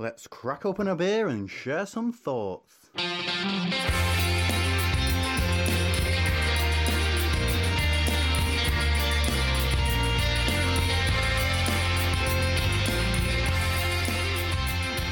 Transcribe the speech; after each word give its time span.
Let's 0.00 0.26
crack 0.26 0.64
open 0.64 0.88
a 0.88 0.96
beer 0.96 1.28
and 1.28 1.50
share 1.50 1.84
some 1.84 2.10
thoughts. 2.10 2.88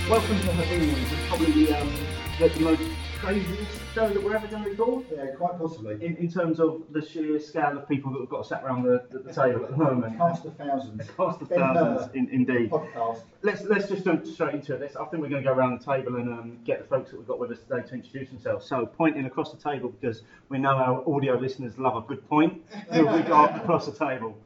Welcome 0.09 0.40
to 0.40 0.46
Hopinions. 0.54 1.13
It's 1.13 1.29
probably 1.29 1.67
the, 1.67 1.79
um, 1.79 1.93
the 2.39 2.61
most 2.61 2.81
craziest 3.21 3.80
show 3.94 4.08
that 4.08 4.22
we're 4.22 4.35
ever 4.35 4.46
going 4.46 4.62
to 4.62 4.71
record. 4.71 5.04
Yeah, 5.12 5.26
quite 5.37 5.58
possibly. 5.58 5.94
In, 5.94 6.17
in 6.17 6.30
terms 6.30 6.60
of 6.60 6.82
the 6.92 7.04
sheer 7.04 7.38
scale 7.40 7.76
of 7.76 7.88
people 7.88 8.12
that 8.12 8.21
have 8.21 8.28
got 8.28 8.46
sat 8.46 8.62
around 8.62 8.85
the, 8.85 9.04
the, 9.10 9.18
the 9.18 9.32
table 9.32 9.64
at 9.64 9.71
the 9.71 9.76
moment. 9.76 10.17
Past 10.17 10.44
the 10.44 10.50
thousands. 10.53 11.06
Past 11.17 11.40
the 11.40 11.46
Ben 11.46 11.58
thousands, 11.58 12.10
in, 12.14 12.28
indeed. 12.31 12.71
Podcast. 12.71 13.22
Let's 13.42 13.62
let's 13.64 13.88
just 13.88 14.04
jump 14.04 14.24
straight 14.26 14.54
into 14.54 14.74
it. 14.74 14.81
Let's, 14.81 14.96
I 14.96 15.04
think 15.06 15.22
we're 15.22 15.28
going 15.28 15.42
to 15.42 15.49
go 15.49 15.54
around 15.54 15.81
the 15.81 15.85
table 15.85 16.16
and 16.16 16.28
um, 16.28 16.59
get 16.64 16.80
the 16.80 16.86
folks 16.88 17.10
that 17.10 17.18
we've 17.18 17.26
got 17.26 17.38
with 17.38 17.50
us 17.50 17.59
today 17.59 17.86
to 17.88 17.95
introduce 17.95 18.28
themselves. 18.28 18.66
So 18.66 18.86
pointing 18.86 19.26
across 19.26 19.52
the 19.52 19.59
table 19.59 19.90
because 20.00 20.23
we 20.48 20.59
know 20.59 20.76
our 20.76 21.02
audio 21.12 21.37
listeners 21.37 21.76
love 21.78 21.96
a 21.96 22.06
good 22.06 22.26
point. 22.28 22.62
Who 22.92 23.06
have 23.06 23.14
we 23.16 23.23
got 23.28 23.56
across 23.56 23.87
the 23.87 23.92
table? 23.92 24.37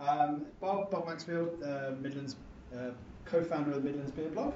Um, 0.00 0.46
Bob, 0.60 0.90
Bob 0.90 1.06
Maxfield, 1.06 1.60
uh, 1.62 1.92
Midlands, 2.00 2.36
uh, 2.72 2.90
co-founder 3.24 3.70
of 3.70 3.82
the 3.82 3.82
Midlands 3.82 4.12
Beer 4.12 4.28
Blog. 4.28 4.52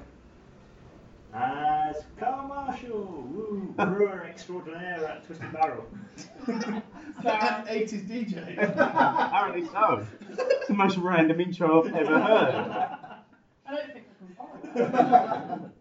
As 1.33 2.03
Carl 2.19 2.47
Marshall, 2.47 3.27
woo, 3.31 3.73
brewer 3.75 4.23
extraordinaire 4.29 5.03
at 5.05 5.25
Twisted 5.25 5.51
Barrel. 5.51 5.85
and 6.47 7.67
80s 7.67 8.07
DJ. 8.07 8.57
Apparently 8.61 9.65
so. 9.67 10.05
It's 10.29 10.67
the 10.67 10.73
most 10.75 10.97
random 10.97 11.41
intro 11.41 11.83
I've 11.87 11.95
ever 11.95 12.19
heard. 12.19 12.55
I 13.65 13.75
don't 13.75 13.93
think 13.93 14.05
I 14.05 14.17
can 14.19 14.35
follow 14.35 15.63
it. 15.65 15.71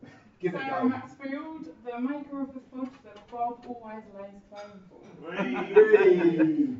Give 0.41 0.55
it 0.55 0.59
a 0.59 0.65
Sarah 0.65 0.83
go. 0.83 0.89
Maxfield, 0.89 1.67
the 1.85 2.01
maker 2.01 2.41
of 2.43 2.55
the 2.55 2.61
food 2.73 2.89
that 3.05 3.31
Bob 3.31 3.65
always 3.69 4.05
lays 4.19 4.41
claim 4.51 4.81
for. 4.89 5.01
Whee! 5.45 6.77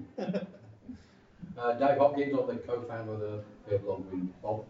Uh, 1.59 1.73
Dave 1.75 1.99
Hopkins, 1.99 2.35
I'm 2.39 2.47
the 2.47 2.55
co-founder 2.55 3.13
of 3.13 3.21
the 3.21 3.43
beer 3.69 3.79
blog 3.79 4.11
with 4.11 4.43
Bob. 4.43 4.65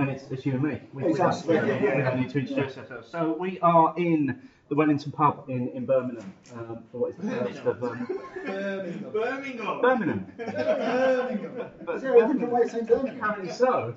And 0.00 0.10
it's, 0.10 0.24
it's 0.30 0.46
you 0.46 0.52
and 0.54 0.62
me. 0.62 0.80
We, 0.92 1.04
It's 1.04 1.12
we 1.12 1.18
don't- 1.18 1.28
us, 1.28 1.46
yeah, 1.46 1.64
yeah, 1.66 1.96
we 1.96 2.02
don't 2.02 2.20
need 2.20 2.30
to 2.30 2.38
introduce 2.38 2.78
ourselves. 2.78 3.08
So 3.10 3.36
we 3.38 3.58
are 3.60 3.92
in 3.98 4.40
the 4.68 4.74
Wellington 4.74 5.12
pub 5.12 5.44
in, 5.48 5.68
in 5.70 5.84
Birmingham 5.84 6.32
um, 6.54 6.84
for 6.90 6.98
what 6.98 7.10
is 7.10 7.16
the 7.16 7.30
first 7.30 7.58
of 7.58 7.66
um, 7.66 7.80
Birmingham. 7.80 9.10
Birmingham! 9.12 9.80
Birmingham. 9.82 10.26
Birmingham. 10.38 11.70
But 11.84 11.96
Is 11.96 12.02
there 12.02 12.16
a 12.16 12.20
different 12.20 12.50
way 12.52 12.62
of 12.62 12.70
saying 12.70 12.86
Birmingham? 12.86 13.16
apparently 13.16 13.52
so. 13.52 13.94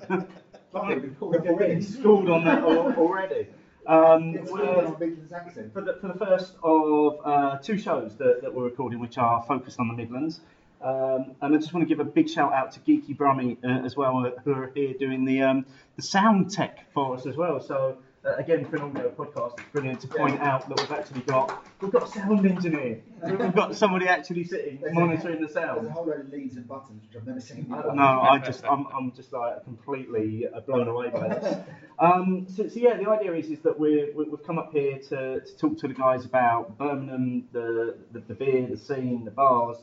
Lovely, 0.72 0.98
we've 0.98 1.18
called 1.18 1.36
it 1.36 1.42
We're 1.42 1.50
already. 1.52 1.74
getting 1.74 1.82
schooled 1.82 2.28
on 2.28 2.44
that 2.44 2.62
already. 2.64 3.46
Um, 3.86 4.34
It's 4.34 4.50
we're- 4.50 4.66
called 4.66 4.84
on 4.86 4.96
Midlands 4.98 5.32
accent. 5.32 5.72
for 5.72 5.80
the, 5.80 5.94
for 6.00 6.08
the 6.08 6.14
first 6.26 6.54
of 6.62 7.18
uh, 7.24 7.58
two 7.58 7.78
shows 7.78 8.16
that, 8.16 8.42
that 8.42 8.52
we're 8.52 8.64
recording, 8.64 8.98
which 8.98 9.16
are 9.16 9.42
focused 9.46 9.78
on 9.78 9.88
the 9.88 9.94
Midlands. 9.94 10.40
Um, 10.84 11.34
and 11.40 11.54
I 11.54 11.58
just 11.58 11.72
want 11.72 11.88
to 11.88 11.88
give 11.88 12.00
a 12.00 12.08
big 12.08 12.28
shout 12.28 12.52
out 12.52 12.72
to 12.72 12.80
Geeky 12.80 13.16
Brummy 13.16 13.56
uh, 13.64 13.68
as 13.84 13.96
well, 13.96 14.26
uh, 14.26 14.30
who 14.44 14.52
are 14.52 14.70
here 14.74 14.92
doing 14.98 15.24
the 15.24 15.40
um, 15.42 15.66
the 15.96 16.02
sound 16.02 16.50
tech 16.52 16.84
for 16.92 17.14
us 17.16 17.24
as 17.26 17.36
well. 17.36 17.58
So 17.58 17.96
uh, 18.26 18.34
again, 18.36 18.66
for 18.66 18.76
an 18.76 18.82
audio 18.82 19.10
podcast, 19.10 19.58
it's 19.58 19.68
brilliant 19.72 20.00
to 20.02 20.08
point 20.08 20.38
out 20.40 20.68
that 20.68 20.78
we've 20.78 20.90
actually 20.92 21.22
got 21.22 21.64
we've 21.80 21.90
got 21.90 22.02
a 22.02 22.06
sound 22.06 22.44
engineer. 22.46 23.00
We've 23.22 23.54
got 23.54 23.74
somebody 23.74 24.06
actually 24.08 24.44
sitting 24.44 24.78
There's 24.82 24.92
a- 24.92 25.00
monitoring 25.00 25.40
the 25.40 25.46
There's 25.46 25.54
sound. 25.54 25.86
a 25.86 25.90
whole 25.90 26.04
load 26.04 26.20
of 26.20 26.28
leads 26.30 26.56
and 26.56 26.68
buttons 26.68 27.02
which 27.06 27.16
I've 27.18 27.26
never 27.26 27.40
seen 27.40 27.66
I 27.72 27.76
before. 27.76 27.82
don't. 27.92 27.98
I 28.00 28.38
just, 28.44 28.64
I'm, 28.66 28.86
I'm 28.94 29.12
just 29.12 29.32
like 29.32 29.64
completely 29.64 30.46
uh, 30.54 30.60
blown 30.60 30.88
away 30.88 31.08
by 31.10 31.28
this. 31.28 31.56
Um, 31.96 32.46
so, 32.54 32.66
so 32.66 32.80
yeah, 32.80 32.96
the 32.96 33.08
idea 33.08 33.32
is, 33.34 33.50
is 33.50 33.60
that 33.60 33.78
we're, 33.78 34.12
we- 34.16 34.24
we've 34.24 34.42
come 34.44 34.58
up 34.58 34.72
here 34.72 34.98
to, 35.10 35.40
to 35.40 35.56
talk 35.56 35.78
to 35.78 35.86
the 35.86 35.94
guys 35.94 36.24
about 36.24 36.76
Birmingham, 36.76 37.44
the, 37.52 37.96
the, 38.10 38.18
the 38.18 38.34
beer, 38.34 38.66
the 38.68 38.76
scene, 38.76 39.24
the 39.24 39.30
bars, 39.30 39.76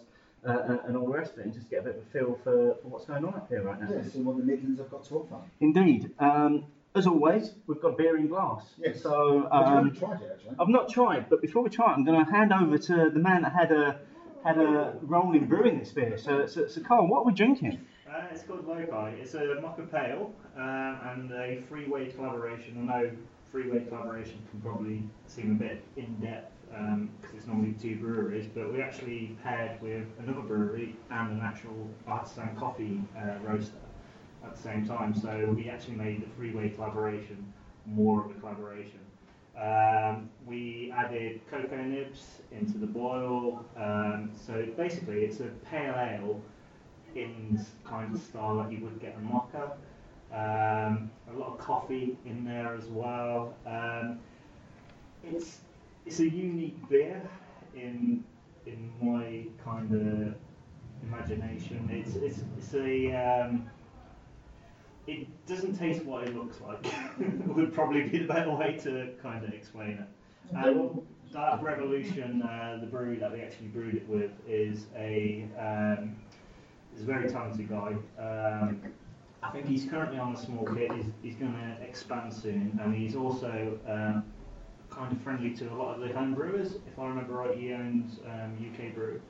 uh, 0.47 0.59
and, 0.67 0.79
and 0.87 0.97
all 0.97 1.05
the 1.05 1.17
rest 1.17 1.33
of 1.33 1.39
it, 1.39 1.45
and 1.45 1.53
just 1.53 1.69
get 1.69 1.79
a 1.79 1.83
bit 1.83 1.95
of 1.95 2.01
a 2.01 2.05
feel 2.11 2.39
for, 2.43 2.75
for 2.81 2.87
what's 2.87 3.05
going 3.05 3.23
on 3.25 3.35
up 3.35 3.47
here 3.49 3.63
right 3.63 3.79
now. 3.79 3.89
Yeah, 3.91 4.03
see 4.03 4.21
what 4.21 4.37
the 4.37 4.43
Midlands 4.43 4.79
have 4.79 4.89
got 4.89 5.03
to 5.05 5.15
offer. 5.15 5.37
Indeed. 5.59 6.11
Um, 6.19 6.65
as 6.93 7.07
always, 7.07 7.53
we've 7.67 7.81
got 7.81 7.97
beer 7.97 8.17
in 8.17 8.27
glass. 8.27 8.65
Yes. 8.77 9.01
So 9.01 9.47
But 9.49 9.59
you 9.59 9.65
um, 9.65 9.73
haven't 9.75 9.97
tried 9.97 10.21
it 10.21 10.31
actually. 10.33 10.55
I've 10.59 10.67
not 10.67 10.89
tried, 10.89 11.29
but 11.29 11.41
before 11.41 11.63
we 11.63 11.69
try, 11.69 11.91
it, 11.91 11.95
I'm 11.95 12.03
going 12.03 12.23
to 12.23 12.29
hand 12.29 12.51
over 12.51 12.77
to 12.77 13.09
the 13.13 13.19
man 13.19 13.43
that 13.43 13.53
had 13.53 13.71
a 13.71 13.99
had 14.43 14.57
a 14.57 14.95
role 15.03 15.35
in 15.35 15.45
brewing 15.45 15.79
this 15.79 15.91
beer. 15.91 16.17
So, 16.17 16.47
so, 16.47 16.67
so 16.67 16.81
Carl, 16.81 17.07
what 17.07 17.19
are 17.19 17.25
we 17.25 17.33
drinking? 17.33 17.79
Uh, 18.09 18.23
it's 18.31 18.41
called 18.43 18.67
Loci. 18.67 19.21
It's 19.21 19.35
a 19.35 19.61
mocha 19.61 19.83
pale 19.83 20.33
um, 20.57 20.99
and 21.05 21.31
a 21.31 21.61
freeway 21.69 22.09
collaboration. 22.11 22.89
I 22.89 23.01
know 23.01 23.11
freeway 23.51 23.85
collaboration 23.85 24.39
can 24.49 24.61
probably 24.61 25.03
seem 25.27 25.51
a 25.51 25.55
bit 25.55 25.83
in 25.95 26.15
depth 26.15 26.51
because 26.71 27.35
it's 27.35 27.47
normally 27.47 27.73
two 27.73 27.97
breweries, 27.97 28.47
but 28.53 28.71
we 28.71 28.81
actually 28.81 29.37
paired 29.43 29.81
with 29.81 30.05
another 30.19 30.41
brewery 30.41 30.95
and 31.09 31.31
an 31.33 31.41
actual 31.43 31.89
artisan 32.07 32.55
coffee 32.55 33.01
uh, 33.17 33.33
roaster 33.43 33.75
at 34.43 34.55
the 34.55 34.61
same 34.61 34.87
time. 34.87 35.13
So 35.13 35.53
we 35.55 35.69
actually 35.69 35.95
made 35.95 36.21
the 36.21 36.27
freeway 36.37 36.69
collaboration 36.69 37.51
more 37.85 38.23
of 38.25 38.31
a 38.31 38.33
collaboration. 38.35 38.99
Um, 39.59 40.29
we 40.45 40.93
added 40.95 41.41
cocoa 41.49 41.83
nibs 41.83 42.41
into 42.51 42.77
the 42.77 42.87
boil. 42.87 43.65
Um, 43.75 44.31
so 44.33 44.65
basically, 44.77 45.25
it's 45.25 45.41
a 45.41 45.47
pale 45.69 45.93
ale 45.95 46.41
in 47.15 47.57
s- 47.59 47.71
kind 47.83 48.15
of 48.15 48.21
style 48.21 48.57
that 48.59 48.71
you 48.71 48.79
would 48.79 48.99
get 49.01 49.17
a 49.17 49.19
mocha. 49.19 49.73
Um, 50.31 51.11
a 51.29 51.37
lot 51.37 51.49
of 51.49 51.57
coffee 51.57 52.17
in 52.25 52.45
there 52.45 52.73
as 52.73 52.85
well. 52.85 53.53
Um, 53.65 54.19
it's 55.23 55.59
it's 56.05 56.19
a 56.19 56.29
unique 56.29 56.77
beer 56.89 57.21
in 57.75 58.23
in 58.65 58.91
my 59.01 59.45
kind 59.63 59.91
of 59.93 60.35
imagination. 61.03 61.89
It's 61.91 62.15
it's 62.15 62.43
it's 62.57 62.73
a 62.73 63.13
um, 63.13 63.69
it 65.07 65.27
doesn't 65.47 65.77
taste 65.77 66.05
what 66.05 66.27
it 66.27 66.35
looks 66.35 66.61
like. 66.61 66.85
would 67.47 67.73
probably 67.73 68.03
be 68.03 68.19
the 68.19 68.27
better 68.27 68.51
way 68.51 68.77
to 68.83 69.09
kind 69.21 69.43
of 69.43 69.53
explain 69.53 69.91
it. 69.91 70.07
And 70.53 71.01
that 71.33 71.63
Revolution, 71.63 72.41
uh, 72.41 72.77
the 72.81 72.87
brewery 72.87 73.17
that 73.17 73.31
we 73.31 73.41
actually 73.41 73.67
brewed 73.67 73.95
it 73.95 74.07
with, 74.07 74.31
is 74.47 74.87
a 74.97 75.47
um, 75.57 76.15
is 76.95 77.03
a 77.03 77.05
very 77.05 77.29
talented 77.29 77.69
guy. 77.69 77.95
Um, 78.19 78.81
I 79.43 79.49
think 79.49 79.65
he's 79.65 79.85
currently 79.85 80.19
on 80.19 80.35
a 80.35 80.37
small 80.37 80.65
kit. 80.65 80.91
He's, 80.91 81.05
he's 81.23 81.35
going 81.35 81.53
to 81.53 81.83
expand 81.83 82.31
soon, 82.33 82.79
and 82.83 82.93
he's 82.93 83.15
also 83.15 83.79
um, 83.87 84.23
kind 84.91 85.11
of 85.11 85.21
friendly 85.21 85.51
to 85.55 85.71
a 85.71 85.75
lot 85.75 85.95
of 85.95 86.01
the 86.01 86.13
home 86.13 86.33
brewers. 86.33 86.73
If 86.73 86.99
I 86.99 87.07
remember 87.07 87.33
right, 87.33 87.57
he 87.57 87.73
owns 87.73 88.19
um, 88.25 88.57
UK 88.59 88.93
Brew, 88.93 89.21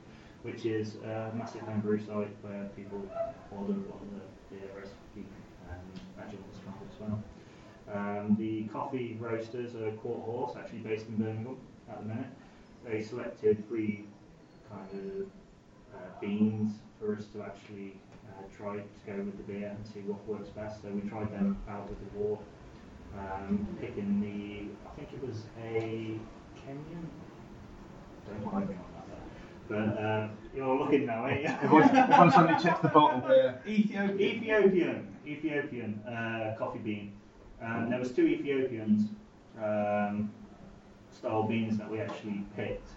which 0.42 0.66
is 0.66 0.96
a 0.96 1.32
massive 1.34 1.62
home 1.62 1.80
brew 1.80 1.98
site 1.98 2.34
where 2.42 2.68
people 2.76 3.02
order 3.50 3.72
a 3.72 3.76
lot 3.76 4.02
of 4.02 4.10
the 4.10 4.56
beer 4.56 4.68
recipe 4.76 5.26
all 6.30 6.44
the 6.50 6.58
stuff 6.58 6.74
as 6.88 7.00
well. 7.00 7.22
Um, 7.92 8.36
the 8.38 8.64
coffee 8.64 9.16
roasters 9.20 9.74
are 9.74 9.90
Quarter 9.92 10.22
Horse, 10.22 10.56
actually 10.56 10.78
based 10.78 11.08
in 11.08 11.16
Birmingham 11.16 11.56
at 11.90 11.98
the 11.98 12.04
minute. 12.06 12.26
They 12.84 13.02
selected 13.02 13.66
three 13.68 14.06
kind 14.70 14.88
of 14.92 15.26
uh, 15.94 16.20
beans 16.20 16.72
for 16.98 17.16
us 17.16 17.26
to 17.34 17.42
actually 17.42 17.96
uh, 18.28 18.42
try 18.56 18.76
to 18.76 18.82
go 19.06 19.16
with 19.18 19.36
the 19.36 19.52
beer 19.52 19.68
and 19.68 19.86
see 19.86 20.00
what 20.00 20.26
works 20.26 20.48
best. 20.50 20.82
So 20.82 20.88
we 20.88 21.08
tried 21.08 21.32
them 21.32 21.58
out 21.68 21.88
with 21.88 21.98
the 21.98 22.18
war, 22.18 22.38
um, 23.18 23.66
picking 23.80 24.20
the, 24.20 24.88
I 24.88 24.94
think 24.94 25.08
it 25.12 25.26
was 25.26 25.44
a 25.62 26.18
Kenyan. 26.56 27.06
Don't 28.26 28.52
mind 28.52 28.68
me 28.68 28.74
on 28.76 28.82
that. 29.08 29.22
But 29.68 30.02
uh, 30.02 30.28
you're 30.54 30.76
looking 30.78 31.06
now, 31.06 31.26
ain't 31.26 31.42
you? 31.42 31.48
Everyone, 31.62 31.96
everyone 31.96 32.30
suddenly 32.30 32.62
checks 32.62 32.80
the 32.80 32.88
bottle. 32.88 33.22
Yeah. 33.28 33.54
Ethiopia. 33.66 34.26
Ethiopian, 34.26 35.16
Ethiopian 35.26 36.02
uh, 36.06 36.54
coffee 36.58 36.78
bean. 36.78 37.12
Um, 37.62 37.88
there 37.90 37.98
was 37.98 38.12
two 38.12 38.26
Ethiopians 38.26 39.10
um, 39.62 40.30
style 41.10 41.44
beans 41.44 41.78
that 41.78 41.90
we 41.90 42.00
actually 42.00 42.44
picked 42.56 42.88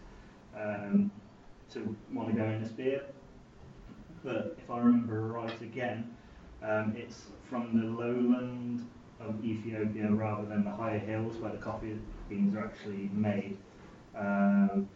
um, 0.58 1.12
to 1.72 1.96
want 2.12 2.30
to 2.30 2.36
go 2.36 2.44
in 2.46 2.62
this 2.62 2.72
beer. 2.72 3.02
But 4.24 4.58
if 4.58 4.70
I 4.70 4.80
remember 4.80 5.22
right 5.28 5.62
again, 5.62 6.10
um, 6.64 6.96
it's 6.98 7.26
from 7.50 7.80
the 7.80 7.86
lowland 7.86 8.88
of 9.20 9.44
Ethiopia 9.44 10.12
rather 10.12 10.46
than 10.48 10.64
the 10.64 10.72
higher 10.72 11.00
hills 11.00 11.38
where 11.38 11.52
the 11.52 11.58
coffee 11.58 11.98
beans 12.30 12.56
are 12.56 12.66
actually 12.66 13.10
made. 13.14 13.58
Um, 14.16 14.88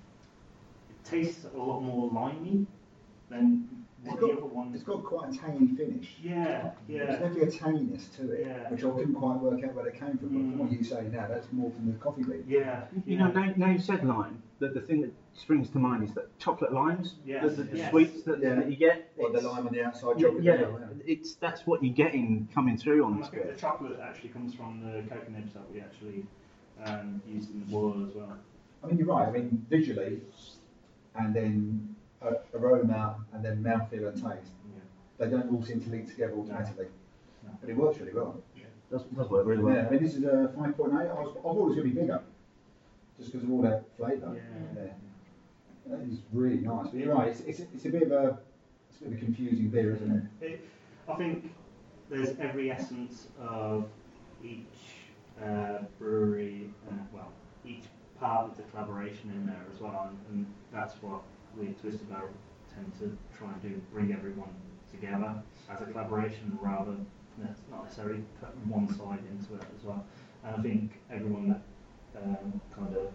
it 0.89 1.03
tastes 1.09 1.45
a 1.53 1.57
lot 1.57 1.81
more 1.81 2.09
limey 2.11 2.65
than 3.29 3.67
one 4.03 4.13
It's 4.13 4.21
the 4.21 4.27
got, 4.27 4.37
other 4.37 4.45
ones. 4.45 4.75
it's 4.75 4.83
got 4.83 5.03
quite 5.03 5.33
a 5.33 5.37
tangy 5.37 5.75
finish. 5.75 6.15
Yeah, 6.21 6.33
yeah. 6.35 6.71
There's 6.87 6.99
yeah. 6.99 7.05
definitely 7.17 7.41
a 7.41 7.51
tanginess 7.51 8.15
to 8.17 8.31
it, 8.31 8.45
Yeah. 8.47 8.69
which 8.69 8.83
I 8.83 8.89
couldn't 8.91 9.15
quite 9.15 9.37
work 9.39 9.63
out 9.63 9.73
where 9.73 9.85
they 9.85 9.97
came 9.97 10.17
from. 10.17 10.29
But 10.29 10.31
Mm. 10.31 10.49
from 10.51 10.59
what 10.59 10.71
you 10.71 10.83
say 10.83 11.07
now, 11.11 11.27
that's 11.27 11.51
more 11.51 11.69
from 11.71 11.87
the 11.91 11.97
coffee 11.97 12.23
bean. 12.23 12.43
Yeah. 12.47 12.85
You 12.93 13.03
yeah. 13.17 13.27
know, 13.27 13.31
now, 13.31 13.53
now 13.57 13.69
you 13.71 13.79
said 13.79 14.05
lime, 14.05 14.41
the, 14.59 14.69
the 14.69 14.81
thing 14.81 15.01
that 15.01 15.11
springs 15.33 15.69
to 15.69 15.79
mind 15.79 16.03
is 16.03 16.13
that 16.15 16.37
chocolate 16.39 16.73
limes, 16.73 17.15
Yes, 17.25 17.43
the, 17.43 17.49
the, 17.49 17.63
the 17.63 17.77
yes. 17.77 17.89
sweets 17.91 18.23
that, 18.23 18.39
Yeah. 18.39 18.55
that 18.55 18.69
you 18.69 18.75
get. 18.75 19.11
Or 19.17 19.29
the 19.31 19.41
lime 19.41 19.67
on 19.67 19.73
the 19.73 19.83
outside, 19.83 20.19
Yeah, 20.19 20.27
chocolate. 20.27 20.43
yeah, 20.43 20.53
as 20.53 20.61
well, 20.61 20.89
it's 21.05 21.35
that's 21.35 21.65
what 21.65 21.83
you're 21.83 21.93
getting 21.93 22.47
coming 22.53 22.77
through 22.77 23.03
on 23.05 23.13
And 23.13 23.23
I 23.23 23.27
this 23.27 23.29
think 23.35 23.55
the 23.55 23.59
chocolate 23.61 23.99
actually 24.01 24.29
comes 24.29 24.53
from 24.53 24.81
the 24.81 25.01
cocoa 25.13 25.31
nibs 25.31 25.53
that 25.53 25.71
we 25.71 25.79
actually 25.81 26.25
um, 26.85 27.21
used 27.27 27.51
in 27.51 27.59
the 27.61 27.65
boil 27.67 28.05
as 28.07 28.13
well. 28.15 28.37
I 28.83 28.87
mean, 28.87 28.97
you're 28.97 29.07
right. 29.07 29.27
I 29.27 29.31
mean, 29.31 29.65
visually, 29.69 30.21
and 31.15 31.33
then 31.35 31.95
uh, 32.21 32.31
aroma, 32.53 33.17
and 33.33 33.43
then 33.43 33.63
mouthfeel 33.63 34.07
and 34.07 34.15
taste. 34.15 34.51
Yeah. 34.73 34.79
They 35.17 35.29
don't 35.29 35.51
all 35.53 35.63
seem 35.63 35.81
to 35.81 35.89
link 35.89 36.07
together 36.09 36.33
automatically. 36.33 36.87
No. 37.43 37.51
But 37.59 37.69
it 37.69 37.75
works 37.77 37.99
really 37.99 38.13
well. 38.13 38.41
Does, 38.91 39.03
does 39.03 39.29
work 39.29 39.45
really 39.45 39.61
well. 39.61 39.75
Yeah, 39.75 39.85
I 39.85 39.89
mean, 39.91 40.01
this 40.03 40.15
is 40.15 40.23
a 40.23 40.51
5.8. 40.57 40.65
I, 40.65 41.13
was, 41.21 41.35
I 41.37 41.41
thought 41.41 41.57
it 41.59 41.63
was 41.65 41.75
going 41.75 41.89
to 41.89 41.93
be 41.95 42.01
bigger, 42.01 42.21
just 43.19 43.31
because 43.31 43.43
of 43.43 43.51
all 43.51 43.61
that 43.61 43.83
flavour. 43.97 44.35
Yeah. 44.75 44.81
That 45.89 46.01
is 46.01 46.19
really 46.31 46.57
nice. 46.57 46.87
But 46.87 46.99
you're 46.99 47.15
right. 47.15 47.29
It's, 47.29 47.41
it's, 47.41 47.59
it's 47.59 47.85
a 47.85 47.89
bit 47.89 48.03
of 48.03 48.11
a 48.11 48.39
it's 48.89 49.01
a 49.01 49.05
bit 49.05 49.13
of 49.13 49.17
a 49.17 49.25
confusing 49.25 49.69
beer, 49.69 49.95
isn't 49.95 50.31
it? 50.41 50.45
It, 50.45 50.69
I 51.07 51.15
think 51.15 51.51
there's 52.09 52.37
every 52.39 52.71
essence 52.71 53.27
of 53.39 53.87
each 54.43 54.65
uh, 55.43 55.79
brewery, 55.97 56.69
uh, 56.89 56.93
well, 57.13 57.31
each 57.65 57.83
part 58.19 58.51
of 58.51 58.57
the 58.57 58.63
collaboration 58.63 59.31
in 59.31 59.45
there 59.45 59.63
as 59.73 59.79
well, 59.79 60.09
and, 60.09 60.17
and 60.29 60.45
that's 60.71 60.95
what 61.01 61.21
we 61.57 61.67
at 61.67 61.81
Twisted 61.81 62.09
Barrel 62.09 62.29
tend 62.73 62.91
to 62.99 63.17
try 63.37 63.51
and 63.51 63.61
do, 63.61 63.81
bring 63.91 64.11
everyone 64.11 64.53
together 64.91 65.33
as 65.71 65.81
a 65.81 65.85
collaboration 65.85 66.57
rather 66.61 66.91
than 66.91 67.07
not 67.71 67.83
necessarily 67.85 68.23
putting 68.39 68.69
one 68.69 68.87
side 68.97 69.19
into 69.31 69.55
it 69.55 69.67
as 69.77 69.83
well. 69.83 70.03
And 70.43 70.55
I 70.55 70.61
think 70.61 70.91
everyone 71.11 71.49
that 71.49 71.61
um, 72.21 72.59
kind 72.75 72.95
of 72.95 73.07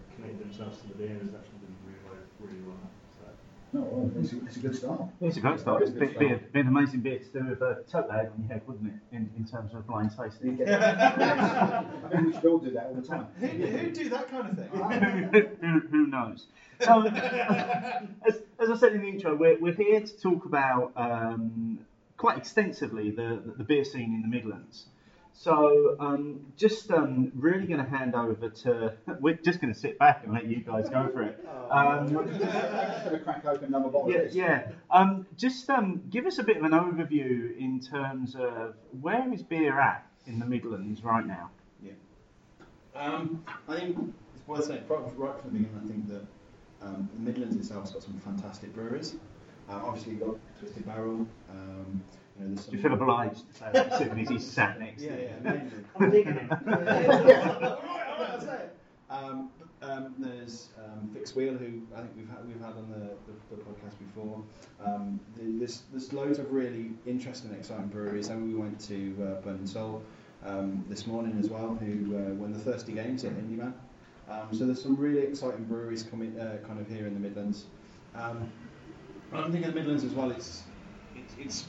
themselves 0.44 0.78
to 0.82 0.88
the 0.88 0.94
beer 0.94 1.08
has 1.08 1.34
actually 1.34 1.60
done 1.64 1.76
really 1.86 1.98
well. 2.04 2.18
Really 2.40 2.62
well 2.66 2.76
so. 3.18 3.24
No, 3.72 3.80
well, 3.90 4.10
it's, 4.22 4.32
a, 4.32 4.36
it's 4.46 4.56
a 4.56 4.60
good 4.60 4.76
start. 4.76 5.00
It's 5.20 5.36
a 5.36 5.40
great 5.40 5.60
start. 5.60 5.82
It's 5.82 5.90
It's 5.90 5.96
a 5.96 6.00
be, 6.00 6.06
good 6.06 6.18
be, 6.18 6.26
start. 6.26 6.52
be 6.52 6.60
an 6.60 6.68
amazing 6.68 7.00
beer 7.00 7.18
to 7.18 7.24
do 7.24 7.44
with 7.50 7.60
a 7.62 7.82
tote 7.90 8.08
bag 8.08 8.28
on 8.32 8.40
your 8.42 8.48
head, 8.52 8.62
wouldn't 8.66 8.86
it? 8.88 9.16
In, 9.16 9.30
in 9.36 9.44
terms 9.44 9.74
of 9.74 9.86
blind 9.86 10.10
tasting. 10.16 10.56
get- 10.56 10.68
I 10.82 11.84
think 12.10 12.26
we 12.26 12.32
should 12.32 12.44
all 12.46 12.58
do 12.58 12.70
that 12.72 12.86
all 12.86 12.94
the 12.94 13.02
time. 13.06 13.26
Who, 13.40 13.46
who 13.46 13.90
do 13.90 14.08
that 14.10 14.28
kind 14.30 14.48
of 14.50 14.56
thing? 14.58 15.48
who, 15.60 15.80
who 15.90 16.06
knows? 16.06 16.46
So, 16.80 17.06
as, 17.08 18.42
as 18.60 18.70
I 18.70 18.76
said 18.76 18.92
in 18.94 19.02
the 19.02 19.08
intro, 19.08 19.34
we're, 19.34 19.58
we're 19.58 19.72
here 19.74 20.00
to 20.00 20.20
talk 20.20 20.44
about 20.44 20.92
um, 20.96 21.78
quite 22.16 22.36
extensively 22.38 23.10
the, 23.10 23.40
the, 23.44 23.54
the 23.58 23.64
beer 23.64 23.84
scene 23.84 24.14
in 24.14 24.22
the 24.22 24.28
Midlands. 24.28 24.86
So, 25.36 25.96
um, 25.98 26.46
just 26.56 26.90
um, 26.92 27.32
really 27.34 27.66
going 27.66 27.84
to 27.84 27.90
hand 27.90 28.14
over 28.14 28.48
to. 28.48 28.92
We're 29.20 29.34
just 29.34 29.60
going 29.60 29.72
to 29.74 29.78
sit 29.78 29.98
back 29.98 30.22
and 30.24 30.32
let 30.32 30.46
you 30.46 30.60
guys 30.60 30.88
go 30.88 31.10
for 31.12 31.22
it. 31.22 31.44
I'm 31.70 31.98
Um, 32.14 32.28
just 32.28 32.38
going 32.40 33.18
to 33.18 33.20
crack 33.24 33.44
open 33.44 33.64
another 33.66 33.88
bottle 33.88 34.12
yeah, 34.12 34.28
yeah. 34.30 34.68
Um, 34.90 35.26
just 35.36 35.68
um, 35.70 36.02
give 36.08 36.24
us 36.26 36.38
a 36.38 36.44
bit 36.44 36.56
of 36.56 36.62
an 36.64 36.70
overview 36.70 37.56
in 37.58 37.80
terms 37.80 38.36
of 38.36 38.76
where 39.00 39.30
is 39.34 39.42
beer 39.42 39.78
at 39.80 40.06
in 40.26 40.38
the 40.38 40.46
Midlands 40.46 41.02
right 41.02 41.26
now. 41.26 41.50
Um, 42.94 43.44
I 43.68 43.74
think 43.74 44.14
it's 44.36 44.46
worth 44.46 44.66
saying 44.66 44.84
right, 44.88 45.00
right 45.18 45.40
from 45.40 45.52
the 45.52 45.58
beginning. 45.58 45.80
I 45.84 45.88
think 45.88 46.08
that 46.08 46.86
um, 46.86 47.08
the 47.12 47.20
Midlands 47.20 47.56
itself 47.56 47.82
has 47.86 47.90
got 47.92 48.02
some 48.04 48.20
fantastic 48.20 48.72
breweries. 48.72 49.16
Um, 49.68 49.82
obviously, 49.84 50.12
you've 50.12 50.20
got 50.20 50.36
Twisted 50.60 50.86
Barrel. 50.86 51.26
You 52.40 52.48
know, 52.48 52.56
Do 52.56 52.76
you 52.76 52.82
feel 52.82 52.92
obliged 53.00 53.48
to 53.52 53.58
say 53.58 53.66
that, 53.72 53.88
considering 53.90 54.20
as 54.20 54.28
he's 54.28 54.46
sat 54.46 54.78
next 54.80 55.02
Yeah, 55.02 55.10
to 55.10 55.16
you? 55.22 55.28
yeah, 55.44 55.52
mainly. 55.52 55.70
I'm 56.00 56.10
digging 56.10 56.36
it. 56.36 56.50
all 56.50 56.58
right, 56.58 57.64
all 57.64 57.76
right, 57.76 58.30
I'll 58.32 58.40
say 58.40 58.54
it. 58.54 58.76
Um, 59.10 59.50
um, 59.82 60.14
there's 60.18 60.68
um, 60.82 61.10
Fixed 61.12 61.36
Wheel, 61.36 61.52
who 61.54 61.82
I 61.94 61.98
think 62.00 62.12
we've 62.16 62.28
had, 62.28 62.46
we've 62.46 62.58
had 62.60 62.70
on 62.72 62.88
the, 62.90 63.10
the, 63.30 63.56
the 63.56 63.62
podcast 63.62 63.98
before. 63.98 64.42
Um, 64.84 65.20
the, 65.36 65.58
there's, 65.58 65.82
there's 65.92 66.12
loads 66.12 66.38
of 66.38 66.50
really 66.52 66.90
interesting 67.06 67.50
and 67.50 67.58
exciting 67.58 67.86
breweries. 67.88 68.28
And 68.28 68.48
we 68.48 68.54
went 68.54 68.80
to 68.88 69.14
uh, 69.22 69.40
Burning 69.42 69.66
Soul 69.66 70.02
um, 70.44 70.84
this 70.88 71.06
morning 71.06 71.36
as 71.38 71.50
well, 71.50 71.76
who 71.80 72.16
uh, 72.16 72.34
won 72.34 72.52
the 72.52 72.58
Thirsty 72.58 72.92
Games 72.92 73.24
at 73.24 73.32
Indy 73.32 73.56
Man. 73.56 73.74
Um, 74.28 74.48
so 74.52 74.64
there's 74.64 74.82
some 74.82 74.96
really 74.96 75.18
exciting 75.20 75.64
breweries 75.64 76.02
coming 76.02 76.38
uh, 76.40 76.56
kind 76.66 76.80
of 76.80 76.88
here 76.88 77.06
in 77.06 77.12
the 77.14 77.20
Midlands. 77.20 77.66
Um, 78.14 78.50
I 79.34 79.42
think 79.50 79.56
in 79.56 79.70
the 79.70 79.72
Midlands 79.72 80.02
as 80.02 80.12
well, 80.12 80.30
it's, 80.30 80.62
it's, 81.14 81.34
it's 81.38 81.64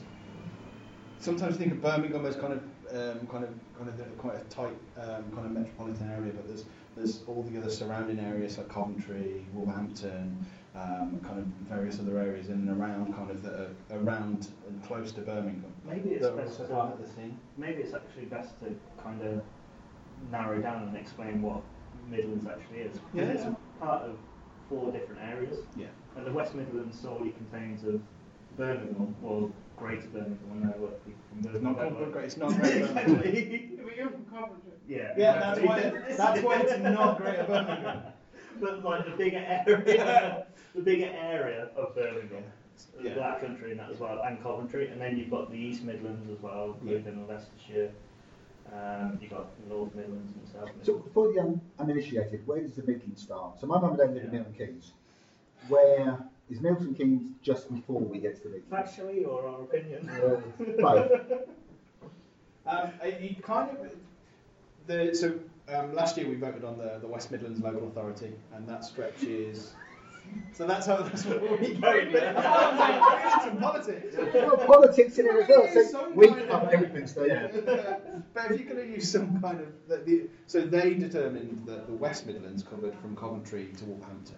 sometimes 1.26 1.58
think 1.58 1.72
of 1.74 1.82
Birmingham 1.82 2.26
as 2.26 2.36
kind 2.36 2.54
of 2.54 2.62
um, 2.92 3.28
kind 3.28 3.44
of 3.44 3.50
kind 3.78 3.90
of 3.90 3.98
the- 3.98 4.04
quite 4.18 4.36
a 4.36 4.44
tight 4.46 4.78
um, 4.98 5.24
kind 5.34 5.46
of 5.48 5.52
metropolitan 5.52 6.10
area, 6.12 6.32
but 6.34 6.48
there's 6.48 6.66
there's 6.96 7.24
all 7.28 7.44
the 7.44 7.60
other 7.60 7.70
surrounding 7.70 8.20
areas 8.20 8.58
like 8.58 8.70
Coventry, 8.70 9.46
Wolverhampton, 9.54 10.46
um, 10.76 11.20
kind 11.24 11.40
of 11.40 11.46
various 11.68 12.00
other 12.00 12.18
areas 12.20 12.48
in 12.48 12.54
and 12.70 12.80
around 12.80 13.14
kind 13.14 13.30
of 13.32 13.42
that 13.44 13.54
are 13.92 13.98
around 14.00 14.48
and 14.68 14.82
close 14.86 15.12
to 15.14 15.22
Birmingham. 15.22 15.74
Maybe 15.86 16.12
it's 16.12 16.22
that 16.24 16.34
are 16.34 16.38
best 16.38 16.58
to, 16.58 16.66
part 16.66 16.94
of 16.94 17.02
the 17.02 17.08
scene. 17.14 17.38
maybe 17.58 17.82
it's 17.82 17.94
actually 17.94 18.26
best 18.26 18.58
to 18.60 18.74
kind 19.04 19.22
of 19.24 19.42
narrow 20.32 20.62
down 20.62 20.84
and 20.84 20.96
explain 20.96 21.42
what 21.42 21.62
Midlands 22.10 22.46
actually 22.48 22.80
is. 22.80 22.98
Because 23.12 23.28
Yeah, 23.28 23.34
it's 23.34 23.44
yeah. 23.44 23.54
part 23.82 24.04
of 24.04 24.16
four 24.70 24.92
different 24.94 25.20
areas. 25.22 25.58
Yeah. 25.76 25.88
And 26.16 26.26
the 26.26 26.32
West 26.32 26.56
Midlands 26.56 26.98
solely 26.98 27.32
contains 27.32 27.84
of 27.84 28.00
Birmingham, 28.56 29.14
or 29.22 29.52
Greater 29.78 30.08
Birmingham, 30.08 30.40
I 30.52 30.56
know 30.66 30.74
what 30.78 31.06
people 31.06 31.22
from 31.30 31.54
It's 31.56 31.64
not 31.64 31.78
don't 31.78 32.12
great. 32.12 32.26
It's 32.26 32.38
not 32.38 32.50
great. 32.56 32.82
Birmingham. 32.82 33.78
But 33.86 33.96
you're 33.98 34.10
from 34.10 34.26
Coventry. 34.26 34.72
Yeah, 34.88 35.14
yeah, 35.18 35.40
that's 35.40 35.60
why. 35.62 35.78
exactly. 35.80 36.16
That's 36.18 36.42
why 36.42 36.60
it's 36.62 36.80
not 36.80 37.18
Greater 37.18 37.44
Birmingham. 37.44 38.02
but 38.62 38.84
like 38.84 39.06
the 39.06 39.12
bigger 39.12 39.38
area, 39.68 40.46
the 40.76 40.82
bigger 40.82 41.12
area 41.14 41.70
of 41.76 41.96
Birmingham, 41.96 42.44
Yeah. 43.02 43.14
Black 43.16 43.42
Country 43.42 43.72
and 43.72 43.80
that 43.80 43.92
as 43.92 44.00
well, 44.00 44.22
and 44.26 44.42
Coventry, 44.42 44.90
and 44.90 45.00
then 45.02 45.18
you've 45.18 45.30
got 45.32 45.52
the 45.52 45.58
East 45.58 45.84
Midlands 45.84 46.30
as 46.32 46.42
well, 46.42 46.78
Yeah. 46.84 46.96
including 46.96 47.28
Leicestershire. 47.28 47.92
Um, 48.74 49.18
you've 49.22 49.30
got 49.32 49.48
North 49.70 49.94
Midlands 49.94 50.34
and 50.38 50.48
South 50.48 50.66
Midlands. 50.76 50.86
So 50.88 50.94
Midlands. 50.94 51.14
for 51.14 51.34
the 51.34 51.40
un- 51.40 51.62
uninitiated, 51.80 52.48
where 52.48 52.62
does 52.62 52.74
the 52.76 52.84
Midlands 52.84 53.22
start? 53.22 53.60
So 53.60 53.68
my 53.68 53.80
mum 53.80 53.92
and 53.92 53.98
dad 54.00 54.14
live 54.14 54.24
in 54.24 54.32
Yeah. 54.34 54.40
Milton 54.42 54.54
Keynes. 54.58 54.94
Where 55.68 56.18
is 56.50 56.62
Milton 56.62 56.94
Keynes 56.94 57.32
just 57.42 57.74
before 57.74 58.00
we 58.02 58.20
get 58.20 58.36
to 58.38 58.44
the 58.44 58.50
Midlands? 58.50 58.92
Factually 58.92 59.28
or 59.28 59.48
our 59.48 59.62
opinion? 59.64 60.10
Uh, 60.10 60.42
both. 60.82 61.12
Um, 62.68 62.90
it- 63.04 63.22
you 63.22 63.36
kind 63.44 63.70
of 63.78 63.92
the 64.88 65.14
so 65.14 65.38
um, 65.72 65.94
last 65.94 66.18
year 66.18 66.28
we 66.28 66.34
voted 66.36 66.64
on 66.64 66.80
the, 66.80 66.98
the 67.00 67.08
West 67.08 67.32
Midlands 67.32 67.60
local 67.60 67.88
authority, 67.88 68.34
and 68.56 68.68
that 68.68 68.84
stretches. 68.84 69.74
So 70.52 70.66
that's 70.66 70.88
how 70.88 71.04
that's 71.04 71.24
what 71.26 71.42
we're 71.44 71.58
going 71.76 72.12
with. 72.12 72.24
some 73.44 73.58
politics. 73.60 74.16
Well, 74.34 74.58
politics 74.58 75.20
in 75.20 75.28
it 75.28 75.44
as 75.44 75.48
well. 75.48 75.86
So 75.92 76.10
we 76.16 76.28
kind 76.28 76.42
of- 76.42 76.50
cover 76.50 76.72
everything, 76.74 77.06
Steve. 77.06 77.28
but 78.34 78.52
if 78.52 78.60
you're 78.60 78.74
going 78.76 78.88
to 78.88 78.94
use 78.96 79.12
some 79.12 79.40
kind 79.40 79.60
of 79.60 79.68
the, 79.88 79.98
the, 79.98 80.28
so 80.48 80.62
they 80.62 80.96
determined 80.96 81.68
that 81.68 81.86
the 81.86 81.94
West 81.94 82.26
Midlands 82.26 82.64
covered 82.64 82.96
from 82.98 83.16
Coventry 83.16 83.70
to 83.78 83.86
Wolverhampton, 83.86 84.38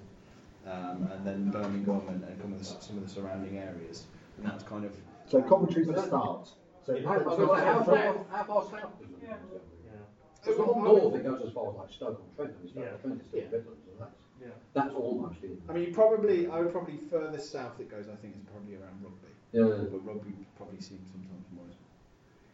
um, 0.72 1.10
and 1.14 1.26
then 1.26 1.50
Birmingham 1.52 2.02
and, 2.10 2.24
and 2.24 2.42
some, 2.42 2.54
of 2.54 2.60
the, 2.60 2.66
some 2.66 2.98
of 2.98 3.04
the 3.04 3.10
surrounding 3.10 3.58
areas, 3.58 4.06
and 4.38 4.46
that 4.46 4.54
was 4.56 4.64
kind 4.64 4.86
of 4.86 4.92
So 5.28 5.42
Coventry's 5.42 5.88
the 5.88 6.02
start. 6.06 6.50
So 6.86 6.94
How, 7.06 7.20
so- 7.36 7.54
how, 7.56 7.84
far, 7.84 8.26
how 8.32 8.44
far 8.44 8.64
south 8.64 9.00
does 9.00 9.10
it 9.12 9.18
Yeah. 9.22 9.30
go? 9.52 9.60
Yeah. 9.86 10.50
It's 10.52 10.58
not 10.60 10.78
north, 10.78 11.16
it 11.16 11.24
goes 11.24 11.42
as 11.46 11.52
far 11.54 11.70
as 11.70 11.76
like 11.76 11.92
Stoke 11.92 12.22
on 12.24 12.36
Trent, 12.36 12.58
and 12.62 12.70
Stoke 12.70 12.84
Yeah. 12.84 12.94
on 12.94 13.00
Trent 13.02 13.22
is 13.22 13.28
still 13.28 13.40
Yeah. 13.40 13.46
Midlands, 13.52 13.88
and 13.92 14.00
that's, 14.00 14.22
Yeah. 14.42 14.48
that's 14.74 14.94
almost 14.94 15.44
in. 15.44 15.62
I 15.70 15.74
mean, 15.74 15.84
you 15.88 15.94
probably 15.94 16.48
I 16.48 16.60
would 16.62 16.72
probably 16.72 16.98
furthest 17.10 17.52
south 17.52 17.80
it 17.80 17.90
goes. 17.92 18.06
I 18.12 18.16
think 18.16 18.36
is 18.36 18.44
probably 18.52 18.76
around 18.76 19.04
Rugby. 19.04 19.32
Yeah. 19.52 19.88
But 19.92 20.06
rugby 20.06 20.34
probably 20.56 20.80
seems 20.80 21.08
sometimes 21.12 21.46
more. 21.56 21.66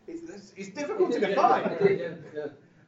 It's, 0.08 0.24
it's, 0.30 0.54
it's 0.58 0.70
difficult 0.70 1.12
to 1.14 1.20
define. 1.20 1.78
yeah, 1.82 1.90
yeah, 1.90 2.10
yeah. 2.36 2.46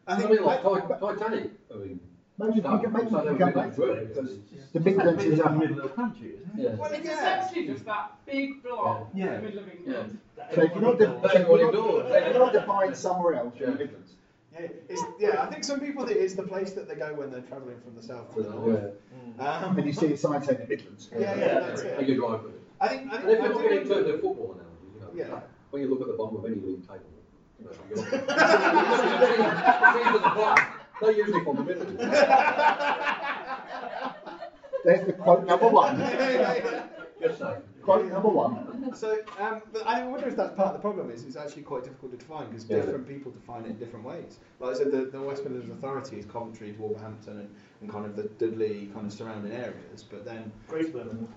I 0.08 0.16
I 0.16 0.28
mean, 0.30 0.44
like 0.44 0.64
I- 0.66 1.00
Titanic. 1.00 1.52
I 1.74 1.78
mean, 1.78 2.00
maybe 2.38 2.56
you 2.56 2.62
can, 2.62 2.72
maybe 2.94 3.06
you 3.06 3.10
can 3.10 3.26
they 3.26 3.38
come 3.38 3.40
were 3.40 3.52
back 3.52 3.76
to 3.76 3.84
it 3.84 4.14
because 4.14 4.32
the 4.74 4.80
Midlands 4.80 5.24
is 5.24 5.32
in 5.34 5.38
the 5.40 5.46
a 5.46 5.52
middle 5.52 5.78
of 5.80 5.84
the 5.84 5.90
country, 5.90 6.32
isn't 6.42 6.60
it? 6.60 6.64
yeah. 6.64 6.76
Well, 6.76 6.92
It's 6.92 7.06
yeah. 7.06 7.14
essentially 7.42 7.68
just 7.68 7.86
that 7.86 8.12
big 8.26 8.64
block 8.64 9.10
Yeah. 9.14 9.26
in 9.26 9.32
the 9.34 9.42
middle 9.42 9.60
of 9.64 9.70
England. 9.72 10.20
So 10.54 10.62
if 10.64 10.72
you're 10.74 10.82
not, 10.82 10.98
de- 11.00 11.06
so 11.06 11.26
if 11.26 11.48
you're 11.48 11.72
not, 11.72 12.12
if 12.12 12.34
you're 12.36 12.46
not 12.46 12.54
defined 12.54 12.96
somewhere 12.98 13.36
else, 13.36 13.54
you're 13.58 13.70
in 13.70 13.78
the 13.78 13.84
Yeah. 13.84 13.86
Midlands. 13.86 14.12
Yeah, 14.54 14.68
it's, 14.90 15.04
yeah, 15.20 15.42
I 15.44 15.48
think 15.48 15.64
some 15.66 15.80
people 15.82 16.06
think 16.08 16.18
it's 16.20 16.34
the 16.36 16.44
place 16.44 16.72
that 16.74 16.88
they 16.88 16.96
go 16.96 17.14
when 17.14 17.30
they're 17.30 17.42
travelling 17.42 17.80
from 17.82 17.94
the 17.96 18.02
south 18.02 18.34
to 18.36 18.42
the 18.44 18.50
north. 18.52 18.94
Yeah. 19.38 19.58
Um, 19.66 19.78
And 19.78 19.86
you 19.88 19.92
see 19.94 20.14
a 20.14 20.18
sign 20.18 20.42
saying 20.44 20.60
the 20.60 20.68
Midlands. 20.68 21.10
yeah, 21.12 21.36
yeah, 21.36 21.60
that's 21.60 21.82
And 21.82 22.08
you 22.08 22.16
drive 22.16 22.44
with 22.44 22.54
it. 22.56 22.62
I 22.80 22.88
think, 22.88 23.12
I 23.12 23.16
And 23.18 23.26
think, 23.26 23.40
if 23.40 23.42
I 23.42 23.46
you're 23.48 23.54
looking 23.54 23.70
do- 23.70 23.78
in 23.80 23.88
terms 23.88 24.08
of 24.08 24.22
football 24.22 24.56
analogies, 24.56 24.94
you 24.94 25.24
know, 25.24 25.30
Yeah. 25.36 25.40
when 25.72 25.82
you 25.82 25.88
look 25.90 26.02
at 26.02 26.08
the 26.08 26.14
bottom 26.14 26.38
of 26.38 26.46
any 26.46 26.56
league 26.56 26.82
table, 26.88 27.02
you 27.60 27.66
know, 27.66 27.72
you're 27.90 28.06
teams 28.06 28.20
at 30.08 30.14
the 30.14 30.20
bottom, 30.20 30.66
they're 31.02 31.12
usually 31.12 31.44
from 31.44 31.56
the 31.58 31.64
Midlands. 31.64 32.02
There's 34.84 35.06
the 35.08 35.14
quote 35.14 35.46
number 35.46 35.68
one. 35.68 35.98
Just 37.22 37.40
saying. 37.40 37.62
Quote 37.82 38.06
number 38.12 38.30
one. 38.30 38.94
So, 38.96 39.18
um, 39.40 39.62
but 39.74 39.86
I 39.86 40.04
wonder 40.06 40.28
if 40.28 40.36
that's 40.36 40.56
part 40.56 40.70
of 40.70 40.74
the 40.74 40.80
problem. 40.80 41.10
Is 41.12 41.24
it's 41.24 41.36
actually 41.36 41.64
quite 41.64 41.84
difficult 41.84 42.12
to 42.12 42.18
define 42.18 42.48
because 42.50 42.70
Yeah. 42.70 42.78
different 42.78 43.08
people 43.08 43.32
define 43.32 43.66
it 43.66 43.70
in 43.72 43.78
different 43.78 44.06
ways. 44.06 44.40
Like 44.60 44.76
I 44.76 44.78
said, 44.78 44.92
the, 44.92 45.06
the 45.06 45.22
West 45.22 45.44
Midlands 45.44 45.70
Authority 45.72 46.18
is 46.18 46.26
Coventry, 46.26 46.76
Wolverhampton, 46.78 47.40
and, 47.40 47.50
and 47.82 47.90
kind 47.92 48.06
of 48.06 48.16
the 48.16 48.24
Dudley 48.24 48.90
kind 48.94 49.06
of 49.08 49.14
surrounding 49.14 49.52
areas. 49.54 50.04
But 50.04 50.24
then 50.26 50.52
Great 50.68 50.94
Birmingham. 50.94 51.28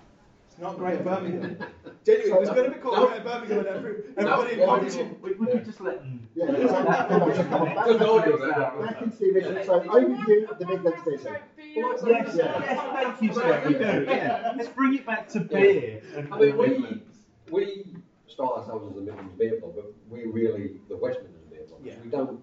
It's 0.59 0.63
not 0.65 0.77
Greater 0.77 1.05
Birmingham. 1.05 1.57
Genuinely, 2.05 2.33
it 2.33 2.41
was 2.41 2.49
going 2.51 2.65
to 2.65 2.77
be 2.77 2.81
called 2.83 2.97
No. 2.97 3.07
Greater 3.07 3.23
Birmingham, 3.25 3.59
and 3.59 3.67
every, 3.69 3.93
No, 4.17 4.41
everybody 4.41 4.53
in 4.55 4.67
why 4.67 4.79
Coventry. 4.79 5.05
not? 5.05 5.23
We, 5.23 5.33
we 5.35 5.47
could 5.47 5.65
just 5.65 5.81
let 5.81 5.99
them. 6.01 6.29
Yeah, 6.35 6.47
so 6.47 6.67
come 6.69 7.23
on, 7.23 7.33
come 7.35 7.63
on, 7.63 7.75
back, 7.77 7.87
Just 7.87 8.03
argue 8.03 8.33
about 8.35 8.81
back 8.83 9.03
into 9.03 9.17
the 9.19 9.25
original. 9.27 9.65
So 9.65 9.81
overview 9.81 10.51
of 10.51 10.59
the 10.59 10.67
Midlands 10.67 11.03
Basin. 11.07 11.37
Yes, 11.59 12.01
Yeah. 12.05 12.61
yes, 12.61 12.93
thank 12.93 13.23
you, 13.23 13.35
sir. 13.35 13.63
We 13.69 13.73
do, 13.75 14.05
yeah. 14.09 14.53
Let's 14.57 14.69
bring 14.71 14.95
it 14.97 15.07
back 15.07 15.29
to 15.29 15.41
beer. 15.41 16.03
And, 16.17 16.35
I 16.35 16.39
mean, 16.41 16.57
we, 16.57 16.67
Midlands. 16.69 17.05
we 17.53 17.87
style 18.27 18.55
ourselves 18.59 18.89
as 18.89 18.95
the 18.97 19.03
Midlands 19.03 19.35
Beer 19.39 19.61
Club, 19.61 19.73
but 19.77 19.93
we 20.11 20.25
really 20.25 20.81
the 20.89 20.97
West 20.97 21.21
Midlands 21.23 21.47
Beer 21.51 21.67
Club. 21.69 21.81
Yeah. 21.85 21.95
We 22.03 22.11
don't, 22.11 22.41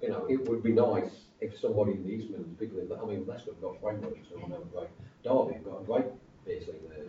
you 0.00 0.08
know, 0.08 0.24
it 0.26 0.48
would 0.48 0.62
be 0.62 0.72
nice 0.72 1.10
if 1.42 1.58
somebody 1.60 1.92
in 1.92 2.02
the 2.04 2.10
East 2.12 2.30
Midlands, 2.30 2.58
people 2.58 2.78
in, 2.78 2.90
I 2.90 3.04
mean, 3.04 3.26
Leicester 3.26 3.50
have 3.52 3.60
got 3.60 3.78
frameworks, 3.82 4.26
so 4.30 4.36
we 4.36 4.50
have 4.52 4.62
a 4.62 4.64
great, 4.64 4.88
Derby 5.22 5.54
have 5.54 5.64
got 5.64 5.80
a 5.82 5.84
great 5.84 6.06
beer 6.46 6.60
scene 6.60 6.74
there, 6.88 7.04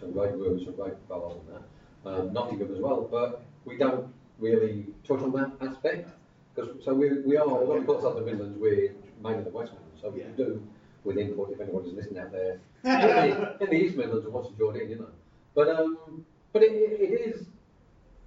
some 0.00 0.12
great 0.12 0.32
brewers, 0.32 0.64
some 0.64 0.74
great 0.74 0.94
fellows 1.08 1.36
on 1.40 1.54
that, 1.54 2.10
um, 2.10 2.32
Nottingham 2.32 2.72
as 2.74 2.80
well, 2.80 3.06
but 3.10 3.42
we 3.64 3.76
don't 3.76 4.12
really 4.38 4.86
touch 5.06 5.20
on 5.20 5.32
that 5.32 5.50
aspect, 5.60 6.08
because, 6.54 6.82
so 6.84 6.94
we, 6.94 7.20
we 7.22 7.36
are, 7.36 7.46
although 7.46 7.78
we 7.78 7.84
call 7.84 7.96
ourselves 7.96 8.18
the 8.20 8.24
Midlands, 8.24 8.58
we're 8.58 8.92
mainly 9.22 9.44
the 9.44 9.50
West 9.50 9.72
Midlands, 9.72 10.00
so 10.00 10.08
we 10.10 10.20
Yeah. 10.20 10.28
do 10.36 10.62
with 11.04 11.16
input 11.18 11.50
if 11.52 11.60
anybody's 11.60 11.94
listening 11.94 12.18
out 12.18 12.32
there 12.32 12.60
in, 12.84 12.90
the, 12.90 13.56
in 13.64 13.70
the 13.70 13.76
East 13.76 13.96
Midlands 13.96 14.24
and 14.24 14.34
wants 14.34 14.50
to 14.50 14.56
join 14.56 14.76
in, 14.80 14.90
you 14.90 14.96
know. 14.96 15.08
But 15.54 15.68
um, 15.68 16.24
but 16.52 16.62
it, 16.62 16.72
it, 16.72 17.00
it 17.00 17.20
is 17.34 17.46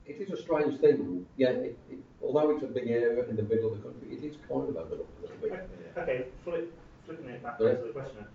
it 0.06 0.15
is 0.22 0.32
a 0.32 0.38
strange 0.41 0.80
thing. 0.80 1.25
Yeah, 1.38 1.50
it, 1.50 1.77
it, 1.89 2.00
although 2.22 2.50
it's 2.51 2.63
a 2.63 2.68
big 2.68 2.88
area 2.89 3.24
in 3.25 3.36
the 3.36 3.44
middle 3.44 3.72
of 3.72 3.77
the 3.77 3.84
country, 3.89 4.08
it 4.18 4.24
is 4.24 4.36
kind 4.50 4.68
of 4.70 4.75
overlooked 4.75 5.20
a 5.20 5.22
little 5.22 5.38
bit. 5.38 5.70
Okay, 5.98 6.25
flip, 6.44 6.74
flipping 7.06 7.30
it 7.30 7.44
back 7.44 7.58
Yeah. 7.60 7.74
to 7.74 7.84
the 7.84 7.89
question. 7.89 8.25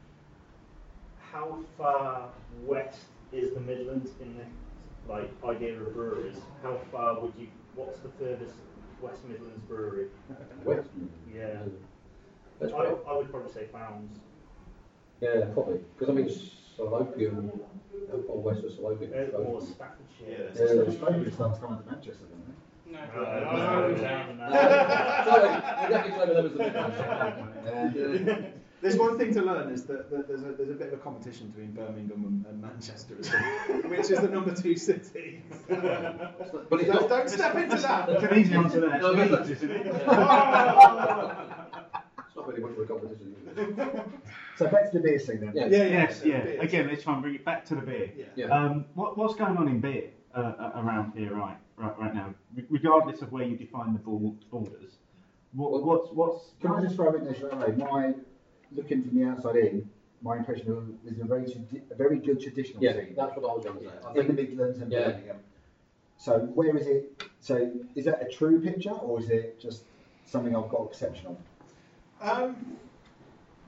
How 1.37 1.59
far 1.77 2.31
west 2.65 3.01
is 3.31 3.53
the 3.53 3.61
Midlands 3.61 4.13
in 4.23 4.39
the 4.39 5.13
like 5.13 5.31
idea 5.45 5.79
of 5.79 5.93
breweries? 5.93 6.39
How 6.63 6.81
far 6.91 7.21
would 7.21 7.35
you? 7.39 7.49
What's 7.75 7.99
the 7.99 8.09
furthest 8.19 8.55
West 9.03 9.23
Midlands 9.29 9.61
brewery? 9.69 10.07
West. 10.65 10.89
Yeah. 11.31 11.59
That's 12.59 12.73
I. 12.73 12.77
I 12.79 13.17
would 13.19 13.31
probably 13.31 13.53
say 13.53 13.67
Fownes. 13.71 14.19
Yeah, 15.21 15.45
probably 15.53 15.81
because 15.99 16.09
I 16.09 16.13
mean 16.19 16.29
Salopian, 16.79 17.51
how 18.11 18.19
far 18.27 18.37
west 18.37 18.65
of 18.65 18.71
Salopian? 18.73 19.35
Uh, 19.35 19.39
more 19.43 19.61
Staffordshire. 19.61 20.55
Yeah, 20.55 20.55
So 20.55 20.67
the 20.75 20.87
Australian 20.87 21.33
starts 21.33 21.59
coming 21.61 21.83
to 21.83 21.91
Manchester, 21.91 22.25
doesn't 22.25 22.49
it? 22.49 22.57
No. 22.93 23.01
No. 23.15 23.89
no, 23.91 24.03
down 24.03 24.39
that. 24.39 25.25
Sorry, 25.27 25.55
you 25.83 25.89
definitely 25.91 26.13
claim 26.17 26.29
them 26.35 26.47
as 26.47 26.53
the 26.53 28.01
Midlands. 28.01 28.63
There's 28.87 28.99
one 29.01 29.19
thing 29.19 29.35
to 29.35 29.43
learn 29.43 29.71
is 29.73 29.85
that, 29.87 30.11
that 30.13 30.29
there's, 30.29 30.43
a, 30.43 30.53
there's 30.53 30.71
a 30.71 30.75
bit 30.75 30.93
of 30.93 31.01
a 31.01 31.03
competition 31.03 31.49
between 31.49 31.73
Birmingham 31.73 32.25
and, 32.25 32.47
and 32.47 32.63
Manchester, 32.63 33.17
as 33.19 33.29
well, 33.33 33.43
which 33.91 34.11
is 34.13 34.21
the 34.21 34.29
number 34.29 34.55
two 34.55 34.77
city. 34.77 35.43
But 35.69 36.81
it's 36.81 36.87
don't, 36.89 37.01
not. 37.01 37.09
don't 37.09 37.29
step 37.29 37.57
into 37.57 37.77
that. 37.79 38.09
It's 38.09 38.23
an 38.23 38.39
easy 38.39 38.57
one 38.57 38.71
to 38.71 38.79
learn. 38.81 39.01
No, 39.01 39.11
It's 39.13 39.51
isn't 39.51 39.71
it? 39.71 39.87
It's 39.87 40.07
not 40.07 41.77
really 42.47 42.61
much 42.61 42.73
of 42.73 42.79
a 42.79 42.87
competition. 42.87 43.35
So 44.57 44.69
back 44.69 44.91
to 44.93 44.99
the 44.99 45.03
beer 45.03 45.19
scene 45.19 45.41
then. 45.41 45.53
Yeah. 45.55 45.67
Yeah, 45.67 45.85
Yes, 45.87 46.23
yeah. 46.25 46.45
beers. 46.45 46.61
Again, 46.63 46.87
let's 46.89 47.03
try 47.03 47.15
and 47.15 47.23
bring 47.23 47.35
it 47.35 47.45
back 47.45 47.65
to 47.67 47.75
the 47.75 47.81
beer. 47.83 48.11
Yeah. 48.17 48.25
Yeah. 48.37 48.47
Um, 48.47 48.85
what, 48.95 49.19
what's 49.19 49.35
going 49.35 49.57
on 49.57 49.67
in 49.69 49.81
beer 49.81 50.11
uh, 50.35 50.71
around 50.77 51.13
here 51.17 51.35
right, 51.35 51.57
right 51.77 51.99
right 51.99 52.15
now, 52.15 52.33
Re- 52.55 52.65
regardless 52.71 53.21
of 53.23 53.33
where 53.33 53.45
you 53.45 53.57
define 53.57 53.93
the 53.95 53.99
borders? 53.99 54.99
What, 55.55 55.83
what's 55.85 56.11
what's 56.13 56.51
Can 56.61 56.71
I 56.73 56.81
just 56.83 56.95
throw 56.97 57.15
in 57.17 57.25
there 57.25 57.35
straight 57.35 57.53
away? 57.53 57.73
My 57.77 58.15
looking 58.73 59.03
from 59.03 59.19
the 59.19 59.25
outside 59.27 59.57
in, 59.57 59.89
my 60.23 60.37
impression 60.39 60.71
of 60.73 60.89
it 60.89 61.13
is 61.13 61.21
a 61.21 61.25
very 61.25 61.45
a 61.91 61.95
very 61.95 62.19
good 62.19 62.41
traditional 62.41 62.83
Yeah, 62.83 62.93
scene 62.93 63.15
that's 63.17 63.37
what 63.37 63.51
I 63.51 63.55
was 63.55 63.65
going 63.65 63.79
to 63.79 63.85
say. 63.85 63.91
I 64.05 64.19
in 64.21 64.27
the 64.29 64.33
Midlands 64.33 64.79
and 64.79 64.91
Yeah. 64.91 65.11
Birmingham. 65.11 65.37
So 66.17 66.39
where 66.41 66.77
is 66.77 66.87
it? 66.87 67.23
So 67.41 67.71
is 67.95 68.07
that 68.07 68.23
a 68.23 68.29
true 68.29 68.61
picture 68.61 68.93
or 68.93 69.21
is 69.21 69.29
it 69.31 69.61
just 69.61 69.85
something 70.25 70.57
I've 70.57 70.71
got 70.71 70.83
a 70.83 70.87
perception 70.87 71.27
of? 71.27 71.37
Um, 72.21 72.79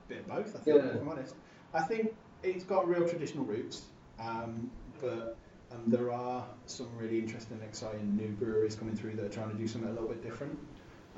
bit 0.08 0.20
of 0.20 0.28
both, 0.28 0.56
I 0.56 0.58
think, 0.58 0.76
Yeah. 0.78 0.88
if 0.88 1.02
I'm 1.02 1.08
honest. 1.08 1.34
I 1.74 1.82
think 1.82 2.14
it's 2.42 2.64
got 2.64 2.88
real 2.88 3.06
traditional 3.06 3.44
roots, 3.44 3.88
um, 4.18 4.70
but 5.00 5.36
um, 5.70 5.82
there 5.86 6.10
are 6.10 6.46
some 6.64 6.88
really 6.96 7.18
interesting, 7.18 7.60
exciting 7.62 8.16
new 8.16 8.28
breweries 8.28 8.74
coming 8.74 8.96
through 8.96 9.16
that 9.16 9.26
are 9.26 9.28
trying 9.28 9.50
to 9.50 9.56
do 9.56 9.68
something 9.68 9.90
a 9.90 9.92
little 9.92 10.08
bit 10.08 10.22
different. 10.22 10.58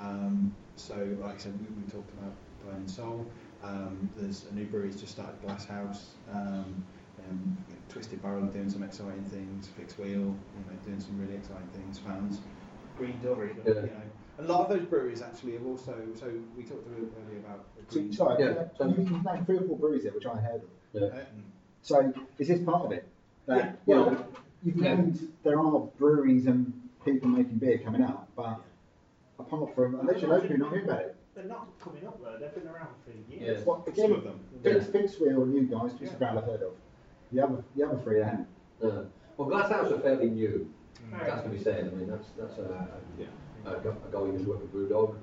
Um, 0.00 0.52
so, 0.74 0.94
like 1.20 1.36
I 1.36 1.38
said, 1.38 1.58
we, 1.60 1.66
we 1.80 1.88
talked 1.88 2.12
about 2.18 2.32
Burning 2.64 2.88
Soul. 2.88 3.30
Um, 3.62 4.10
there's 4.16 4.46
a 4.50 4.54
new 4.54 4.64
brewery 4.66 4.88
that's 4.88 5.00
just 5.00 5.12
started, 5.12 5.40
Glass 5.42 5.64
House. 5.66 6.10
Um, 6.32 6.84
um, 7.28 7.64
Twisted 7.88 8.22
Barrel 8.22 8.46
doing 8.46 8.70
some 8.70 8.82
exciting 8.82 9.24
things. 9.24 9.68
Fixed 9.76 9.98
Wheel, 9.98 10.08
you 10.10 10.20
know, 10.24 10.76
doing 10.86 11.00
some 11.00 11.20
really 11.20 11.34
exciting 11.34 11.68
things. 11.74 11.98
Fownes. 11.98 12.40
Green 12.96 13.18
Duck, 13.22 13.38
you 13.38 13.54
Yeah. 13.66 13.72
know. 13.82 13.90
A 14.38 14.42
lot 14.44 14.70
of 14.70 14.78
those 14.78 14.88
breweries 14.88 15.20
actually 15.20 15.52
have 15.52 15.66
also. 15.66 15.94
So 16.14 16.32
we 16.56 16.62
talked 16.62 16.86
earlier 16.88 17.38
about. 17.40 17.64
the 17.76 17.82
So, 17.92 18.00
Green 18.00 18.12
sorry, 18.12 18.42
Yeah, 18.44 18.64
so- 18.78 18.86
you 18.88 18.94
can 18.94 19.22
name 19.22 19.44
three 19.44 19.58
or 19.58 19.62
four 19.62 19.76
breweries 19.78 20.04
there 20.04 20.12
which 20.12 20.24
I 20.26 20.36
heard 20.40 20.62
of. 20.62 20.68
yeah. 20.92 21.08
Uh, 21.08 21.24
So 21.82 22.12
is 22.38 22.48
this 22.48 22.62
part 22.62 22.84
of 22.86 22.92
it? 22.92 23.06
That, 23.46 23.78
Yeah. 23.86 23.94
you 23.94 23.94
know, 24.12 24.26
you've 24.62 24.76
yeah. 24.76 24.94
named 24.94 25.32
there 25.42 25.58
are 25.60 25.80
breweries 25.98 26.46
and 26.46 26.72
people 27.04 27.28
making 27.28 27.58
beer 27.58 27.78
coming 27.78 28.02
out, 28.02 28.34
but 28.36 28.60
apart 29.38 29.74
from 29.74 29.98
unless 30.00 30.20
you're 30.22 30.30
local, 30.30 30.48
you're 30.48 30.58
not 30.58 30.70
hearing 30.72 30.88
about 30.88 31.00
it. 31.02 31.16
They're 31.34 31.44
not 31.44 31.68
coming 31.80 32.06
up 32.06 32.20
though. 32.22 32.36
They've 32.40 32.54
been 32.54 32.66
around 32.66 32.88
for 33.04 33.10
Yeah. 33.32 33.40
years. 33.40 33.64
Well, 33.66 33.84
some 33.84 33.92
again, 33.94 34.12
of 34.12 34.24
them. 34.24 34.40
Fix, 34.62 34.86
Fix 34.86 35.20
Wheel 35.20 35.42
and 35.44 35.54
you 35.54 35.62
guys, 35.62 35.92
Twisted 35.94 36.10
Yeah. 36.12 36.18
Barrel 36.18 36.38
I've 36.38 36.44
heard 36.44 36.62
of. 36.62 36.72
The 37.32 37.40
other, 37.44 37.64
the 37.76 37.82
other 37.88 37.98
three 37.98 38.22
I 38.22 38.24
haven't. 38.26 38.48
Uh, 38.82 39.04
well, 39.36 39.48
Glasshouse 39.48 39.92
are 39.92 40.00
fairly 40.00 40.30
new. 40.30 40.68
Mm. 41.08 41.26
That's 41.26 41.42
to 41.44 41.48
be 41.48 41.58
said. 41.58 41.86
I 41.92 41.96
mean, 41.96 42.08
that's 42.10 42.30
that's 42.30 42.58
a, 42.58 42.88
Yeah. 43.18 43.26
a, 43.64 43.76
a 43.76 43.80
guy 44.10 44.18
who's 44.18 44.46
worked 44.46 44.62
with 44.62 44.72
Brewdog, 44.72 45.16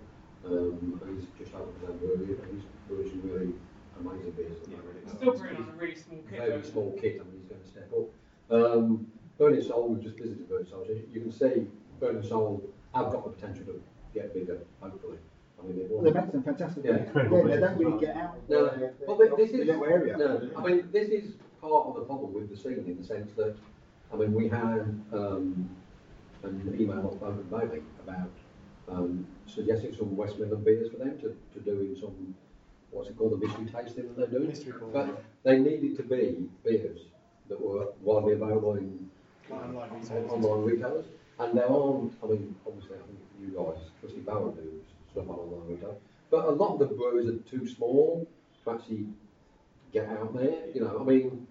um, 0.46 1.02
and 1.04 1.20
he's 1.20 1.28
just 1.38 1.54
opened 1.54 1.80
his 1.82 1.90
own 1.90 1.98
brewery, 1.98 2.38
and 2.42 2.54
he's 2.54 2.64
brewing 2.88 3.10
some 3.10 3.22
really 3.30 3.54
amazing 4.00 4.32
beers. 4.32 4.58
Yeah, 4.70 4.78
really 4.78 5.02
We're 5.06 5.16
still 5.16 5.34
brewing 5.34 5.58
on 5.58 5.70
a 5.70 5.82
really 5.82 5.96
small 5.96 6.20
kit. 6.30 6.40
Very 6.40 6.52
though. 6.62 6.62
small 6.70 6.92
kit. 7.00 7.22
I 7.22 7.24
mean, 7.26 7.42
he's 7.42 7.50
going 7.50 7.62
to 7.62 7.68
step 7.68 7.92
up. 7.94 8.08
Um, 8.50 9.08
Burning 9.38 9.62
Soul, 9.62 9.90
we've 9.90 10.02
just 10.04 10.18
visited 10.18 10.48
Burning 10.50 10.68
Soul. 10.68 10.84
So 10.88 10.94
you 10.94 11.22
can 11.22 11.32
see 11.32 11.68
Burning 12.00 12.24
Soul 12.24 12.64
have 12.96 13.12
got 13.12 13.24
the 13.26 13.30
potential 13.32 13.66
to 13.66 13.82
get 14.14 14.34
bigger, 14.34 14.60
hopefully. 14.82 15.18
I 15.60 15.66
mean, 15.66 15.78
they've 15.78 15.90
Well, 15.90 16.02
they 16.04 16.12
make 16.12 16.32
some 16.32 16.44
fantastic 16.44 16.84
Yeah. 16.86 16.92
beer. 16.98 17.04
Incredible 17.06 17.38
Again, 17.46 17.50
they 17.62 17.68
don't 17.68 17.78
really 17.80 18.00
get 18.00 18.16
out. 18.16 18.50
No, 18.50 18.66
of 18.66 18.80
the- 18.80 18.94
well, 19.08 19.18
the- 19.18 19.36
this 19.38 19.52
is 19.52 19.70
area. 19.70 20.18
No, 20.18 20.50
I 20.56 20.68
mean 20.68 20.90
this 20.92 21.10
is 21.10 21.34
part 21.62 21.88
of 21.88 21.96
the 21.96 22.02
problem 22.02 22.34
with 22.34 22.50
the 22.50 22.56
scene 22.58 22.84
in 22.86 22.98
the 22.98 23.04
sense 23.04 23.34
that, 23.34 23.56
I 24.14 24.16
mean, 24.18 24.34
we 24.34 24.48
had 24.48 24.82
um, 25.12 25.70
an 26.44 26.76
email 26.80 27.08
off 27.08 27.20
Bowman 27.20 27.44
Bailey 27.50 27.82
about 28.04 28.30
um, 28.88 29.26
suggesting 29.48 29.94
some 29.96 30.16
West 30.16 30.40
Midland 30.40 30.64
beers 30.64 30.90
for 30.92 30.98
them 30.98 31.18
to, 31.20 31.36
to 31.54 31.60
do 31.60 31.82
in 31.82 31.96
some 31.96 32.36
what's 32.92 33.10
it 33.10 33.18
called 33.18 33.34
the 33.34 33.38
mystery 33.46 33.66
tasting 33.66 34.08
that 34.08 34.16
they're 34.16 34.28
doing. 34.28 34.48
Mystery 34.48 34.74
ball. 34.80 34.90
But 34.94 35.24
they 35.44 35.60
needed 35.60 35.98
to 35.98 36.04
be 36.04 36.50
beers 36.64 37.00
that 37.50 37.60
were 37.60 37.88
widely 38.02 38.34
available 38.34 38.76
in 38.76 39.10
Online 39.52 39.90
retailers. 39.94 40.30
online 40.32 40.64
retailers, 40.64 41.06
and 41.40 41.58
there 41.58 41.70
aren't. 41.70 42.14
I 42.24 42.28
mean, 42.28 42.56
obviously, 42.66 42.96
I 42.98 43.00
think 43.08 43.20
you 43.42 43.48
guys, 43.58 43.78
Twisty 44.02 44.20
Barrel, 44.20 44.52
do 44.52 44.77
retail, 45.22 46.00
but 46.30 46.46
a 46.46 46.52
lot 46.52 46.74
of 46.74 46.80
the 46.80 46.96
breweries 46.96 47.28
are 47.28 47.38
too 47.50 47.68
small 47.68 48.28
to 48.64 48.72
actually 48.72 49.06
get 49.92 50.10
out 50.10 50.36
there. 50.36 50.68
You 50.74 50.82
know, 50.82 50.98
I 51.00 51.04
mean, 51.04 51.48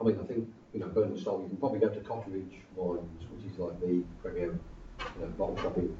I 0.00 0.04
mean, 0.04 0.18
I 0.20 0.24
think 0.24 0.48
you 0.72 0.80
know, 0.80 0.88
Burning 0.88 1.18
Soul. 1.20 1.42
You 1.42 1.48
can 1.48 1.56
probably 1.58 1.80
go 1.80 1.88
to 1.88 2.00
Cotteridge 2.00 2.54
Wines, 2.74 3.24
which 3.30 3.52
is 3.52 3.58
like 3.58 3.80
the 3.80 4.02
premier 4.20 4.58
you 4.98 5.20
know, 5.20 5.26
bottle 5.38 5.56
shop 5.56 5.76
in 5.76 5.96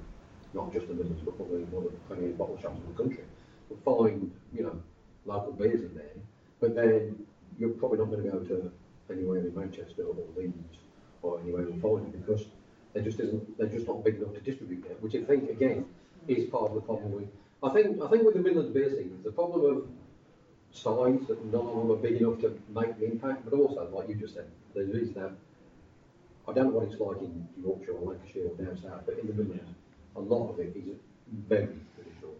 not 0.52 0.72
just 0.72 0.88
the 0.88 0.94
Midlands, 0.94 1.22
but 1.24 1.36
probably 1.36 1.64
one 1.64 1.86
of 1.86 1.92
the 1.92 2.14
premier 2.14 2.32
bottle 2.32 2.58
shops 2.60 2.78
in 2.84 2.92
the 2.92 3.02
country. 3.02 3.24
You'll 3.68 3.78
find 3.80 4.30
you 4.52 4.62
know 4.64 4.82
local 5.24 5.52
beers 5.52 5.82
in 5.82 5.94
there, 5.94 6.16
but 6.60 6.74
then 6.74 7.26
you're 7.58 7.70
probably 7.70 7.98
not 7.98 8.10
going 8.10 8.24
to 8.24 8.30
go 8.30 8.38
to 8.40 8.72
anywhere 9.10 9.40
in 9.40 9.54
Manchester 9.54 10.04
or 10.04 10.16
Leeds 10.36 10.78
or 11.22 11.40
anywhere 11.40 11.68
in 11.68 11.80
Foley 11.80 12.04
because 12.10 12.46
there 12.92 13.02
just 13.02 13.20
isn't 13.20 13.58
they're 13.58 13.68
just 13.68 13.86
not 13.86 14.04
big 14.04 14.16
enough 14.16 14.34
to 14.34 14.40
distribute 14.40 14.84
yet, 14.86 15.00
which 15.02 15.14
I 15.14 15.22
think 15.22 15.50
again 15.50 15.86
is 16.28 16.48
part 16.50 16.70
of 16.70 16.74
the 16.74 16.80
problem 16.80 17.12
with 17.12 17.28
I 17.62 17.70
think 17.70 18.02
I 18.02 18.08
think 18.08 18.24
with 18.24 18.34
the 18.34 18.40
Midlands 18.40 18.72
beer 18.72 18.90
scene, 18.90 19.20
the 19.24 19.32
problem 19.32 19.76
of 19.76 19.88
size 20.70 21.26
that 21.28 21.42
none 21.46 21.66
of 21.66 21.76
them 21.76 21.90
are 21.92 21.96
big 21.96 22.20
enough 22.20 22.40
to 22.40 22.60
make 22.68 22.98
the 22.98 23.06
impact, 23.06 23.44
but 23.44 23.54
also 23.54 23.88
like 23.94 24.08
you 24.08 24.16
just 24.16 24.34
said, 24.34 24.50
there 24.74 24.84
is 24.84 25.12
that 25.14 25.32
I 26.46 26.52
don't 26.52 26.66
know 26.66 26.78
what 26.80 26.88
it's 26.92 27.00
like 27.00 27.18
in 27.22 27.48
Yorkshire 27.62 27.92
or 27.92 28.12
Lancashire 28.12 28.48
or 28.48 28.54
down 28.62 28.76
south, 28.76 29.02
but 29.06 29.18
in 29.18 29.28
the 29.28 29.32
Midlands, 29.32 29.70
a 30.14 30.20
lot 30.20 30.50
of 30.50 30.60
it 30.60 30.76
is 30.76 30.96
very 31.32 31.78
traditional, 31.94 32.34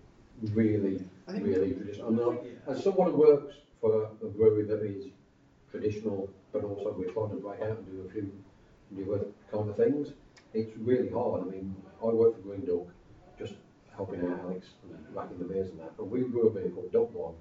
really, 0.53 1.01
really 1.29 1.73
traditional. 1.73 2.09
And, 2.09 2.21
uh, 2.21 2.31
Yeah. 2.33 2.73
as 2.73 2.85
someone 2.85 3.13
who 3.13 3.19
works 3.19 3.55
for 3.81 4.11
a 4.23 4.27
brewery 4.27 4.65
that 4.65 4.83
is 4.83 5.07
traditional 5.71 6.29
but 6.53 6.63
also 6.65 6.95
we're 6.97 7.11
trying 7.11 7.31
to 7.31 7.37
break 7.37 7.61
out 7.63 7.79
and 7.79 7.87
do 7.87 8.07
a 8.07 8.11
few 8.11 8.31
newer 8.91 9.27
kind 9.51 9.69
of 9.69 9.77
things. 9.77 10.13
It's 10.53 10.77
really 10.77 11.09
hard. 11.09 11.43
I 11.43 11.51
mean, 11.51 11.75
I 12.01 12.07
work 12.07 12.37
for 12.37 12.43
Green 12.43 12.65
Duck, 12.65 12.87
just 13.37 13.55
helping 13.97 14.21
out 14.21 14.41
Alex 14.41 14.69
and 14.83 15.15
racking 15.15 15.39
the 15.39 15.45
beers 15.45 15.71
and 15.71 15.81
that. 15.81 15.97
But 15.97 16.09
we 16.09 16.23
brew 16.23 16.49
a 16.49 16.51
beer 16.51 16.71
called 16.71 16.93
Duck 16.93 17.13
Blonde, 17.13 17.37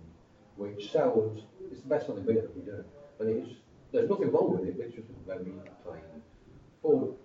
which 0.55 0.91
sells. 0.91 1.43
It's 1.71 1.81
the 1.81 1.87
best 1.87 2.05
selling 2.05 2.25
beer 2.25 2.41
that 2.41 2.55
we 2.55 2.61
do, 2.63 2.83
and 3.19 3.29
it's 3.29 3.55
there's 3.91 4.09
nothing 4.09 4.31
wrong 4.31 4.57
with 4.57 4.67
it. 4.67 4.75
It's 4.79 4.95
just 4.95 5.07
very 5.25 5.53
plain 5.83 6.01
four 6.81 7.15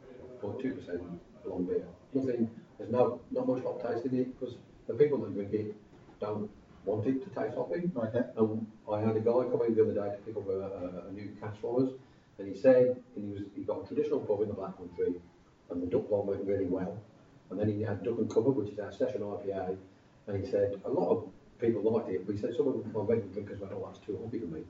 point 0.41 0.61
two 0.61 0.73
percent 0.73 1.03
blonde 1.45 1.69
beer. 1.69 1.85
Nothing. 2.15 2.51
There's 2.79 2.91
no 2.91 3.21
not 3.31 3.47
much 3.49 3.63
hop 3.63 3.83
taste 3.83 4.07
in 4.07 4.19
it 4.19 4.39
because 4.39 4.55
the 4.87 4.95
people 4.95 5.19
that 5.19 5.35
drink 5.35 5.53
it 5.53 5.75
don't 6.21 6.49
want 6.85 7.07
it 7.07 7.23
to 7.25 7.29
taste 7.41 7.57
hoppy. 7.57 7.91
Okay. 7.95 8.23
And 8.37 8.67
I 8.91 9.01
had 9.01 9.17
a 9.17 9.21
guy 9.21 9.45
come 9.51 9.63
in 9.67 9.75
the 9.75 9.83
other 9.83 9.95
day 9.95 10.17
to 10.17 10.23
pick 10.25 10.37
up 10.37 10.49
a, 10.49 10.59
a, 10.59 11.09
a 11.09 11.13
new 11.13 11.37
cask 11.41 11.61
for 11.61 11.83
us, 11.83 11.91
and 12.39 12.49
he 12.49 12.59
said 12.59 12.97
and 13.17 13.25
he 13.25 13.31
was 13.33 13.43
he 13.55 13.63
got 13.63 13.85
a 13.85 13.87
traditional 13.87 14.21
pub 14.21 14.43
in 14.43 14.49
the 14.49 14.55
Black 14.55 14.77
Country, 14.79 15.15
and 15.71 15.83
the 15.83 15.87
duck 15.87 16.09
blonde 16.09 16.29
went 16.29 16.45
really 16.45 16.67
well. 16.67 16.97
And 17.51 17.59
then 17.59 17.69
he 17.69 17.83
had 17.83 18.03
Duck 18.05 18.19
and 18.19 18.31
Cover, 18.31 18.51
which 18.51 18.71
is 18.73 18.79
our 18.79 18.93
session 18.93 19.23
IPA, 19.23 19.77
and 20.27 20.45
he 20.45 20.51
said 20.51 20.81
a 20.85 20.91
lot 20.91 21.11
of 21.11 21.25
people 21.61 21.83
liked 21.93 22.11
it, 22.11 22.27
but 22.27 22.35
he 22.35 22.41
said 22.41 22.55
some 22.57 22.69
of 22.69 22.75
my 22.95 23.01
regular 23.01 23.33
drinkers 23.33 23.61
went, 23.61 23.73
oh, 23.73 23.89
that's 23.91 24.05
too 24.05 24.19
hoppy 24.23 24.39
for 24.41 24.47
me. 24.47 24.63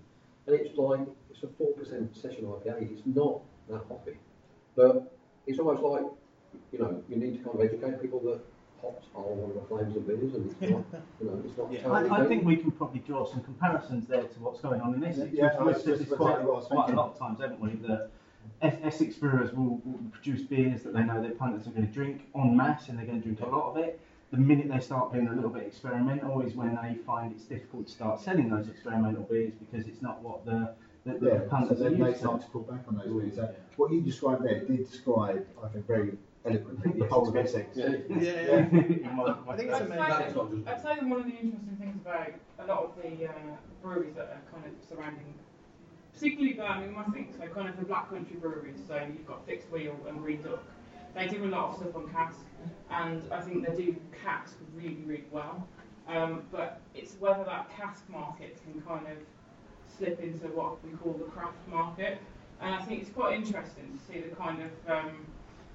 And 0.46 0.56
it's 0.56 0.76
like 0.78 1.00
it's 1.30 1.42
a 1.42 1.48
four 1.58 1.72
percent 1.74 2.16
session 2.16 2.44
IPA. 2.44 2.90
It's 2.90 3.02
not 3.04 3.42
that 3.68 3.82
hoppy, 3.88 4.16
but 4.76 5.12
it's 5.46 5.58
almost 5.58 5.82
like 5.82 6.04
you 6.72 6.78
know 6.78 7.02
you 7.08 7.16
need 7.16 7.36
to 7.38 7.44
kind 7.44 7.60
of 7.60 7.66
educate 7.66 8.00
people 8.00 8.20
that 8.20 8.40
hops 8.80 9.06
are 9.14 9.22
one 9.22 9.50
of 9.50 9.56
the 9.60 9.68
flames 9.68 9.94
of 9.96 10.06
beers, 10.06 10.34
and 10.34 10.50
it's 10.50 10.60
not 10.62 10.84
you 11.20 11.26
know 11.26 11.42
it's 11.44 11.58
not. 11.58 11.70
Yeah. 11.70 11.82
totally 11.82 12.10
I, 12.10 12.24
I 12.24 12.26
think 12.26 12.44
we 12.44 12.56
can 12.56 12.70
probably 12.70 13.00
draw 13.00 13.26
some 13.26 13.42
comparisons 13.42 14.06
there 14.06 14.22
to 14.22 14.40
what's 14.40 14.60
going 14.60 14.80
on 14.80 14.94
in 14.94 15.04
Essex. 15.04 15.28
Yeah, 15.34 15.50
We've 15.58 15.74
that's 15.74 15.84
said 15.84 15.98
just 15.98 16.08
this 16.08 16.16
quite, 16.16 16.30
exactly 16.30 16.46
what 16.46 16.54
I 16.54 16.58
was 16.58 16.66
quite 16.66 16.90
a 16.90 16.96
lot 16.96 17.10
of 17.12 17.18
times, 17.18 17.40
haven't 17.40 17.60
we? 17.60 17.70
That 17.86 17.92
Es- 17.92 18.08
Essex 18.62 19.14
brewers 19.16 19.52
will, 19.52 19.80
will 19.84 20.00
produce 20.12 20.42
beers 20.42 20.82
that 20.82 20.94
they 20.94 21.02
know 21.02 21.20
their 21.22 21.32
punters 21.32 21.66
are 21.66 21.70
going 21.70 21.86
to 21.86 21.92
drink 21.92 22.22
en 22.34 22.56
masse 22.56 22.88
and 22.88 22.98
they're 22.98 23.06
going 23.06 23.20
to 23.22 23.24
drink 23.28 23.40
a 23.40 23.46
lot 23.46 23.70
of 23.70 23.76
it. 23.78 24.00
The 24.30 24.36
minute 24.38 24.68
they 24.68 24.80
start 24.80 25.12
being 25.12 25.28
a 25.28 25.32
little 25.32 25.50
bit 25.50 25.62
experimental 25.66 26.40
is 26.42 26.54
when 26.54 26.76
they 26.82 26.96
find 27.06 27.32
it's 27.32 27.44
difficult 27.44 27.86
to 27.86 27.92
start 27.92 28.20
selling 28.20 28.50
those 28.50 28.68
experimental 28.68 29.22
beers 29.22 29.52
because 29.58 29.86
it's 29.86 30.02
not 30.02 30.20
what 30.22 30.44
the, 30.44 30.74
the, 31.06 31.18
the 31.18 31.26
Yeah, 31.26 31.38
so 31.38 31.44
punters 31.48 31.80
are 31.80 31.84
then 31.84 31.98
they 31.98 32.06
used 32.08 32.12
to. 32.14 32.18
start 32.26 32.40
to 32.42 32.46
pull 32.48 32.62
back 32.62 32.84
on 32.88 32.96
those 32.98 33.06
beers. 33.22 33.36
So 33.36 33.54
what 33.76 33.90
you 33.92 34.02
described 34.02 34.44
there 34.44 34.60
did 34.64 34.90
describe, 34.90 35.46
I 35.64 35.68
think, 35.68 35.86
very 35.86 36.12
eloquently 36.44 37.00
the 37.00 37.06
whole 37.06 37.28
of 37.28 37.36
Essex. 37.36 37.74
Yeah. 37.76 37.88
Yeah, 38.08 38.20
yeah. 38.20 38.68
You 38.70 39.10
might- 39.14 39.36
I 39.48 39.56
think 39.56 39.70
I'd 39.70 39.82
it's 39.82 39.90
say, 39.90 39.96
amazing. 39.96 39.96
That's 39.98 40.34
not 40.34 40.50
just- 40.54 40.68
I'd 40.68 40.82
say 40.82 40.94
that 41.00 41.08
one 41.08 41.20
of 41.20 41.26
the 41.26 41.32
interesting 41.32 41.76
things 41.80 41.96
about 42.02 42.28
a 42.58 42.66
lot 42.66 42.84
of 42.84 42.90
the 43.02 43.26
uh, 43.28 43.32
breweries 43.82 44.14
that 44.16 44.26
are 44.26 44.42
kind 44.52 44.66
of 44.66 44.72
surrounding, 44.88 45.32
particularly 46.18 46.54
Birmingham, 46.54 47.04
I 47.06 47.10
think, 47.12 47.32
so 47.38 47.46
kind 47.46 47.68
of 47.68 47.76
the 47.78 47.84
Black 47.84 48.10
Country 48.10 48.36
breweries, 48.36 48.78
so 48.88 48.96
you've 48.96 49.26
got 49.26 49.46
Fixed 49.46 49.70
Wheel 49.70 49.96
and 50.08 50.18
Green 50.18 50.42
Duck, 50.42 50.62
they 51.14 51.28
do 51.28 51.44
a 51.44 51.46
lot 51.46 51.70
of 51.70 51.76
stuff 51.76 51.94
on 51.94 52.08
cask, 52.10 52.40
and 52.90 53.22
I 53.32 53.40
think 53.40 53.66
they 53.66 53.74
do 53.76 53.96
cask 54.24 54.56
really, 54.74 55.02
really 55.06 55.24
well. 55.30 55.66
Um, 56.08 56.42
but 56.50 56.80
it's 56.94 57.14
whether 57.20 57.44
that 57.44 57.70
cask 57.76 58.08
market 58.08 58.58
can 58.64 58.80
kind 58.82 59.06
of 59.06 59.18
slip 59.96 60.20
into 60.20 60.46
what 60.48 60.84
we 60.84 60.90
call 60.96 61.12
the 61.12 61.24
craft 61.24 61.56
market, 61.68 62.18
and 62.60 62.74
I 62.74 62.82
think 62.82 63.02
it's 63.02 63.10
quite 63.10 63.36
interesting 63.36 63.98
to 63.98 64.12
see 64.12 64.20
the 64.20 64.34
kind 64.34 64.62
of 64.62 64.90
um, 64.90 65.26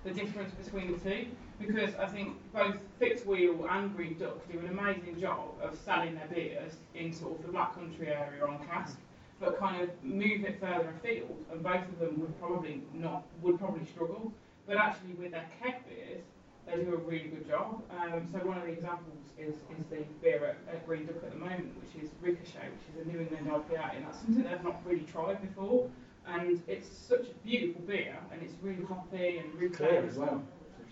the 0.03 0.11
difference 0.11 0.53
between 0.55 0.91
the 0.91 0.97
two 0.97 1.27
because 1.59 1.95
I 1.95 2.07
think 2.07 2.35
both 2.51 2.77
Fixed 2.99 3.25
Wheel 3.25 3.65
and 3.69 3.95
Green 3.95 4.17
Duck 4.17 4.51
do 4.51 4.59
an 4.59 4.77
amazing 4.77 5.21
job 5.21 5.51
of 5.61 5.77
selling 5.85 6.15
their 6.15 6.27
beers 6.27 6.73
in 6.95 7.13
sort 7.13 7.39
of 7.39 7.45
the 7.45 7.51
Black 7.51 7.75
Country 7.75 8.07
area 8.07 8.45
on 8.45 8.59
cask, 8.65 8.97
but 9.43 9.59
kind 9.59 9.81
of 9.81 9.89
move 10.03 10.43
it 10.45 10.59
further 10.59 10.93
afield, 10.97 11.45
and 11.51 11.61
both 11.61 11.87
of 11.87 11.99
them 11.99 12.19
would 12.19 12.39
probably 12.39 12.83
not 12.93 13.23
would 13.41 13.59
probably 13.59 13.85
struggle. 13.85 14.31
But 14.65 14.77
actually, 14.77 15.13
with 15.13 15.31
their 15.31 15.45
keg 15.61 15.75
beers, 15.87 16.23
they 16.65 16.83
do 16.83 16.93
a 16.93 16.97
really 16.97 17.27
good 17.27 17.47
job. 17.47 17.81
Um, 17.91 18.27
so 18.31 18.39
one 18.39 18.57
of 18.57 18.63
the 18.63 18.71
examples 18.71 19.17
is, 19.37 19.55
is 19.55 19.85
the 19.89 19.97
beer 20.21 20.55
at, 20.67 20.73
at 20.73 20.87
Green 20.87 21.05
Duck 21.05 21.17
at 21.17 21.31
the 21.31 21.37
moment, 21.37 21.73
which 21.81 22.03
is 22.03 22.09
Ricochet, 22.21 22.69
which 22.71 22.95
is 22.95 23.05
a 23.05 23.11
New 23.11 23.19
England 23.19 23.47
IPA, 23.47 23.97
and 23.97 24.05
that's 24.05 24.19
something 24.19 24.43
they've 24.43 24.63
not 24.63 24.81
really 24.85 25.05
tried 25.11 25.41
before. 25.41 25.89
And 26.25 26.61
it's 26.67 26.87
such 26.87 27.27
a 27.27 27.33
beautiful 27.45 27.81
beer, 27.81 28.17
and 28.31 28.41
it's 28.41 28.53
really 28.61 28.85
hoppy 28.85 29.39
and 29.39 29.53
really 29.55 29.75
Clear 29.75 29.89
clear 29.89 30.05
as 30.07 30.15
well. 30.15 30.41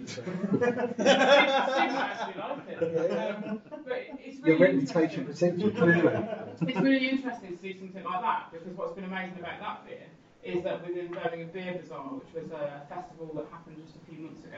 Super 0.08 0.31
actually 1.00 2.41
like 2.41 2.70
it. 2.70 3.62
But 3.86 3.98
it's 4.20 4.39
Your 4.39 4.58
really 4.58 4.77
reputation 4.77 5.60
you, 5.60 5.72
clearly. 5.72 6.25
It's 6.62 6.79
really 6.79 7.10
interesting 7.10 7.58
to 7.58 7.62
see 7.62 7.77
something 7.77 8.03
like 8.03 8.22
that 8.22 8.51
because 8.51 8.74
what's 8.75 8.93
been 8.93 9.05
amazing 9.05 9.39
about 9.39 9.59
that 9.59 9.85
beer 9.87 10.07
is 10.44 10.64
that 10.64 10.85
within 10.85 11.07
Birmingham 11.07 11.50
Beer 11.53 11.79
Bazaar, 11.79 12.16
which 12.16 12.33
was 12.33 12.51
a 12.51 12.81
festival 12.90 13.31
that 13.35 13.46
happened 13.51 13.77
just 13.85 13.96
a 13.96 14.09
few 14.09 14.25
months 14.25 14.44
ago, 14.44 14.57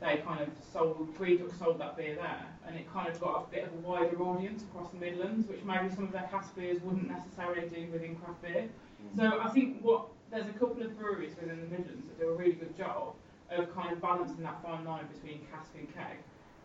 they 0.00 0.18
kind 0.18 0.40
of 0.40 0.48
sold, 0.72 1.16
Green 1.16 1.38
Duck 1.38 1.54
sold 1.58 1.80
that 1.80 1.96
beer 1.96 2.14
there, 2.14 2.46
and 2.66 2.76
it 2.76 2.92
kind 2.92 3.08
of 3.08 3.20
got 3.20 3.48
a 3.48 3.50
bit 3.50 3.64
of 3.64 3.72
a 3.72 3.76
wider 3.88 4.20
audience 4.22 4.62
across 4.62 4.90
the 4.92 4.98
Midlands, 4.98 5.48
which 5.48 5.62
maybe 5.64 5.92
some 5.94 6.04
of 6.04 6.12
their 6.12 6.28
cask 6.30 6.54
beers 6.54 6.80
wouldn't 6.82 7.08
necessarily 7.08 7.68
do 7.68 7.86
within 7.90 8.14
craft 8.16 8.42
beer. 8.42 8.68
So 9.16 9.40
I 9.40 9.48
think 9.50 9.80
what 9.82 10.06
there's 10.30 10.46
a 10.46 10.52
couple 10.52 10.82
of 10.82 10.98
breweries 10.98 11.34
within 11.40 11.60
the 11.60 11.66
Midlands 11.66 12.06
that 12.06 12.18
do 12.18 12.28
a 12.30 12.34
really 12.34 12.52
good 12.52 12.76
job 12.76 13.14
of 13.50 13.74
kind 13.74 13.92
of 13.92 14.00
balancing 14.00 14.42
that 14.42 14.62
fine 14.62 14.84
line 14.84 15.06
between 15.12 15.46
cask 15.52 15.70
and 15.76 15.92
keg, 15.94 16.18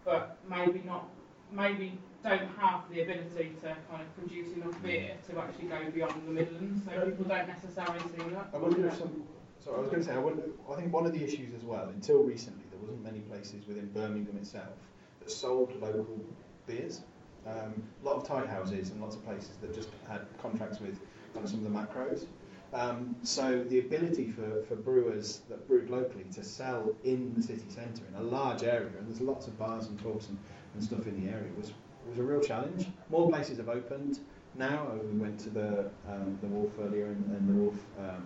but 0.05 0.37
maybe 0.49 0.81
not, 0.85 1.09
maybe 1.51 1.99
don't 2.23 2.49
have 2.57 2.81
the 2.91 3.01
ability 3.01 3.55
to 3.61 3.75
kind 3.89 4.01
of 4.01 4.17
produce 4.17 4.53
enough 4.53 4.81
beer 4.83 5.11
to 5.29 5.39
actually 5.39 5.67
go 5.67 5.79
beyond 5.91 6.13
the 6.27 6.31
Midlands. 6.31 6.85
So 6.85 7.05
people 7.05 7.25
don't 7.25 7.47
necessarily 7.47 7.99
see 7.99 8.23
that. 8.33 8.49
I 8.53 8.57
wonder 8.57 8.87
if 8.87 8.97
some. 8.97 9.23
Sorry, 9.63 9.77
I 9.77 9.81
was 9.81 9.89
going 9.89 10.01
to 10.01 10.07
say. 10.07 10.13
I, 10.13 10.19
wonder, 10.19 10.43
I 10.71 10.75
think 10.75 10.93
one 10.93 11.05
of 11.05 11.13
the 11.13 11.23
issues 11.23 11.53
as 11.53 11.63
well. 11.63 11.89
Until 11.89 12.23
recently, 12.23 12.63
there 12.71 12.79
wasn't 12.79 13.03
many 13.03 13.19
places 13.19 13.67
within 13.67 13.87
Birmingham 13.87 14.37
itself 14.37 14.73
that 15.19 15.31
sold 15.31 15.79
local 15.81 16.19
beers. 16.67 17.01
Um, 17.47 17.83
a 18.03 18.05
lot 18.05 18.17
of 18.17 18.27
tight 18.27 18.47
houses 18.47 18.89
and 18.89 19.01
lots 19.01 19.15
of 19.15 19.25
places 19.25 19.51
that 19.61 19.73
just 19.73 19.89
had 20.07 20.21
contracts 20.41 20.79
with 20.79 20.99
kind 21.33 21.45
of 21.45 21.49
some 21.49 21.65
of 21.65 21.71
the 21.71 21.79
macros. 21.79 22.25
Um, 22.73 23.15
so 23.23 23.63
the 23.63 23.79
ability 23.79 24.29
for, 24.29 24.63
for 24.67 24.75
brewers 24.75 25.41
that 25.49 25.67
brewed 25.67 25.89
locally 25.89 26.25
to 26.35 26.43
sell 26.43 26.93
in 27.03 27.33
the 27.35 27.41
city 27.41 27.65
centre 27.69 28.03
in 28.07 28.15
a 28.15 28.21
large 28.21 28.63
area, 28.63 28.91
and 28.99 29.07
there's 29.07 29.21
lots 29.21 29.47
of 29.47 29.57
bars 29.57 29.87
and 29.87 30.01
pubs 30.03 30.29
and, 30.29 30.37
and 30.75 30.83
stuff 30.83 31.07
in 31.07 31.25
the 31.25 31.31
area, 31.31 31.49
was 31.57 31.73
was 32.07 32.19
a 32.19 32.23
real 32.23 32.41
challenge. 32.41 32.87
More 33.09 33.29
places 33.29 33.57
have 33.57 33.69
opened 33.69 34.19
now. 34.55 34.87
Uh, 34.91 34.97
We 35.11 35.17
went 35.19 35.39
to 35.41 35.49
the 35.49 35.89
um, 36.07 36.37
the 36.41 36.47
Wolf 36.47 36.71
earlier, 36.79 37.07
and, 37.07 37.25
and 37.35 37.49
the 37.49 37.53
Wolf, 37.53 37.75
um, 37.99 38.25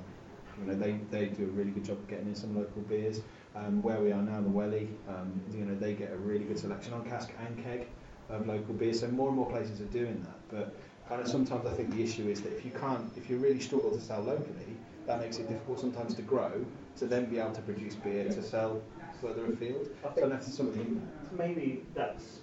you 0.60 0.66
know, 0.68 0.76
they, 0.76 1.00
they 1.10 1.26
do 1.28 1.44
a 1.44 1.48
really 1.48 1.72
good 1.72 1.86
job 1.86 1.98
of 1.98 2.08
getting 2.08 2.28
in 2.28 2.36
some 2.36 2.56
local 2.56 2.82
beers. 2.84 3.22
Um, 3.56 3.84
where 3.84 4.00
we 4.00 4.12
are 4.12 4.22
now, 4.22 4.42
the 4.42 4.50
Welly, 4.50 4.90
um, 5.08 5.40
you 5.52 5.64
know, 5.64 5.76
they 5.76 5.94
get 5.94 6.12
a 6.12 6.18
really 6.18 6.44
good 6.44 6.58
selection 6.58 6.94
on 6.94 7.08
cask 7.08 7.30
and 7.46 7.64
keg 7.64 7.88
of 8.30 8.48
local 8.48 8.74
beers. 8.74 9.00
So 9.02 9.08
more 9.10 9.28
and 9.28 9.38
more 9.38 9.50
places 9.50 9.80
are 9.80 9.86
doing 9.86 10.22
that. 10.24 10.40
But 10.50 10.76
of 11.20 11.28
sometimes 11.28 11.66
I 11.66 11.74
think 11.74 11.92
the 11.92 12.04
issue 12.04 12.28
is 12.28 12.42
that 12.42 12.54
if 12.54 12.66
you 12.66 12.72
can't, 12.72 13.12
if 13.18 13.30
you 13.30 13.38
really 13.38 13.60
struggle 13.60 13.92
to 13.92 14.00
sell 14.02 14.22
locally, 14.22 14.78
that 15.06 15.20
makes 15.20 15.38
it 15.38 15.48
difficult 15.50 15.80
sometimes 15.80 16.16
to 16.16 16.22
grow 16.22 16.66
to 16.98 17.06
then 17.06 17.26
be 17.26 17.40
able 17.40 17.52
to 17.52 17.62
produce 17.62 17.96
beer 17.96 18.26
to 18.26 18.42
sell 18.44 18.82
further 19.22 19.46
afield. 19.48 19.90
I 20.06 20.20
So 20.20 20.30
that's 20.30 20.54
something. 20.54 21.02
maybe 21.32 21.84
that's 21.94 22.40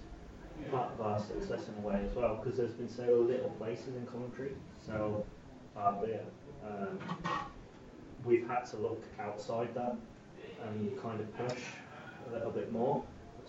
part 0.69 0.91
of 0.91 1.01
our 1.01 1.19
success 1.19 1.67
in 1.67 1.83
a 1.83 1.87
way 1.87 2.01
as 2.07 2.15
well, 2.15 2.35
because 2.35 2.57
there's 2.57 2.73
been 2.73 2.89
so 2.89 3.25
little 3.27 3.49
places 3.51 3.95
in 3.95 4.05
Coventry 4.05 4.51
sell 4.85 5.25
our 5.75 5.93
beer. 5.93 6.21
Um, 6.65 6.99
we've 8.25 8.47
had 8.47 8.65
to 8.67 8.77
look 8.77 9.03
outside 9.19 9.73
that 9.73 9.95
and 10.67 11.01
kind 11.01 11.19
of 11.19 11.37
push 11.37 11.59
a 12.29 12.33
little 12.33 12.51
bit 12.51 12.71
more. 12.71 13.03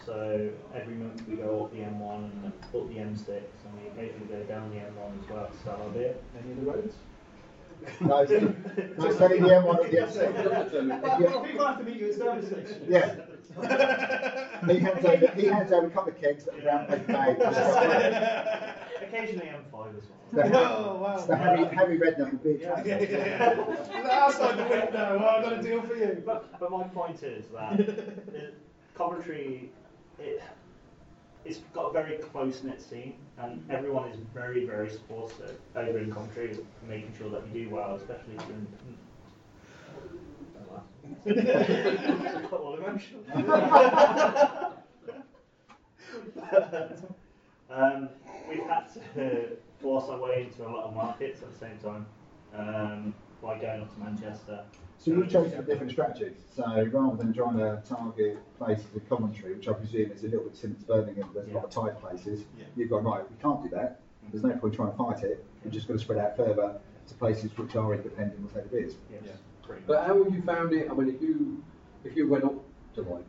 So 0.05 0.51
every 0.75 0.95
month 0.95 1.23
we 1.29 1.37
go 1.37 1.65
up 1.65 1.73
the 1.73 1.79
M1 1.79 2.25
and 2.25 2.47
up 2.47 2.73
the 2.73 2.79
M6, 2.79 3.29
and 3.29 3.47
we 3.81 3.88
occasionally 3.88 4.27
go 4.29 4.43
down 4.45 4.71
the 4.71 4.77
M1 4.77 5.23
as 5.23 5.31
well 5.31 5.47
to 5.47 5.57
sell 5.62 5.81
our 5.83 5.88
beer. 5.91 6.15
Any 6.43 6.53
of 6.53 6.61
the 6.61 6.71
roads? 6.71 6.95
No, 8.01 8.19
it's, 8.19 8.31
no, 8.31 8.38
the 8.38 8.45
M1 9.37 9.65
or 9.65 9.88
the 9.88 9.97
M6. 9.97 11.47
People 11.47 11.67
have 11.67 11.79
to 11.79 11.85
meet 11.85 11.97
you 11.97 12.09
at 12.09 12.15
service 12.15 12.47
station. 12.49 12.87
Yeah. 12.88 13.15
He 14.67 14.79
hands 14.79 15.05
over, 15.05 15.27
he 15.37 15.47
hands 15.47 15.73
over 15.73 15.87
a 15.87 15.91
couple 15.91 16.12
of 16.12 16.21
kegs 16.21 16.45
that 16.45 16.55
are 16.55 16.67
round 16.67 16.88
big 16.88 17.07
bag. 17.07 17.38
Occasionally 19.03 19.47
M5 19.47 19.99
as 19.99 20.05
The, 20.33 20.51
well. 20.51 20.55
Oh, 20.55 21.03
wow. 21.03 21.15
it's 21.17 21.27
the 21.27 21.37
Harry, 21.37 21.65
Harry 21.77 21.99
Redknapp 21.99 22.33
of 22.33 22.43
beer 22.43 22.57
Yeah, 22.61 22.83
trade. 22.83 23.09
yeah, 23.11 23.85
yeah. 23.93 24.09
Outside 24.11 24.57
the 24.59 24.62
window, 24.65 25.19
well, 25.21 25.29
I've 25.29 25.43
got 25.45 25.53
a 25.59 25.62
deal 25.62 25.83
for 25.83 25.95
you. 25.95 26.23
But, 26.25 26.59
but 26.59 26.71
my 26.71 26.85
point 26.85 27.23
is 27.23 27.47
that 27.49 27.79
it- 27.81 28.59
Coventry, 28.95 29.71
it, 30.22 30.42
it's 31.44 31.58
got 31.74 31.90
a 31.90 31.92
very 31.92 32.18
close 32.18 32.62
knit 32.62 32.80
scene, 32.80 33.14
and 33.38 33.64
everyone 33.70 34.08
is 34.11 34.18
very, 34.32 34.64
very 34.64 34.90
supportive 34.90 35.58
over 35.74 35.98
in 35.98 36.12
Coventry, 36.12 36.54
for 36.54 36.87
making 36.87 37.12
sure 37.18 37.30
that 37.30 37.42
you 37.52 37.64
do 37.64 37.70
well, 37.74 37.96
especially 37.96 38.37
um, 47.70 48.08
we've 48.48 48.66
had 48.66 48.87
to 49.14 49.56
force 49.80 50.04
our 50.08 50.20
way 50.20 50.48
into 50.48 50.62
a 50.66 50.70
lot 50.70 50.85
of 50.85 50.94
markets 50.94 51.42
at 51.42 51.52
the 51.52 51.58
same 51.58 51.78
time. 51.78 52.06
Um, 52.56 53.14
by 53.42 53.59
going 53.59 53.83
up 53.83 53.92
to 53.94 54.00
Manchester. 54.00 54.64
So 54.98 55.11
you've 55.11 55.28
chosen 55.28 55.59
a 55.59 55.62
different 55.62 55.90
strategy. 55.90 56.33
So 56.55 56.62
rather 56.92 57.16
than 57.16 57.33
trying 57.35 57.59
to 57.59 57.83
target 57.88 58.38
places 58.57 58.87
with 58.94 59.09
commentary, 59.09 59.55
which 59.55 59.66
I 59.68 59.72
presume 59.72 60.12
is 60.12 60.22
a 60.22 60.28
little 60.28 60.44
bit 60.44 60.57
similar 60.57 60.78
to 60.78 60.87
Birmingham, 60.87 61.31
there's 61.35 61.48
a 61.48 61.52
lot 61.52 61.64
of 61.64 61.70
tight 61.70 62.00
places, 62.00 62.44
Yeah. 62.57 62.66
you've 62.76 62.90
gone, 62.90 63.02
right, 63.05 63.28
we 63.28 63.37
can't 63.42 63.62
do 63.62 63.68
that. 63.70 64.00
There's 64.31 64.44
no 64.44 64.52
point 64.52 64.74
trying 64.74 64.92
to 64.92 64.96
fight 64.96 65.24
it. 65.24 65.44
We're 65.64 65.72
just 65.72 65.88
going 65.88 65.98
to 65.98 66.05
spread 66.05 66.20
out 66.20 66.37
further 66.37 66.78
to 67.09 67.14
places 67.14 67.50
which 67.59 67.74
are 67.74 67.92
independent, 67.94 68.40
we'll 68.40 68.50
say. 68.50 68.68
Yes, 68.72 68.92
Yeah. 69.12 69.18
But 69.87 70.07
how 70.07 70.22
have 70.22 70.33
you 70.33 70.42
found 70.42 70.72
it? 70.72 70.88
I 70.90 70.94
mean, 70.94 71.09
if 71.14 71.20
you 71.20 71.62
if 72.05 72.16
you 72.16 72.28
went 72.28 72.44
up 72.44 72.55
to 72.94 73.02
like 73.02 73.24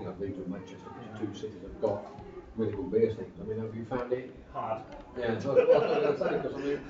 you 0.00 0.04
know 0.04 0.14
Leeds 0.18 0.38
and 0.38 0.48
Manchester, 0.48 0.88
which 0.90 1.22
are 1.22 1.26
two 1.26 1.34
cities 1.34 1.56
that 1.62 1.70
have 1.72 1.80
got 1.80 2.17
really 2.58 2.72
good 2.72 2.90
beer 2.90 3.10
scenes. 3.14 3.38
I 3.40 3.44
mean, 3.44 3.58
have 3.60 3.74
you 3.74 3.84
found 3.84 4.12
it? 4.12 4.34
Hard. 4.52 4.82
Yeah, 5.16 5.38
so 5.38 5.54
that's 5.54 5.68
what 5.68 5.82
I 5.84 6.10
was 6.10 6.18
going 6.18 6.18
to 6.18 6.18
say 6.18 6.36
because 6.36 6.54
I 6.54 6.58
mean, 6.58 6.80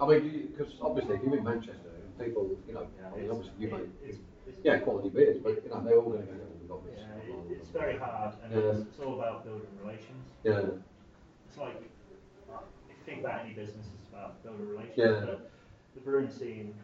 I 0.00 0.06
mean, 0.06 0.48
because 0.56 0.74
obviously 0.80 1.16
if 1.16 1.22
you're 1.24 1.36
in 1.36 1.44
Manchester, 1.44 1.90
people, 2.18 2.56
you 2.68 2.74
know, 2.74 2.86
I 3.04 3.10
mean, 3.16 3.24
it's- 3.24 3.30
obviously 3.30 3.54
you 3.58 3.70
make 3.70 3.88
it's, 4.04 4.18
it's, 4.46 4.58
yeah 4.64 4.78
quality 4.78 5.08
beers, 5.08 5.38
but 5.42 5.62
you 5.64 5.70
know 5.70 5.82
they're 5.84 5.98
all 5.98 6.10
going 6.10 6.26
to 6.26 6.32
go, 6.32 6.38
we've 6.60 6.68
got 6.68 6.84
this. 6.86 7.00
yeah, 7.00 7.34
it, 7.34 7.58
it's 7.60 7.70
very 7.70 7.98
hard, 7.98 8.34
and 8.44 8.52
Yeah. 8.52 8.58
it's, 8.70 8.80
it's 8.80 9.00
all 9.00 9.18
about 9.18 9.44
building 9.44 9.66
relations. 9.82 10.24
Yeah, 10.44 10.78
It's 11.48 11.58
like 11.58 11.76
if 11.76 12.96
you 12.96 13.04
think 13.06 13.20
about 13.24 13.44
any 13.44 13.54
business, 13.54 13.86
it's 13.98 14.08
about 14.08 14.42
building 14.44 14.68
relations. 14.68 14.96
Yeah. 14.96 15.20
But 15.26 15.50
the 15.94 16.00
brewing 16.00 16.30
scene 16.30 16.74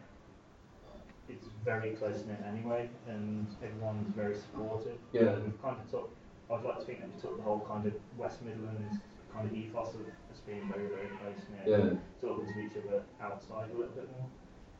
is 1.29 1.37
very 1.63 1.91
close 1.91 2.25
knit 2.25 2.39
anyway, 2.45 2.89
and 3.07 3.47
everyone's 3.63 4.13
very 4.15 4.35
supportive. 4.35 4.97
Yeah. 5.13 5.33
And 5.39 5.43
we've 5.45 5.61
kind 5.61 5.77
of 5.79 5.89
took. 5.89 6.15
I'd 6.51 6.63
like 6.63 6.79
to 6.79 6.85
think 6.85 7.01
that 7.01 7.13
we 7.13 7.21
took 7.21 7.37
the 7.37 7.43
whole 7.43 7.59
kind 7.67 7.85
of 7.85 7.93
West 8.17 8.41
Midlands 8.41 8.97
kind 9.33 9.45
of 9.47 9.53
ethos 9.55 9.93
of 9.93 10.01
us 10.01 10.39
being 10.47 10.67
very 10.73 10.87
very 10.87 11.07
close 11.21 11.37
knit. 11.53 11.67
Yeah. 11.67 11.99
Talking 12.27 12.51
to 12.53 12.59
each 12.59 12.83
other 12.83 13.03
outside 13.21 13.69
a 13.69 13.73
little 13.77 13.93
bit 13.93 14.09
more 14.17 14.27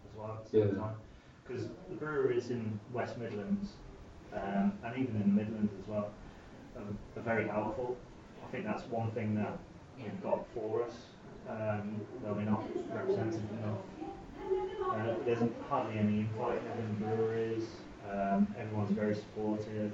as 0.10 0.16
well 0.18 0.38
at 0.40 0.46
the 0.46 0.50
same 0.50 0.76
Yeah. 0.76 0.82
time. 0.82 0.96
Because 1.46 1.68
the 1.90 1.96
breweries 1.96 2.50
in 2.50 2.80
West 2.92 3.18
Midlands, 3.18 3.74
um, 4.34 4.74
and 4.84 4.98
even 4.98 5.16
in 5.16 5.36
the 5.36 5.44
Midlands 5.44 5.74
as 5.80 5.88
well, 5.88 6.10
are, 6.76 7.20
are 7.20 7.24
very 7.24 7.48
helpful. 7.48 7.98
I 8.44 8.52
think 8.52 8.66
that's 8.66 8.84
one 8.88 9.12
thing 9.12 9.36
that 9.36 9.58
we've 9.98 10.22
got 10.24 10.46
for 10.54 10.84
us. 10.84 11.06
Um, 11.48 12.02
that 12.24 12.36
we're 12.36 12.44
not 12.44 12.64
represented 12.94 13.42
enough. 13.58 13.80
Uh, 14.92 15.16
there's 15.26 15.40
hardly 15.68 15.98
any 15.98 16.20
infighting 16.20 16.64
within 16.70 16.96
the 17.00 17.06
breweries. 17.06 17.64
Um, 18.10 18.54
everyone's 18.58 18.92
very 18.92 19.16
supportive. 19.16 19.92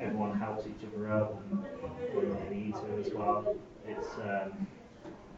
Everyone 0.00 0.38
helps 0.38 0.66
each 0.66 0.86
other 0.86 1.10
out 1.10 1.40
and 1.50 1.62
when 2.14 2.30
they 2.48 2.56
need 2.56 2.74
to 2.74 3.06
as 3.06 3.12
well. 3.12 3.54
It's 3.86 4.08
um, 4.18 4.66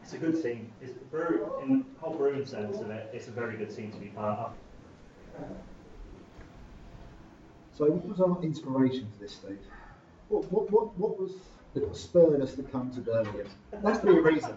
it's 0.01 0.13
a 0.13 0.17
good 0.17 0.41
scene. 0.41 0.71
It's 0.81 0.93
brew 1.11 1.49
in 1.63 1.79
the 1.79 1.85
whole 1.99 2.15
brewing 2.15 2.45
sense 2.45 2.77
of 2.79 2.89
it. 2.89 3.09
It's 3.13 3.27
a 3.27 3.31
very 3.31 3.57
good 3.57 3.71
scene 3.71 3.91
to 3.91 3.97
be 3.97 4.07
part 4.07 4.39
of. 4.39 4.53
So 7.77 7.85
what 7.85 8.05
was 8.07 8.21
our 8.21 8.41
inspiration 8.43 9.07
for 9.13 9.23
this, 9.23 9.33
Steve? 9.33 9.57
What, 10.29 10.51
what, 10.51 10.71
what, 10.71 10.97
what 10.97 11.19
was 11.19 11.31
that 11.73 11.95
spurred 11.95 12.41
us 12.41 12.53
to 12.55 12.63
come 12.63 12.91
to 12.91 12.99
Birmingham? 13.01 13.47
There 13.71 13.81
has 13.81 13.99
to 14.01 14.05
be 14.05 14.11
a 14.13 14.21
reason. 14.21 14.53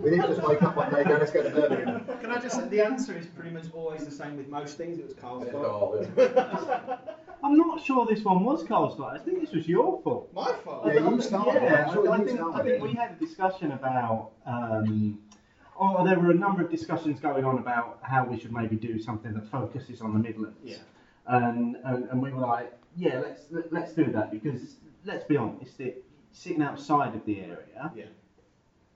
We 0.00 0.10
didn't 0.10 0.28
just 0.28 0.42
wake 0.46 0.62
up 0.62 0.76
one 0.76 0.90
day 0.92 1.00
and 1.00 1.08
go, 1.08 1.14
let's 1.16 1.32
go 1.32 1.42
to 1.42 1.50
Birmingham. 1.50 2.04
Can 2.20 2.30
I 2.30 2.40
just 2.40 2.56
say, 2.56 2.68
the 2.68 2.84
answer 2.84 3.18
is 3.18 3.26
pretty 3.26 3.50
much 3.50 3.64
always 3.74 4.04
the 4.04 4.12
same 4.12 4.36
with 4.36 4.48
most 4.48 4.76
things. 4.78 4.98
It 4.98 5.04
was 5.04 5.14
Carl's 5.14 5.46
Yeah, 5.46 5.52
fault. 5.52 6.06
Carl, 7.42 7.52
I'm 7.52 7.58
not 7.58 7.82
sure 7.84 8.06
this 8.06 8.24
one 8.24 8.44
was 8.44 8.64
Carl's 8.64 8.96
fault. 8.96 9.12
I 9.14 9.18
think 9.18 9.40
this 9.40 9.52
was 9.52 9.68
your 9.68 10.00
fault. 10.02 10.32
My 10.32 10.52
fault. 10.64 10.86
Yeah, 10.86 11.08
you 11.10 11.20
started. 11.20 11.62
Yeah, 11.62 11.86
I'm 11.86 11.92
sure 11.92 12.10
I, 12.10 12.14
I 12.16 12.24
think, 12.24 12.40
I 12.40 12.62
think 12.62 12.82
we 12.82 12.94
had 12.94 13.12
a 13.12 13.14
discussion 13.14 13.72
about. 13.72 14.30
Um, 14.46 15.18
oh, 15.78 16.04
there 16.06 16.18
were 16.18 16.30
a 16.30 16.34
number 16.34 16.62
of 16.62 16.70
discussions 16.70 17.20
going 17.20 17.44
on 17.44 17.58
about 17.58 17.98
how 18.02 18.24
we 18.24 18.38
should 18.38 18.52
maybe 18.52 18.76
do 18.76 18.98
something 19.00 19.34
that 19.34 19.50
focuses 19.50 20.00
on 20.00 20.12
the 20.12 20.18
Midlands. 20.18 20.58
Yeah. 20.64 20.76
And, 21.26 21.76
and, 21.84 22.08
and 22.10 22.22
we 22.22 22.32
were 22.32 22.40
like, 22.40 22.72
yeah, 22.96 23.20
let's 23.20 23.42
let, 23.50 23.72
let's 23.72 23.92
do 23.92 24.10
that 24.12 24.30
because 24.30 24.76
let's 25.04 25.24
be 25.24 25.36
honest, 25.36 25.80
it, 25.80 26.04
sitting 26.32 26.62
outside 26.62 27.14
of 27.14 27.24
the 27.26 27.40
area, 27.40 27.92
Yeah. 27.94 28.04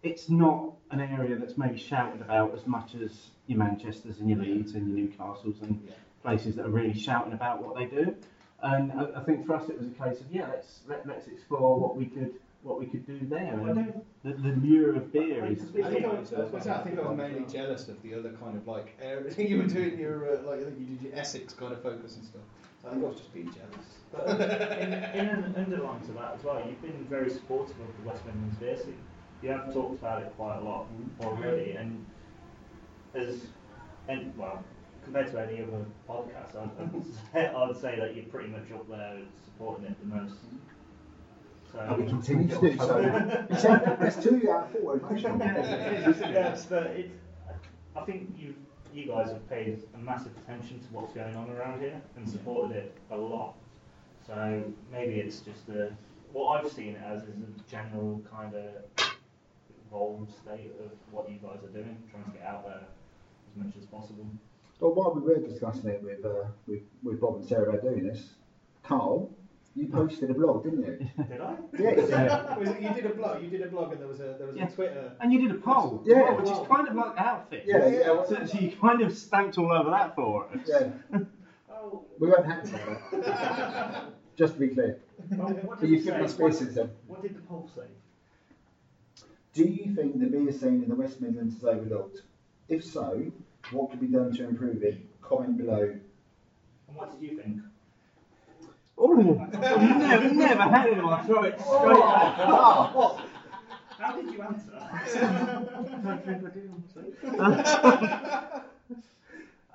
it's 0.02 0.28
not 0.28 0.72
an 0.90 1.00
area 1.00 1.36
that's 1.36 1.56
maybe 1.56 1.78
shouted 1.78 2.20
about 2.20 2.54
as 2.54 2.66
much 2.66 2.94
as 2.94 3.30
your 3.46 3.58
Manchesters 3.58 4.18
and 4.18 4.28
your 4.28 4.38
Leeds 4.38 4.74
and 4.74 4.88
your 4.88 5.06
Newcastles 5.08 5.62
and 5.62 5.80
Yeah. 5.86 5.94
places 6.22 6.56
that 6.56 6.66
are 6.66 6.70
really 6.70 6.98
shouting 6.98 7.32
about 7.32 7.62
what 7.64 7.76
they 7.76 7.86
do. 7.86 8.14
And 8.62 8.92
I, 8.92 9.20
I 9.20 9.24
think 9.24 9.46
for 9.46 9.54
us 9.56 9.68
it 9.68 9.78
was 9.78 9.88
a 9.88 9.90
case 9.90 10.20
of 10.20 10.26
yeah, 10.30 10.48
let's 10.48 10.80
let, 10.88 11.06
let's 11.06 11.26
explore 11.26 11.78
what 11.78 11.96
we 11.96 12.06
could 12.06 12.34
what 12.62 12.80
we 12.80 12.86
could 12.86 13.06
do 13.06 13.18
there. 13.26 13.54
I 13.54 13.70
And 13.70 14.02
the, 14.24 14.32
the 14.32 14.56
lure 14.56 14.96
of 14.96 15.12
beer 15.12 15.44
is. 15.46 15.62
I 15.62 15.90
think 15.90 16.04
I 16.04 16.08
was, 16.08 16.32
I 16.32 16.40
was 16.40 16.66
I 16.66 16.82
think 16.82 16.98
I 16.98 17.02
was 17.02 17.16
mainly 17.16 17.44
jealous 17.50 17.88
of 17.88 18.02
the 18.02 18.14
other 18.14 18.30
kind 18.32 18.56
of 18.56 18.66
like 18.66 18.96
areas 19.00 19.38
you 19.38 19.58
were 19.58 19.66
doing 19.66 19.98
your 19.98 20.38
uh, 20.38 20.42
like 20.42 20.60
I 20.60 20.64
think 20.64 20.78
you 20.80 20.86
did 20.86 21.02
your 21.02 21.14
Essex 21.14 21.52
kind 21.52 21.72
of 21.72 21.82
focus 21.82 22.16
and 22.16 22.24
stuff. 22.24 22.42
So 22.82 22.88
I 22.88 22.92
think 22.92 23.04
I 23.04 23.08
was 23.08 23.18
just 23.18 23.32
being 23.32 23.52
jealous. 23.52 23.86
But 24.12 24.40
in, 24.80 24.92
in 24.92 25.28
an 25.28 25.54
underline 25.56 26.00
to 26.02 26.12
that 26.12 26.34
as 26.38 26.44
well, 26.44 26.62
you've 26.66 26.82
been 26.82 27.06
very 27.08 27.30
supportive 27.30 27.76
of 27.80 28.02
the 28.02 28.08
West 28.08 28.24
Midlands 28.26 28.56
beer 28.56 28.76
scene. 28.76 28.98
You 29.42 29.50
have 29.50 29.72
talked 29.72 30.00
about 30.00 30.22
it 30.22 30.32
quite 30.36 30.56
a 30.56 30.60
lot 30.60 30.86
already, 31.20 31.72
and 31.72 32.04
as 33.14 33.46
and 34.08 34.36
well 34.36 34.64
compared 35.06 35.30
to 35.30 35.40
any 35.40 35.62
other 35.62 35.84
podcast, 36.08 36.56
I'd, 37.34 37.54
I'd, 37.54 37.76
say, 37.80 37.98
that 37.98 38.14
you're 38.14 38.24
pretty 38.26 38.48
much 38.48 38.70
up 38.74 38.88
there 38.88 39.18
supporting 39.44 39.86
it 39.86 39.96
the 40.00 40.16
most. 40.16 40.34
So 41.72 41.78
And 41.78 41.96
we 41.96 42.04
uh, 42.04 42.08
continue 42.08 42.48
to 42.48 42.60
do 42.60 42.76
so. 42.76 43.96
There's 44.00 44.16
two 44.16 44.50
out 44.50 44.64
of 44.64 44.72
four 44.72 44.98
emotional. 44.98 45.38
yes, 45.38 46.66
but. 46.66 46.96
I 47.96 48.04
think 48.04 48.34
you 48.38 48.54
you 48.92 49.06
guys 49.06 49.28
have 49.28 49.48
paid 49.48 49.82
a 49.94 49.98
massive 49.98 50.32
attention 50.38 50.80
to 50.80 50.86
what's 50.90 51.12
going 51.14 51.34
on 51.34 51.50
around 51.50 51.80
here 51.80 52.00
and 52.16 52.28
supported 52.28 52.76
it 52.76 52.96
a 53.10 53.16
lot. 53.16 53.54
So 54.26 54.64
maybe 54.92 55.14
it's 55.14 55.40
just 55.40 55.68
a 55.68 55.92
what 56.32 56.64
I've 56.64 56.70
seen 56.70 56.96
it 56.96 57.02
as 57.06 57.22
is 57.22 57.28
a 57.28 57.70
general 57.70 58.22
kind 58.30 58.54
of 58.54 59.14
evolved 59.86 60.30
state 60.42 60.72
of 60.84 60.90
what 61.10 61.30
you 61.30 61.36
guys 61.36 61.58
are 61.64 61.72
doing, 61.72 61.96
trying 62.10 62.24
to 62.24 62.30
get 62.30 62.42
out 62.42 62.66
there 62.66 62.82
as 62.82 63.64
much 63.64 63.74
as 63.78 63.86
possible. 63.86 64.26
Well, 64.80 64.92
while 64.94 65.14
we 65.14 65.20
were 65.22 65.38
discussing 65.40 65.90
it 65.90 66.02
with, 66.02 66.24
uh, 66.24 66.48
with, 66.66 66.82
with 67.02 67.20
Bob 67.20 67.36
and 67.36 67.44
Sarah 67.46 67.70
about 67.70 67.82
doing 67.82 68.06
this, 68.06 68.34
Carl, 68.82 69.30
you 69.74 69.88
posted 69.88 70.30
a 70.30 70.34
blog, 70.34 70.64
didn't 70.64 70.84
you? 70.84 71.24
Did 71.24 71.40
I? 71.40 71.56
Yes. 71.78 72.08
Yeah. 72.10 72.58
Was 72.58 72.68
it, 72.70 72.80
you 72.80 72.88
did 72.94 73.06
a 73.06 73.14
blog. 73.14 73.42
You 73.42 73.50
did 73.50 73.62
a 73.62 73.68
blog, 73.68 73.92
and 73.92 74.00
there 74.00 74.08
was 74.08 74.20
a 74.20 74.34
there 74.38 74.46
was 74.46 74.56
Yeah. 74.56 74.68
a 74.68 74.70
Twitter. 74.70 75.12
And 75.20 75.32
you 75.32 75.46
did 75.46 75.50
a 75.56 75.60
poll, 75.60 76.00
as 76.02 76.08
Yeah. 76.08 76.22
well, 76.22 76.36
which 76.40 76.50
is 76.50 76.58
kind 76.68 76.88
of 76.88 76.94
like 76.94 77.18
outfit. 77.18 77.64
Yeah, 77.66 77.86
yeah. 77.88 78.24
So, 78.26 78.46
so 78.46 78.58
you 78.58 78.72
kind 78.80 79.02
of 79.02 79.16
stamped 79.16 79.58
all 79.58 79.70
over 79.72 79.90
that 79.90 80.14
for 80.14 80.46
us. 80.48 80.60
Yeah, 80.66 80.90
Oh, 81.70 82.04
we 82.18 82.28
weren't 82.28 82.46
happy 82.46 82.70
about 82.70 83.10
that. 83.24 84.04
Just 84.36 84.54
to 84.54 84.60
be 84.60 84.68
clear. 84.68 84.98
well, 85.32 85.48
what 85.48 85.68
But 85.68 85.80
did 85.80 85.90
you've 85.90 86.00
it 86.00 86.04
given 86.12 86.28
say? 86.28 86.44
us 86.46 86.58
then. 86.74 86.90
What 87.06 87.22
did 87.22 87.36
the 87.36 87.40
poll 87.40 87.70
say? 87.74 87.82
Do 89.52 89.64
you 89.64 89.94
think 89.94 90.18
the 90.18 90.26
beer 90.26 90.52
scene 90.52 90.82
in 90.82 90.88
the 90.88 90.94
West 90.94 91.20
Midlands 91.20 91.56
is 91.56 91.64
overlooked? 91.64 92.22
If 92.68 92.82
so, 92.84 93.30
what 93.72 93.90
could 93.90 94.00
be 94.00 94.06
done 94.06 94.32
to 94.34 94.44
improve 94.48 94.82
it? 94.82 94.98
Comment 95.22 95.56
below. 95.56 95.82
And 96.88 96.96
what 96.96 97.12
did 97.12 97.30
you 97.30 97.36
think? 97.36 97.60
Oh, 98.98 99.38
I've 99.40 99.60
never, 100.00 100.34
never 100.34 100.62
had 100.62 100.86
anyone 100.88 101.26
throw 101.26 101.42
it 101.44 101.60
straight 101.60 102.00
back. 102.00 102.38
Ah, 103.98 104.08
How 104.12 104.16
did 104.16 104.30
you 104.32 104.42
answer? 104.42 104.72
Don't 104.72 106.24
think 106.24 106.44
I 106.44 106.50
did, 106.50 106.70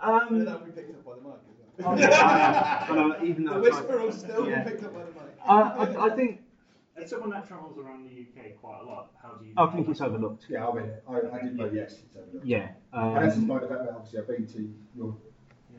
um, 0.02 0.46
that'll 0.46 0.62
be 0.62 0.72
picked 0.72 0.96
up 0.96 1.06
by 1.06 1.12
the 1.16 1.22
mic. 1.22 1.34
As 1.78 1.86
oh, 1.86 1.90
well. 1.90 2.00
yeah, 2.00 2.86
but, 2.88 2.98
uh, 2.98 3.24
even 3.24 3.44
the 3.44 3.52
though 3.52 3.60
whisper 3.62 4.00
I, 4.00 4.04
will 4.04 4.12
still 4.12 4.50
yeah. 4.50 4.64
be 4.64 4.72
picked 4.72 4.84
up 4.84 4.94
by 4.94 5.00
the 5.00 5.12
mic. 5.12 5.38
I, 5.48 5.62
I, 5.62 6.06
I 6.06 6.16
think 6.16 6.42
As 7.02 7.10
someone 7.10 7.32
that 7.32 7.48
travels 7.48 7.78
around 7.80 8.08
the 8.08 8.12
UK 8.12 8.56
quite 8.62 8.82
a 8.82 8.86
lot, 8.86 9.10
how 9.22 9.34
do 9.34 9.46
you? 9.46 9.54
I 9.58 9.66
think 9.68 9.90
it's 9.90 10.02
overlooked. 10.02 10.46
yeah, 10.50 10.68
I 10.68 10.74
mean, 10.76 10.92
I, 11.10 11.14
I 11.14 11.42
did 11.42 11.58
vote 11.58 11.74
yes, 11.74 11.94
it's 12.06 12.16
overlooked. 12.16 12.46
Yeah. 12.46 12.70
And 12.94 13.16
that's 13.16 13.36
Um, 13.36 13.42
despite 13.42 13.62
the 13.62 13.68
that 13.70 13.90
obviously 13.96 14.20
I've 14.20 14.28
been 14.28 14.46
to 14.48 14.74
your 14.96 15.18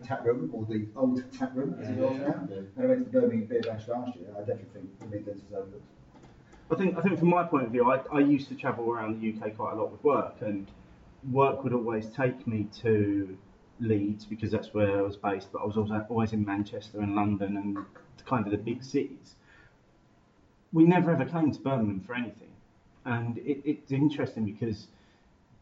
tap 0.03 0.25
room, 0.27 0.51
or 0.53 0.65
the 0.67 0.89
old 0.97 1.23
tap 1.33 1.53
room, 1.55 1.77
as 1.79 1.89
it 1.91 1.97
Yeah. 1.97 2.03
was 2.03 2.19
now. 2.19 2.55
And 2.55 2.73
I 2.77 2.87
went 2.87 3.05
to 3.07 3.13
the 3.13 3.21
Birmingham 3.21 3.47
Beer 3.47 3.61
Bash 3.63 3.87
last 3.87 4.17
year. 4.17 4.31
I 4.37 4.41
definitely 4.41 4.65
think 4.73 4.99
the 4.99 5.07
Midlands 5.07 5.45
is 5.45 5.53
overlooked. 5.53 5.85
I 6.73 6.75
think 6.75 6.99
I 6.99 7.03
think 7.03 7.19
from 7.21 7.29
my 7.29 7.45
point 7.45 7.67
of 7.67 7.71
view, 7.71 7.89
I, 7.89 8.01
I 8.13 8.19
used 8.19 8.49
to 8.49 8.57
travel 8.57 8.91
around 8.91 9.21
the 9.21 9.33
UK 9.33 9.57
quite 9.57 9.75
a 9.75 9.77
lot 9.77 9.93
with 9.93 10.03
work, 10.03 10.37
and 10.41 10.67
work 11.31 11.63
would 11.63 11.73
always 11.73 12.11
take 12.11 12.49
me 12.49 12.67
to 12.81 13.39
Leeds 13.79 14.25
because 14.25 14.51
that's 14.51 14.75
where 14.75 14.99
I 14.99 15.03
was 15.03 15.17
based. 15.17 15.53
But 15.53 15.63
I 15.63 15.67
was 15.67 15.77
also 15.77 16.05
always 16.09 16.33
in 16.33 16.45
Manchester 16.45 16.99
and 17.01 17.15
London 17.15 17.57
and 17.59 17.79
kind 18.25 18.45
of 18.45 18.51
the 18.51 18.59
big 18.59 18.83
cities. 18.83 19.37
We 20.73 20.85
never 20.85 21.11
ever 21.11 21.25
came 21.25 21.53
to 21.53 21.61
Birmingham 21.61 22.01
for 22.01 22.15
anything, 22.15 22.51
and 23.05 23.39
it, 23.39 23.63
it's 23.65 23.93
interesting 23.93 24.45
because 24.45 24.87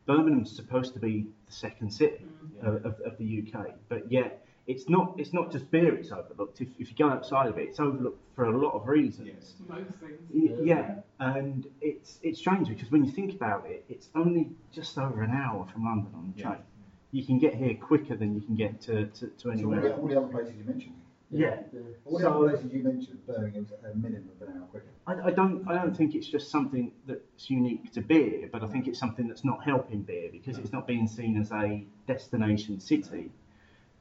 Birmingham's 0.07 0.55
supposed 0.55 0.95
to 0.95 1.01
be 1.01 1.27
the 1.47 1.53
second 1.53 1.91
city 1.91 2.25
mm. 2.25 2.67
of, 2.67 2.85
of, 2.87 3.01
of 3.01 3.19
the 3.19 3.45
UK, 3.53 3.75
but 3.89 4.11
yet 4.11 4.47
it's 4.67 4.89
not. 4.89 5.15
It's 5.19 5.33
not 5.33 5.51
just 5.51 5.71
beer; 5.71 5.95
it's 5.97 6.13
overlooked. 6.13 6.61
If, 6.61 6.69
if 6.79 6.91
you 6.91 6.97
go 6.97 7.09
outside 7.09 7.49
of 7.49 7.59
it, 7.59 7.69
it's 7.69 7.81
overlooked 7.81 8.23
for 8.37 8.45
a 8.45 8.57
lot 8.57 8.73
of 8.75 8.87
reasons. 8.87 9.29
Yes. 9.29 9.55
Most 9.69 9.91
things. 9.99 10.21
Y- 10.33 10.57
Yeah, 10.63 10.97
and 11.19 11.67
it's 11.81 12.19
it's 12.23 12.39
strange 12.39 12.69
because 12.69 12.91
when 12.91 13.05
you 13.05 13.11
think 13.11 13.35
about 13.35 13.67
it, 13.67 13.85
it's 13.89 14.09
only 14.15 14.51
just 14.73 14.97
over 14.97 15.23
an 15.23 15.33
hour 15.33 15.67
from 15.73 15.85
London 15.85 16.13
on 16.15 16.33
the 16.35 16.41
Yeah. 16.41 16.49
train. 16.51 16.61
you 17.13 17.25
can 17.27 17.39
get 17.41 17.55
here 17.55 17.75
quicker 17.75 18.15
than 18.15 18.37
you 18.37 18.41
can 18.41 18.55
get 18.55 18.81
to, 18.83 19.07
to, 19.07 19.27
to 19.27 19.33
So 19.39 19.49
all 19.49 19.53
anywhere 19.55 19.81
the, 19.81 19.95
all 19.97 20.07
the 20.07 20.17
other 20.17 20.29
places 20.29 20.55
you 20.57 20.63
mentioned. 20.63 20.95
Yeah. 21.31 21.61
All 22.05 22.19
the 22.19 22.25
So- 22.25 22.33
other 22.45 22.51
places 22.51 22.73
you 22.73 22.83
mentioned, 22.83 23.25
Birmingham's 23.27 23.71
a 23.73 23.95
minimum 23.97 24.31
of 24.41 24.49
an 24.49 24.57
hour 24.59 24.67
quicker. 24.67 24.87
I, 25.07 25.29
I 25.29 25.31
don't 25.31 25.67
I 25.69 25.75
don't 25.75 25.97
think 25.97 26.15
it's 26.15 26.27
just 26.27 26.51
something 26.51 26.93
that's 27.07 27.49
unique 27.49 27.93
to 27.93 28.01
beer, 28.01 28.49
but 28.51 28.63
I 28.65 28.67
think 28.67 28.89
it's 28.89 28.99
something 28.99 29.29
that's 29.29 29.45
not 29.45 29.63
helping 29.65 30.03
beer 30.03 30.29
because 30.33 30.59
it's 30.59 30.73
not 30.73 30.87
being 30.87 31.07
seen 31.07 31.37
as 31.39 31.53
a 31.53 31.85
destination 32.07 32.81
city. 32.81 33.31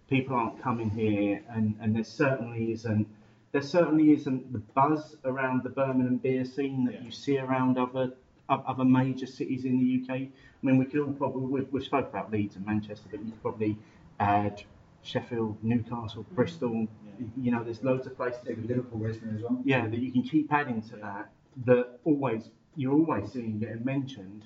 People 0.09 0.35
aren't 0.35 0.59
coming 0.59 0.89
here, 0.89 1.43
and, 1.49 1.75
and 1.79 1.95
there 1.95 2.03
certainly 2.03 2.71
isn't 2.71 3.07
there 3.51 3.61
certainly 3.61 4.11
isn't 4.11 4.51
the 4.53 4.59
buzz 4.59 5.15
around 5.23 5.63
the 5.63 5.69
Birmingham 5.69 6.17
beer 6.17 6.45
scene 6.45 6.85
that 6.85 6.95
Yeah. 6.95 7.03
you 7.03 7.11
see 7.11 7.37
around 7.37 7.77
other 7.77 8.13
other 8.49 8.83
major 8.85 9.27
cities 9.27 9.65
in 9.65 9.77
the 9.79 10.01
UK. 10.01 10.21
I 10.21 10.31
mean, 10.63 10.77
we 10.79 10.85
could 10.85 11.01
all 11.01 11.13
probably 11.13 11.43
we've, 11.45 11.71
we've 11.71 11.83
spoke 11.83 12.09
about 12.09 12.31
Leeds 12.31 12.55
and 12.55 12.65
Manchester, 12.65 13.07
but 13.11 13.19
you 13.23 13.31
could 13.31 13.41
probably 13.43 13.77
add 14.19 14.63
Sheffield, 15.09 15.57
Newcastle, 15.63 16.25
Bristol. 16.33 16.87
Yeah. 17.19 17.27
You 17.35 17.51
know, 17.51 17.63
there's 17.63 17.83
loads 17.83 18.05
of 18.07 18.15
places. 18.15 18.41
Yeah, 18.45 18.55
Liverpool 18.63 18.99
racing 18.99 19.33
as 19.35 19.41
well. 19.41 19.59
Yeah, 19.65 19.87
that 19.87 19.99
you 19.99 20.11
can 20.11 20.23
keep 20.23 20.53
adding 20.53 20.81
to 20.83 20.95
that. 20.97 21.31
That 21.65 21.99
always 22.05 22.49
you're 22.75 22.93
always 22.93 23.31
seeing 23.33 23.59
getting 23.59 23.83
mentioned 23.83 24.43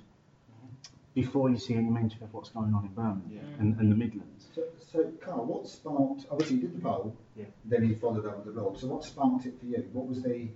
before 1.14 1.50
you 1.50 1.58
see 1.58 1.76
any 1.76 1.90
mention 1.90 2.24
of 2.24 2.34
what's 2.34 2.50
going 2.50 2.74
on 2.74 2.86
in 2.86 2.94
Birmingham 2.94 3.30
Yeah. 3.30 3.62
and, 3.62 3.80
and 3.80 3.92
the 3.92 3.96
Midlands. 3.96 4.48
So, 4.56 4.64
so 4.80 5.12
Carl, 5.22 5.46
what 5.46 5.68
sparked? 5.68 6.26
Obviously, 6.32 6.56
you 6.56 6.62
did 6.64 6.78
the 6.78 6.82
poll. 6.82 7.16
Yeah. 7.36 7.46
Then 7.66 7.88
you 7.88 7.96
followed 7.96 8.26
up 8.26 8.38
with 8.38 8.56
the 8.56 8.60
blog. 8.60 8.80
So, 8.80 8.88
what 8.88 9.04
sparked 9.04 9.46
it 9.46 9.60
for 9.60 9.66
you? 9.66 9.88
What 9.92 10.08
was 10.08 10.24
the? 10.24 10.48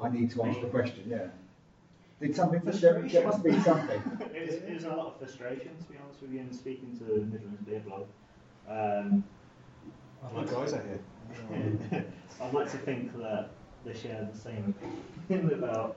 I 0.00 0.08
need 0.10 0.30
to 0.32 0.44
ask 0.44 0.60
the 0.60 0.68
question. 0.68 1.04
Yeah. 1.06 1.28
Did 2.20 2.36
something? 2.36 2.60
There, 2.64 3.02
there 3.02 3.26
must 3.26 3.42
be 3.42 3.58
something. 3.60 4.02
it, 4.34 4.46
was, 4.46 4.54
it 4.56 4.74
was 4.74 4.84
a 4.84 4.90
lot 4.90 5.06
of 5.06 5.18
frustration, 5.18 5.70
to 5.78 5.92
be 5.92 5.98
honest 6.02 6.20
with 6.20 6.32
you, 6.32 6.40
in 6.40 6.52
speaking 6.52 6.96
to 6.98 7.04
Midlands 7.04 7.62
Beer 7.62 7.80
Blog. 7.80 8.06
Um, 8.68 9.24
I'd 9.24 9.37
My 10.22 10.40
like 10.40 10.50
guys 10.50 10.72
are 10.72 10.82
here. 10.82 12.04
I'd 12.40 12.52
like 12.54 12.70
to 12.70 12.78
think 12.78 13.16
that 13.18 13.50
they 13.84 13.94
share 13.94 14.28
the 14.32 14.38
same 14.38 14.74
opinion 15.24 15.52
about 15.54 15.96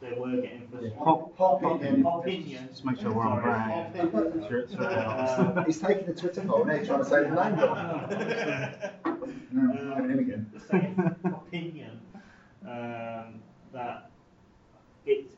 they 0.00 0.12
were 0.18 0.32
getting 0.32 0.66
frustrated. 0.68 0.98
Hot, 0.98 1.30
Hot 1.38 1.62
Opinion. 1.62 2.04
opinion. 2.06 2.68
Just 2.68 2.84
make 2.84 2.98
sure 3.00 3.12
we're 3.12 3.22
on 3.24 3.40
brand. 3.40 3.94
Sure, 4.48 4.66
sure. 4.68 5.58
Um, 5.58 5.64
He's 5.64 5.78
taking 5.80 6.06
the 6.06 6.14
Twitter 6.14 6.40
poll 6.40 6.64
now, 6.64 6.76
he's 6.76 6.88
trying 6.88 7.04
to 7.04 7.08
say 7.08 7.22
the 7.22 7.28
name 7.28 7.56
wrong. 7.60 9.28
No, 9.52 9.92
I'm 9.94 10.10
him 10.10 10.18
again. 10.18 10.50
the 10.52 10.60
same 10.60 11.16
opinion 11.24 12.00
um, 12.66 13.40
that 13.72 14.10
it, 15.04 15.30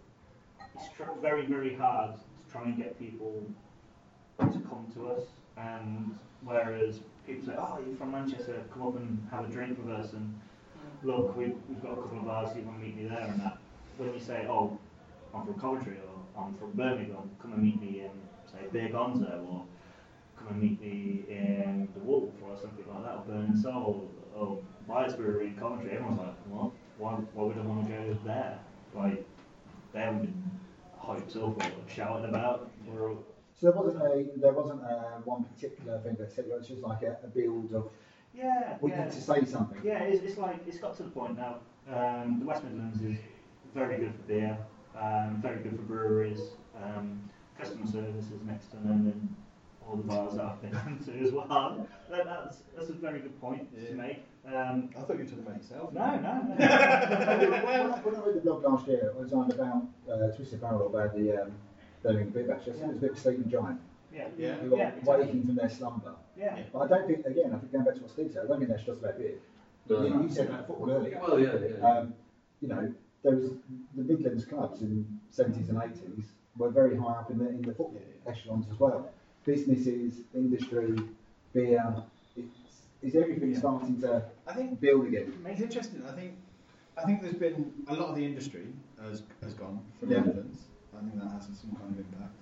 it's 0.76 0.88
tr- 0.96 1.02
very, 1.20 1.44
very 1.46 1.74
hard 1.74 2.14
to 2.14 2.52
try 2.52 2.62
and 2.62 2.76
get 2.76 2.96
people 2.98 3.42
to 4.38 4.46
come 4.46 4.86
to 4.94 5.08
us. 5.10 5.24
And 5.56 6.16
whereas 6.44 7.00
people 7.26 7.46
say, 7.46 7.54
oh, 7.58 7.78
you're 7.86 7.96
from 7.96 8.12
Manchester, 8.12 8.62
come 8.72 8.82
up 8.82 8.96
and 8.96 9.26
have 9.30 9.48
a 9.48 9.52
drink 9.52 9.78
with 9.82 9.94
us. 9.94 10.12
And 10.12 10.38
look, 11.02 11.36
we've, 11.36 11.56
we've 11.68 11.82
got 11.82 11.92
a 11.92 11.96
couple 11.96 12.18
of 12.18 12.24
bars, 12.24 12.56
you 12.56 12.62
want 12.62 12.80
to 12.80 12.84
meet 12.84 12.96
me 12.96 13.06
there 13.06 13.20
and 13.20 13.40
that. 13.40 13.58
When 13.96 14.12
you 14.12 14.20
say, 14.20 14.46
oh, 14.48 14.78
I'm 15.34 15.46
from 15.46 15.60
Coventry 15.60 15.96
or 15.98 16.42
I'm 16.42 16.54
from 16.54 16.72
Birmingham, 16.72 17.30
come 17.40 17.52
and 17.52 17.62
meet 17.62 17.80
me 17.80 18.00
in, 18.00 18.10
say, 18.50 18.66
Beer 18.72 18.88
Gonzo 18.88 19.48
or 19.48 19.64
come 20.36 20.48
and 20.48 20.62
meet 20.62 20.80
me 20.80 21.24
in 21.28 21.88
the 21.94 22.00
Wolf 22.00 22.30
or 22.42 22.56
something 22.60 22.84
like 22.92 23.04
that, 23.04 23.16
or 23.16 23.24
Burning 23.26 23.56
Soul 23.56 24.10
or 24.34 24.58
Byatt's 24.88 25.14
Brewery 25.14 25.48
in 25.48 25.56
Coventry. 25.56 25.92
Everyone's 25.92 26.18
like, 26.18 26.34
well, 26.48 26.72
why, 26.98 27.12
why 27.12 27.44
would 27.44 27.56
I 27.56 27.60
want 27.62 27.86
to 27.86 27.92
go 27.92 28.18
there? 28.24 28.58
Like, 28.94 29.24
they 29.92 30.00
haven't 30.00 30.22
been 30.22 30.50
hyped 31.00 31.36
up 31.36 31.62
or 31.62 31.88
shouted 31.88 32.28
about. 32.28 32.70
We're 32.86 33.10
all, 33.10 33.24
So 33.64 33.70
there 33.70 33.80
wasn't 33.82 34.02
a 34.02 34.40
there 34.40 34.52
wasn't 34.52 34.82
a 34.82 35.22
one 35.24 35.44
particular 35.44 35.98
thing 36.00 36.16
that 36.18 36.30
said 36.30 36.44
it 36.44 36.54
was 36.54 36.68
just 36.68 36.82
like 36.82 37.02
a, 37.02 37.16
a 37.24 37.28
build 37.28 37.72
of 37.72 37.90
yeah, 38.34 38.76
we 38.82 38.90
yeah. 38.90 39.04
need 39.04 39.12
to 39.12 39.20
say 39.22 39.42
something. 39.46 39.78
Yeah, 39.82 40.02
it's, 40.02 40.22
it's 40.22 40.36
like 40.36 40.56
it's 40.66 40.76
got 40.76 40.94
to 40.98 41.04
the 41.04 41.08
point 41.08 41.38
now. 41.38 41.60
Um, 41.90 42.40
the 42.40 42.44
West 42.44 42.62
Midlands 42.64 43.00
is 43.00 43.16
very 43.74 43.96
good 43.96 44.12
for 44.14 44.22
beer, 44.28 44.58
um, 45.00 45.38
very 45.40 45.62
good 45.62 45.76
for 45.76 45.82
breweries. 45.82 46.40
Um, 46.76 47.30
customer 47.58 47.86
service 47.86 48.26
is 48.26 48.42
next 48.46 48.66
to 48.72 48.86
none 48.86 49.06
in 49.06 49.34
all 49.88 49.96
the 49.96 50.02
bars 50.02 50.34
that 50.34 50.44
I've 50.44 50.60
been 50.60 50.70
to 51.06 51.26
as 51.26 51.32
well. 51.32 51.88
That, 52.10 52.26
that's 52.26 52.58
that's 52.76 52.90
a 52.90 52.92
very 52.92 53.20
good 53.20 53.40
point 53.40 53.66
Yeah. 53.74 53.88
to 53.88 53.94
make. 53.94 54.24
Um, 54.46 54.90
I 54.94 55.00
thought 55.00 55.12
you 55.16 55.24
were 55.24 55.24
talking 55.24 55.38
about 55.46 55.56
yourself. 55.56 55.90
no, 55.94 56.16
no, 56.16 56.42
no. 56.48 56.54
when, 56.58 56.60
I- 56.60 58.00
when 58.02 58.14
I 58.14 58.26
read 58.26 58.34
the 58.36 58.40
blog 58.42 58.62
last 58.62 58.86
year, 58.88 59.06
it 59.06 59.18
was 59.18 59.32
on 59.32 59.50
about 59.50 59.84
uh, 60.10 60.36
Twisted 60.36 60.60
Barrel 60.60 60.88
about 60.88 61.16
the 61.16 61.44
um, 61.44 61.52
Birmingham 62.04 62.30
Beer 62.30 62.44
Bash. 62.44 62.60
I 62.68 62.72
think 62.72 62.82
it 62.82 62.86
was 62.88 62.96
a 62.98 63.00
bit 63.00 63.10
of 63.12 63.18
Sleeping 63.18 63.50
Giant 63.50 63.80
yeah, 64.12 64.28
Yeah. 64.38 64.54
who 64.56 64.76
Yeah, 64.76 64.84
are 64.84 64.88
exactly. 64.98 65.24
waking 65.26 65.46
from 65.46 65.54
their 65.56 65.68
slumber. 65.70 66.14
yeah. 66.36 66.62
But 66.72 66.78
I 66.80 66.86
don't 66.88 67.06
think, 67.08 67.26
again, 67.26 67.52
I 67.54 67.58
think 67.58 67.72
going 67.72 67.84
back 67.84 67.94
to 67.94 68.00
what 68.02 68.10
Steve 68.10 68.30
said, 68.32 68.44
I 68.44 68.48
don't 68.48 68.58
think 68.58 68.70
that's 68.70 68.84
just 68.84 69.00
about 69.02 69.18
beer. 69.18 69.34
No. 69.88 70.02
You, 70.06 70.22
you 70.22 70.28
said 70.30 70.48
about 70.48 70.66
football 70.66 70.90
earlier. 70.90 71.18
Well, 71.20 71.40
yeah, 71.40 71.56
yeah. 71.56 71.86
Um, 71.98 72.14
you 72.60 72.68
know, 72.68 72.94
there 73.22 73.34
was 73.36 73.50
the 73.96 74.02
Midlands 74.04 74.44
clubs 74.44 74.82
in 74.82 75.18
70s 75.32 75.68
and 75.70 75.78
80s 75.78 76.24
were 76.56 76.70
very 76.70 76.96
high 76.96 77.14
up 77.14 77.30
in 77.30 77.38
the 77.38 77.48
in 77.48 77.62
the 77.62 77.74
football 77.74 77.94
Yeah, 77.94 78.30
echelons 78.30 78.66
as 78.70 78.78
well. 78.78 79.10
Businesses, 79.44 80.20
industry, 80.34 80.96
beer, 81.52 82.02
it's, 82.36 82.56
is 83.02 83.14
everything 83.16 83.52
Yeah. 83.52 83.58
starting 83.58 84.00
to 84.02 84.22
I 84.46 84.52
think 84.54 84.80
build 84.80 85.06
again? 85.06 85.32
It's 85.46 85.60
interesting. 85.60 86.02
I 86.06 86.12
think 86.12 86.34
I 86.96 87.02
think 87.04 87.22
there's 87.22 87.34
been 87.34 87.72
a 87.88 87.94
lot 87.94 88.10
of 88.10 88.16
the 88.16 88.24
industry 88.24 88.66
has, 89.02 89.22
has 89.42 89.52
gone 89.54 89.80
from 89.98 90.10
Yeah. 90.10 90.20
the 90.20 90.26
Midlands. 90.28 90.60
I 90.96 91.00
think 91.02 91.14
that 91.22 91.30
has 91.32 91.44
some 91.60 91.74
kind 91.76 91.90
of 91.92 91.98
impact. 91.98 92.34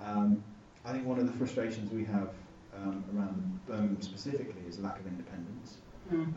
Um, 0.00 0.42
I 0.84 0.92
think 0.92 1.06
one 1.06 1.18
of 1.18 1.26
the 1.26 1.32
frustrations 1.32 1.92
we 1.92 2.04
have 2.04 2.30
um, 2.76 3.04
around 3.14 3.60
Birmingham 3.66 4.00
specifically 4.02 4.62
is 4.68 4.78
lack 4.78 4.98
of 4.98 5.06
independence, 5.06 5.78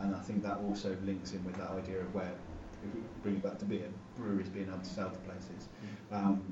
and 0.00 0.14
I 0.14 0.20
think 0.20 0.42
that 0.44 0.58
also 0.58 0.96
links 1.04 1.32
in 1.32 1.44
with 1.44 1.56
that 1.56 1.70
idea 1.70 2.00
of 2.00 2.14
where, 2.14 2.32
if 2.72 2.94
we 2.94 3.00
bring 3.22 3.36
it 3.36 3.42
back 3.42 3.58
to 3.58 3.64
beer, 3.64 3.88
breweries 4.16 4.48
being 4.48 4.68
able 4.68 4.78
to 4.78 4.84
sell 4.88 5.10
to 5.10 5.18
places. 5.20 5.68
Um, 6.12 6.42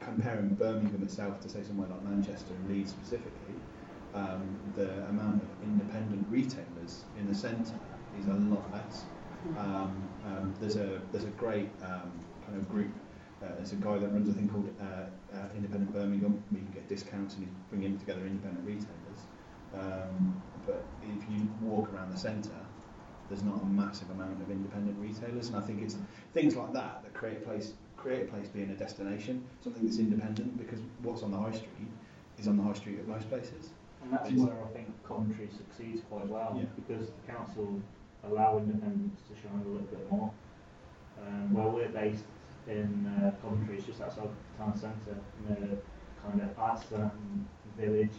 comparing 0.00 0.50
Birmingham 0.54 1.02
itself 1.02 1.40
to 1.40 1.48
say 1.48 1.62
somewhere 1.62 1.88
like 1.88 2.02
Manchester 2.04 2.52
and 2.54 2.68
Leeds 2.68 2.90
specifically, 2.90 3.54
um, 4.14 4.58
the 4.76 5.04
amount 5.08 5.42
of 5.42 5.48
independent 5.62 6.26
retailers 6.30 7.04
in 7.18 7.26
the 7.26 7.34
centre 7.34 7.78
is 8.18 8.26
a 8.26 8.34
lot 8.34 8.70
less. 8.72 9.04
Um, 9.56 10.08
um, 10.26 10.54
there's 10.60 10.76
a 10.76 11.00
there's 11.12 11.24
a 11.24 11.30
great 11.38 11.68
um, 11.82 12.12
kind 12.44 12.56
of 12.58 12.68
group. 12.68 12.90
Uh, 13.42 13.46
there's 13.56 13.72
a 13.72 13.76
guy 13.76 13.96
that 13.98 14.08
runs 14.08 14.28
a 14.28 14.32
thing 14.32 14.48
called 14.48 14.68
uh, 14.80 15.36
uh, 15.36 15.48
Independent 15.54 15.92
Birmingham. 15.92 16.42
We 16.50 16.58
can 16.58 16.70
get 16.72 16.88
discounts 16.88 17.34
and 17.34 17.44
he's 17.44 17.54
bringing 17.70 17.98
together 17.98 18.26
independent 18.26 18.66
retailers. 18.66 19.20
Um, 19.74 20.42
but 20.66 20.84
if 21.02 21.22
you 21.30 21.48
walk 21.60 21.92
around 21.92 22.10
the 22.10 22.18
centre, 22.18 22.50
there's 23.28 23.44
not 23.44 23.62
a 23.62 23.66
massive 23.66 24.10
amount 24.10 24.42
of 24.42 24.50
independent 24.50 24.98
retailers, 24.98 25.48
and 25.48 25.56
I 25.56 25.60
think 25.60 25.82
it's 25.82 25.96
things 26.32 26.56
like 26.56 26.72
that 26.72 27.02
that 27.02 27.12
create 27.14 27.36
a 27.38 27.40
place 27.40 27.74
create 27.96 28.22
a 28.22 28.32
place 28.32 28.48
being 28.48 28.70
a 28.70 28.74
destination, 28.76 29.44
something 29.62 29.84
that's 29.84 29.98
independent 29.98 30.56
because 30.56 30.78
what's 31.02 31.22
on 31.22 31.32
the 31.32 31.36
high 31.36 31.50
street 31.50 31.90
is 32.38 32.46
on 32.48 32.56
the 32.56 32.62
high 32.62 32.72
street 32.72 32.98
at 32.98 33.08
most 33.08 33.28
places. 33.28 33.70
And 34.02 34.12
that's 34.12 34.30
where 34.30 34.54
I 34.64 34.68
think 34.72 34.86
Coventry 35.06 35.48
succeeds 35.54 36.00
quite 36.08 36.26
well 36.28 36.54
Yeah. 36.56 36.66
because 36.76 37.08
the 37.10 37.32
council 37.32 37.80
allow 38.24 38.58
independence 38.58 39.20
to 39.28 39.34
shine 39.42 39.60
a 39.66 39.68
little 39.68 39.86
bit 39.88 40.10
more. 40.10 40.30
Um, 41.20 41.52
where 41.52 41.66
we're 41.68 41.88
based 41.88 42.24
in 42.68 43.06
uh, 43.06 43.32
Coventry, 43.42 43.76
it's 43.78 43.86
just 43.86 44.00
outside 44.00 44.28
the 44.28 44.64
town 44.64 44.76
centre, 44.76 45.18
in 45.46 45.52
a 45.52 46.26
kind 46.26 46.40
of 46.42 46.58
arts 46.58 46.84
and 46.92 47.46
village. 47.78 48.10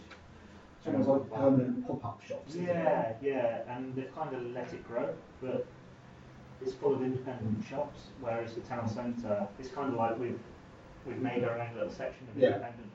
So 0.84 0.92
it's 0.98 1.08
like 1.08 1.32
permanent 1.32 1.86
pop-up 1.86 2.22
shops. 2.26 2.56
Yeah, 2.56 3.14
yeah, 3.22 3.62
and 3.68 3.94
they've 3.96 4.14
kind 4.16 4.34
of 4.36 4.44
let 4.52 4.72
it 4.74 4.88
grow, 4.88 5.14
but 5.42 5.66
it's 6.62 6.74
full 6.74 6.96
of 6.96 7.04
independent 7.04 7.66
shops, 7.70 8.00
whereas 8.22 8.54
the 8.56 8.62
town 8.62 8.88
centre, 8.90 9.48
it's 9.60 9.70
kind 9.70 9.90
of 9.90 9.96
like 9.96 10.18
we've 10.20 10.40
we've 11.06 11.18
made 11.22 11.44
our 11.44 11.60
own 11.60 11.74
little 11.76 11.90
section 11.92 12.28
of 12.30 12.38
Yeah. 12.42 12.48
independent. 12.48 12.92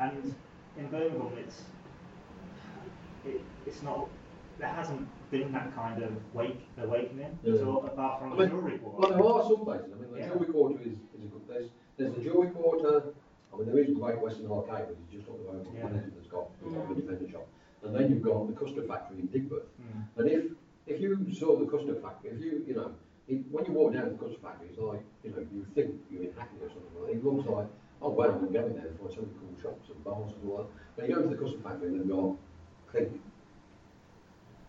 And 0.00 0.34
in 0.76 0.86
Birmingham, 0.88 1.32
it's 1.38 1.62
it, 3.24 3.40
it's 3.66 3.82
not 3.82 4.08
there 4.58 4.68
hasn't 4.68 5.06
been 5.30 5.52
that 5.52 5.74
kind 5.74 6.02
of 6.02 6.12
wake 6.34 6.60
awakening 6.82 7.38
Yeah. 7.42 7.56
so 7.58 7.78
apart 7.86 8.20
from 8.20 8.32
I 8.32 8.36
the 8.36 8.42
mean, 8.42 8.50
jewellery 8.50 8.80
Well, 8.82 9.10
there 9.10 9.24
are 9.24 9.42
some 9.44 9.64
places. 9.64 9.90
I 9.94 10.00
mean, 10.00 10.12
the 10.12 10.18
Yeah. 10.18 10.28
Jewellery 10.28 10.52
Quarter 10.52 10.80
is, 10.80 10.86
is 11.14 11.24
a 11.24 11.28
good. 11.28 11.46
place. 11.48 11.68
there's 11.96 12.14
the 12.14 12.22
Jewellery 12.22 12.50
Quarter. 12.50 13.12
I 13.52 13.56
mean, 13.56 13.66
there 13.66 13.78
is 13.78 13.90
Great 13.98 14.20
Western 14.20 14.50
Arcade, 14.50 14.88
which 14.88 14.98
is 14.98 15.08
just 15.18 15.28
up 15.28 15.38
the 15.38 15.44
road 15.52 15.64
from 15.66 15.76
Yeah. 15.76 15.90
yeah. 15.94 16.00
that's 16.14 16.26
got 16.28 16.46
a 16.64 16.68
lot 16.68 16.90
independent 16.90 17.30
shop. 17.30 17.46
And 17.82 17.94
then 17.94 18.10
you've 18.10 18.22
got 18.22 18.46
the 18.48 18.52
custard 18.54 18.86
factory 18.88 19.20
in 19.20 19.28
Digbeth. 19.28 19.66
Mm. 19.80 20.02
And 20.18 20.28
if 20.28 20.44
if 20.86 21.00
you 21.00 21.16
saw 21.32 21.56
the 21.56 21.66
custard 21.66 22.02
factory, 22.02 22.30
if 22.30 22.40
you 22.40 22.64
you 22.66 22.74
know, 22.74 22.90
it, 23.28 23.44
when 23.52 23.64
you 23.66 23.72
walk 23.72 23.92
down 23.92 24.08
the 24.08 24.18
custard 24.18 24.40
factory, 24.42 24.68
it's 24.70 24.78
like 24.78 25.02
you 25.22 25.30
know, 25.30 25.46
you 25.52 25.64
think 25.74 25.94
you're 26.10 26.22
in 26.24 26.32
Hackney 26.36 26.58
or 26.64 26.68
something 26.70 26.90
like 26.98 27.06
that. 27.12 27.16
It 27.18 27.24
looks 27.24 27.46
like 27.48 27.68
oh 28.02 28.10
well, 28.10 28.30
I'm 28.30 28.52
going 28.52 28.74
there 28.74 28.90
for 29.00 29.08
so 29.10 29.20
many 29.22 29.34
cool 29.38 29.54
shops 29.62 29.90
and 29.90 30.02
bars 30.02 30.32
and 30.32 30.50
all 30.50 30.56
that. 30.58 30.66
But 30.96 31.08
you 31.08 31.14
go 31.14 31.22
to 31.22 31.28
the 31.28 31.36
custard 31.36 31.62
factory 31.62 31.88
and 31.88 32.00
they've 32.00 32.08
got 32.10 32.36
clink, 32.90 33.20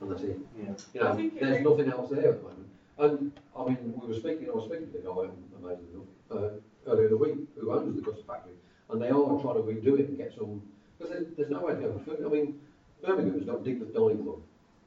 and 0.02 0.12
that's 0.12 0.24
it. 0.24 0.40
Yeah. 0.58 0.74
You 0.94 1.02
know, 1.02 1.08
I 1.12 1.16
think 1.16 1.34
it 1.36 1.39
there's 1.50 1.64
nothing 1.64 1.92
else 1.92 2.10
there 2.10 2.30
at 2.34 2.42
the 2.42 2.48
moment. 2.48 2.70
And 2.98 3.32
I 3.58 3.66
mean, 3.66 3.94
we 4.02 4.08
were 4.08 4.14
speaking. 4.14 4.50
I 4.50 4.56
was 4.56 4.66
speaking 4.66 4.88
to 4.88 4.98
the 4.98 5.00
guy, 5.00 5.30
amazingly 5.58 5.94
enough, 5.94 6.10
uh, 6.32 6.90
earlier 6.90 7.06
in 7.06 7.12
the 7.12 7.18
week, 7.18 7.38
who 7.60 7.72
owns 7.72 7.96
the 7.96 8.02
custard 8.02 8.26
factory, 8.26 8.54
and 8.90 9.02
they 9.02 9.10
are 9.10 9.42
trying 9.42 9.56
to 9.56 9.62
redo 9.62 10.00
it 10.00 10.10
and 10.10 10.18
get 10.18 10.34
some 10.38 10.62
Because 10.98 11.14
there's, 11.14 11.28
there's 11.38 11.50
no 11.50 11.62
way 11.62 11.76
to 11.76 11.82
go 11.82 11.94
for 11.94 12.00
food. 12.00 12.26
I 12.26 12.30
mean, 12.30 12.60
Birmingham's 13.02 13.46
got 13.46 13.64
Digbeth 13.64 13.94
Dining 13.94 14.24
Club. 14.24 14.42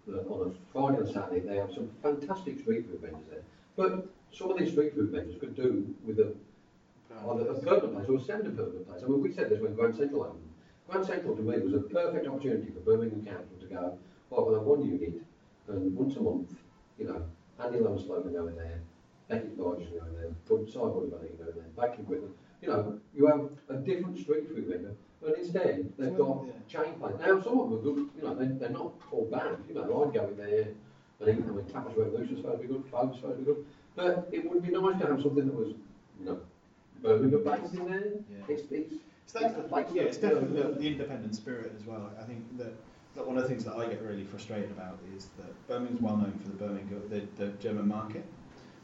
that 0.06 0.26
on 0.28 0.50
a 0.50 0.72
Friday 0.72 0.98
and 0.98 1.08
Saturday, 1.08 1.40
they 1.40 1.56
have 1.56 1.72
some 1.72 1.90
fantastic 2.02 2.60
street 2.60 2.86
food 2.86 3.00
vendors 3.00 3.26
there. 3.30 3.42
But 3.76 4.06
some 4.32 4.50
of 4.50 4.58
these 4.58 4.72
street 4.72 4.94
food 4.94 5.10
vendors 5.10 5.40
could 5.40 5.56
do 5.56 5.94
with 6.04 6.18
a, 6.18 6.34
either 7.28 7.48
a 7.48 7.54
permanent 7.60 7.94
place 7.94 8.08
or 8.08 8.16
a 8.16 8.20
semi-permanent 8.20 8.88
place. 8.88 9.02
I 9.02 9.08
mean, 9.08 9.22
we 9.22 9.32
said 9.32 9.48
this 9.48 9.60
when 9.60 9.74
Grand 9.74 9.96
Central 9.96 10.22
opened. 10.24 10.48
Grand 10.88 11.06
Central 11.06 11.34
to 11.36 11.42
me 11.42 11.58
was 11.58 11.72
a 11.72 11.80
perfect 11.80 12.26
opportunity 12.26 12.70
for 12.70 12.80
Birmingham 12.80 13.24
Council 13.24 13.56
to 13.60 13.66
go, 13.66 13.98
well, 14.28 14.44
we'll 14.44 14.54
have 14.54 14.64
one 14.64 14.84
unit, 14.84 15.22
and 15.68 15.94
once 15.94 16.16
a 16.16 16.20
month, 16.20 16.54
you 16.98 17.06
know, 17.06 17.22
Andy 17.62 17.78
Lowe's 17.80 18.02
can 18.02 18.32
go 18.32 18.46
in 18.46 18.56
there, 18.56 18.80
Beckett's 19.28 19.54
Barges 19.54 19.88
can 19.88 19.98
go 19.98 20.06
in 20.06 20.14
there, 20.14 20.30
put 20.46 20.68
sideboard 20.72 21.10
bunny 21.10 21.28
can 21.28 21.36
go 21.38 21.50
in 21.50 21.56
there, 21.56 21.88
baking 21.88 22.04
equipment. 22.04 22.34
You 22.60 22.68
know, 22.68 23.00
you 23.14 23.26
have 23.26 23.48
a 23.68 23.74
different 23.82 24.18
street 24.18 24.48
food 24.48 24.66
vendor, 24.66 24.94
but 25.20 25.38
instead 25.38 25.92
they've 25.98 26.16
got 26.16 26.44
Yeah. 26.46 26.52
chain 26.68 26.94
places. 26.94 27.20
Now, 27.20 27.40
some 27.40 27.58
of 27.60 27.70
them 27.70 27.78
are 27.78 27.82
good, 27.82 28.08
you 28.16 28.22
know, 28.22 28.34
they, 28.34 28.46
they're 28.46 28.68
not 28.70 28.92
all 29.10 29.24
bad. 29.30 29.56
You 29.68 29.74
know, 29.74 29.82
I'd 29.82 30.14
go 30.14 30.26
in 30.28 30.36
there 30.36 30.68
and 31.20 31.28
I 31.28 31.32
mean, 31.32 31.64
Tapas 31.64 31.96
Revolution's 31.96 32.40
supposed 32.40 32.62
to 32.62 32.68
be 32.68 32.74
good, 32.74 32.84
Food's 32.90 33.16
supposed 33.16 33.38
to 33.38 33.44
be 33.44 33.44
good, 33.44 33.64
but 33.94 34.28
it 34.32 34.48
would 34.50 34.62
be 34.62 34.70
nice 34.70 35.00
to 35.00 35.06
have 35.06 35.22
something 35.22 35.46
that 35.46 35.54
was, 35.54 35.68
you 36.18 36.26
know, 36.26 36.40
Birmingham 37.02 37.44
based 37.44 37.74
in 37.74 37.86
there. 37.90 38.12
Yeah. 38.30 38.44
It's, 38.48 38.62
it's, 38.70 38.94
It's 39.24 39.32
definitely, 39.32 39.84
yeah, 39.94 40.02
it's 40.02 40.16
definitely 40.18 40.60
the, 40.62 40.68
the 40.78 40.86
independent 40.86 41.34
spirit 41.34 41.72
as 41.78 41.86
well. 41.86 42.10
I 42.20 42.24
think 42.24 42.56
that, 42.58 42.72
that 43.14 43.26
one 43.26 43.36
of 43.36 43.42
the 43.42 43.48
things 43.48 43.64
that 43.64 43.74
I 43.74 43.86
get 43.86 44.02
really 44.02 44.24
frustrated 44.24 44.70
about 44.70 44.98
is 45.16 45.28
that 45.38 45.68
Birmingham's 45.68 46.00
well 46.00 46.16
known 46.16 46.32
for 46.42 46.48
the 46.48 46.54
Birmingham, 46.54 47.02
the, 47.08 47.22
the 47.36 47.52
German 47.52 47.88
market, 47.88 48.24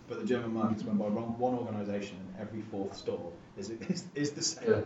but 0.08 0.20
the 0.20 0.26
German 0.26 0.52
market's 0.52 0.82
run 0.84 0.96
by 0.96 1.06
one, 1.06 1.38
one 1.38 1.54
organisation 1.54 2.16
and 2.16 2.40
every 2.40 2.62
fourth 2.62 2.96
store 2.96 3.32
is, 3.56 3.70
is, 3.70 4.04
is 4.14 4.32
the 4.32 4.42
same. 4.42 4.68
Yeah. 4.68 4.80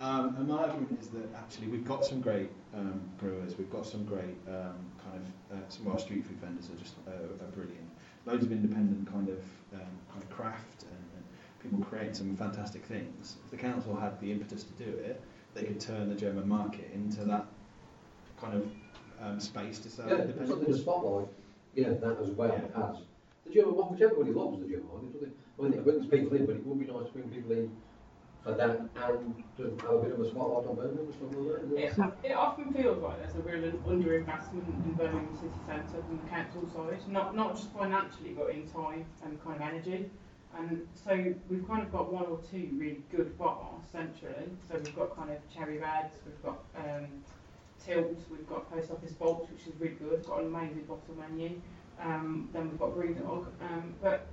Um, 0.00 0.34
and 0.36 0.48
my 0.48 0.56
argument 0.56 0.98
is 0.98 1.08
that 1.08 1.28
actually 1.36 1.66
we've 1.68 1.84
got 1.84 2.06
some 2.06 2.22
great 2.22 2.50
um, 2.74 3.02
brewers, 3.18 3.58
we've 3.58 3.70
got 3.70 3.84
some 3.84 4.04
great 4.04 4.36
um, 4.48 4.78
kind 5.04 5.22
of, 5.50 5.58
uh, 5.58 5.68
some 5.68 5.86
of 5.86 5.92
our 5.92 5.98
street 5.98 6.24
food 6.24 6.38
vendors 6.40 6.70
are 6.70 6.82
just 6.82 6.94
uh, 7.06 7.44
are 7.44 7.50
brilliant. 7.50 7.90
Loads 8.24 8.44
of 8.44 8.52
independent 8.52 9.10
kind 9.12 9.28
of, 9.28 9.40
um, 9.74 9.90
kind 10.10 10.22
of 10.22 10.30
craft 10.30 10.84
and, 10.84 11.04
and 11.16 11.24
people 11.62 11.84
create 11.84 12.16
some 12.16 12.34
fantastic 12.34 12.82
things. 12.86 13.36
If 13.44 13.50
the 13.50 13.58
council 13.58 13.94
had 13.94 14.18
the 14.20 14.32
impetus 14.32 14.64
to 14.64 14.72
do 14.82 14.90
it, 14.90 15.20
they 15.52 15.64
could 15.64 15.80
turn 15.80 16.08
the 16.08 16.14
German 16.14 16.48
market 16.48 16.90
into 16.94 17.24
that 17.24 17.44
kind 18.40 18.54
of 18.54 18.70
um, 19.22 19.40
space 19.40 19.78
to 19.80 19.90
sell 19.90 20.08
yeah, 20.08 20.16
something 20.18 20.36
to 20.36 20.42
independent. 20.42 20.80
spotlight, 20.80 21.28
yeah, 21.74 21.90
that 21.90 22.18
as 22.22 22.30
well 22.30 22.48
Yeah. 22.48 22.88
as. 22.90 22.96
The 23.46 23.52
German 23.54 23.76
market, 23.76 23.92
which 23.92 24.02
everybody 24.02 24.32
loves 24.32 24.60
the 24.60 24.68
German 24.68 24.86
market. 24.88 25.36
I 25.58 25.62
mean, 25.62 25.72
it 25.74 25.84
brings 25.84 26.06
people 26.06 26.36
in, 26.36 26.46
but 26.46 26.56
it 26.56 26.66
would 26.66 26.78
be 26.78 26.86
nice 26.86 27.06
to 27.06 27.12
bring 27.12 27.28
people 27.28 27.52
in 27.52 27.76
for 28.42 28.52
that 28.52 28.70
and 28.80 28.88
to 28.94 29.00
have 29.86 29.94
a 29.94 29.98
bit 30.02 30.12
of 30.12 30.20
a 30.20 30.30
spotlight 30.30 30.66
on 30.68 30.74
Birmingham 30.76 31.08
or 31.08 31.12
something 31.12 31.44
like 31.46 31.98
that. 31.98 32.24
It, 32.24 32.30
it 32.30 32.32
often 32.34 32.72
feels 32.72 33.02
like 33.02 33.18
there's 33.20 33.34
a 33.34 33.40
real 33.40 33.70
underinvestment 33.84 34.66
in 34.86 34.94
Birmingham 34.94 35.36
city 35.36 35.52
centre 35.66 36.02
from 36.06 36.20
the 36.24 36.30
council 36.30 36.64
side, 36.74 37.00
not 37.08 37.36
not 37.36 37.56
just 37.56 37.70
financially 37.72 38.30
but 38.30 38.48
in 38.50 38.66
time 38.68 39.04
and 39.24 39.42
kind 39.44 39.56
of 39.56 39.62
energy. 39.62 40.08
And 40.56 40.86
so 40.94 41.34
we've 41.50 41.66
kind 41.68 41.82
of 41.82 41.92
got 41.92 42.10
one 42.12 42.24
or 42.26 42.40
two 42.50 42.70
really 42.72 43.02
good 43.14 43.36
bars 43.38 43.84
centrally. 43.92 44.48
So 44.68 44.76
we've 44.78 44.96
got 44.96 45.14
kind 45.14 45.30
of 45.30 45.36
Cherry 45.54 45.78
Reds, 45.78 46.14
we've 46.24 46.42
got 46.42 46.58
um, 46.76 47.06
Tilt, 47.84 48.18
we've 48.30 48.48
got 48.48 48.70
Post 48.70 48.90
Office 48.90 49.12
Vaults, 49.12 49.50
which 49.50 49.66
is 49.66 49.80
really 49.80 49.94
good, 49.94 50.24
got 50.26 50.40
an 50.40 50.46
amazing 50.46 50.84
bottle 50.84 51.14
menu. 51.18 51.60
Um, 52.00 52.48
then 52.52 52.70
we've 52.70 52.78
got 52.78 52.90
Brewdog. 52.90 53.46
Um, 53.60 53.94
but 54.02 54.26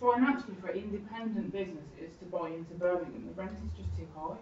financially 0.00 0.56
for 0.60 0.70
independent 0.70 1.52
businesses 1.52 2.16
to 2.18 2.24
buy 2.26 2.48
into 2.48 2.74
Birmingham, 2.74 3.26
the 3.26 3.34
rent 3.34 3.52
is 3.52 3.70
just 3.76 3.94
too 3.96 4.06
high. 4.16 4.36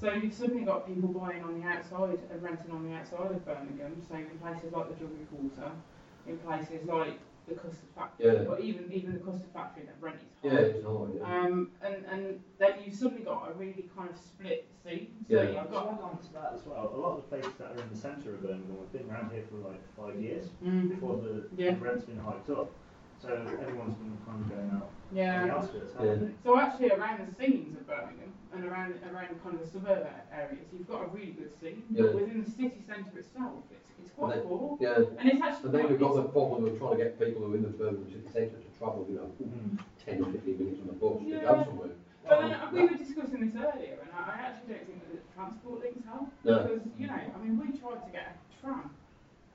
So 0.00 0.12
you've 0.12 0.32
suddenly 0.32 0.64
got 0.64 0.86
people 0.86 1.08
buying 1.10 1.42
on 1.42 1.60
the 1.60 1.66
outside 1.66 2.18
and 2.30 2.42
renting 2.42 2.70
on 2.70 2.88
the 2.88 2.96
outside 2.96 3.30
of 3.32 3.44
Birmingham. 3.44 4.00
So 4.08 4.14
in 4.14 4.26
places 4.38 4.72
like 4.72 4.88
the 4.88 4.94
Jewellery 4.94 5.26
Quarter, 5.30 5.72
in 6.26 6.38
places 6.38 6.86
like 6.86 7.18
the 7.50 7.56
Custard 7.60 7.90
Factory, 7.94 8.26
Yeah. 8.26 8.44
but 8.48 8.60
even 8.60 8.90
even 8.92 9.12
the 9.14 9.20
Custard 9.20 9.52
Factory, 9.52 9.82
that 9.84 9.96
rent 10.00 10.16
is 10.16 10.22
Yeah, 10.42 10.50
high. 10.52 10.60
it's 10.72 10.84
hard, 10.86 11.10
yeah. 11.14 11.22
Um, 11.44 11.70
and, 11.82 11.96
and 12.06 12.40
then 12.58 12.72
you've 12.84 12.94
suddenly 12.94 13.24
got 13.24 13.50
a 13.50 13.54
really 13.54 13.90
kind 13.96 14.08
of 14.08 14.16
split 14.16 14.66
scene. 14.82 15.24
So 15.28 15.34
Yeah. 15.34 15.42
you've 15.42 15.58
I've 15.58 15.70
got 15.70 15.84
got 16.00 16.02
on 16.10 16.18
to 16.18 16.32
that 16.34 16.52
as 16.54 16.64
well. 16.64 16.90
A 16.94 16.96
lot 16.96 17.16
of 17.18 17.24
the 17.24 17.28
places 17.28 17.52
that 17.58 17.72
are 17.76 17.82
in 17.82 17.90
the 17.90 17.96
centre 17.96 18.34
of 18.34 18.42
Birmingham 18.42 18.76
have 18.78 18.92
been 18.92 19.10
around 19.10 19.32
here 19.32 19.44
for 19.50 19.56
like 19.68 19.82
five 19.96 20.20
years 20.20 20.48
Mm. 20.64 20.88
before 20.90 21.16
the, 21.18 21.48
Yeah. 21.56 21.74
the 21.74 21.80
rent's 21.84 22.04
been 22.04 22.18
hiked 22.18 22.48
up. 22.50 22.70
So 23.20 23.28
everyone's 23.28 23.96
been 23.96 24.16
kind 24.24 24.40
of 24.40 24.48
going 24.48 24.70
out 24.70 24.88
on 24.88 24.88
the 25.12 25.16
yeah. 25.20 25.54
outskirts, 25.54 25.92
haven't? 25.92 26.38
So 26.42 26.58
actually 26.58 26.90
around 26.90 27.20
the 27.28 27.34
scenes 27.34 27.76
of 27.76 27.86
Birmingham 27.86 28.32
and 28.54 28.64
around 28.64 28.94
around 29.12 29.28
kind 29.44 29.54
of 29.56 29.60
the 29.60 29.66
suburb 29.66 30.06
a- 30.08 30.34
areas, 30.34 30.64
you've 30.72 30.88
got 30.88 31.02
a 31.04 31.08
really 31.08 31.32
good 31.32 31.52
scene. 31.60 31.82
Yeah. 31.90 32.04
But 32.04 32.14
within 32.14 32.42
the 32.44 32.50
city 32.50 32.80
centre 32.86 33.18
itself, 33.18 33.64
it's, 33.70 33.89
it's 34.02 34.10
quite 34.16 34.36
And 34.38 34.50
then- 34.50 34.76
Yeah, 34.80 34.94
And 35.18 35.28
it's 35.30 35.42
actually 35.42 35.66
and 35.66 35.74
then 35.74 35.80
quite- 35.82 35.90
we've 35.90 36.00
got 36.00 36.14
the 36.14 36.22
problem 36.34 36.64
of 36.66 36.78
trying 36.78 36.96
to 36.98 37.04
get 37.04 37.18
people 37.18 37.42
who 37.42 37.52
are 37.52 37.56
in 37.56 37.62
the 37.62 37.68
Birmingham 37.68 38.10
city 38.10 38.28
centre 38.32 38.56
to 38.58 38.70
travel, 38.78 39.06
you 39.08 39.16
know, 39.16 39.28
Mm. 39.42 39.78
10 40.04 40.22
or 40.24 40.32
15 40.32 40.58
minutes 40.58 40.80
on 40.80 40.86
the 40.88 40.92
bus 40.94 41.18
to 41.20 41.40
go 41.40 41.64
somewhere. 41.64 41.90
But 42.28 42.40
then 42.40 42.52
uh, 42.52 42.70
we 42.72 42.80
were 42.82 42.96
discussing 42.96 43.40
this 43.46 43.54
earlier, 43.56 43.96
and 44.02 44.10
I, 44.14 44.20
I 44.32 44.34
actually 44.46 44.74
don't 44.74 44.86
think 44.86 44.98
that 45.02 45.10
the 45.16 45.34
transport 45.34 45.80
links 45.80 46.04
help. 46.06 46.28
No. 46.44 46.58
Because, 46.62 46.82
you 46.98 47.06
know, 47.06 47.14
I 47.34 47.38
mean, 47.42 47.54
we 47.58 47.66
tried 47.78 48.00
to 48.06 48.10
get 48.12 48.36
a 48.36 48.60
tram, 48.60 48.90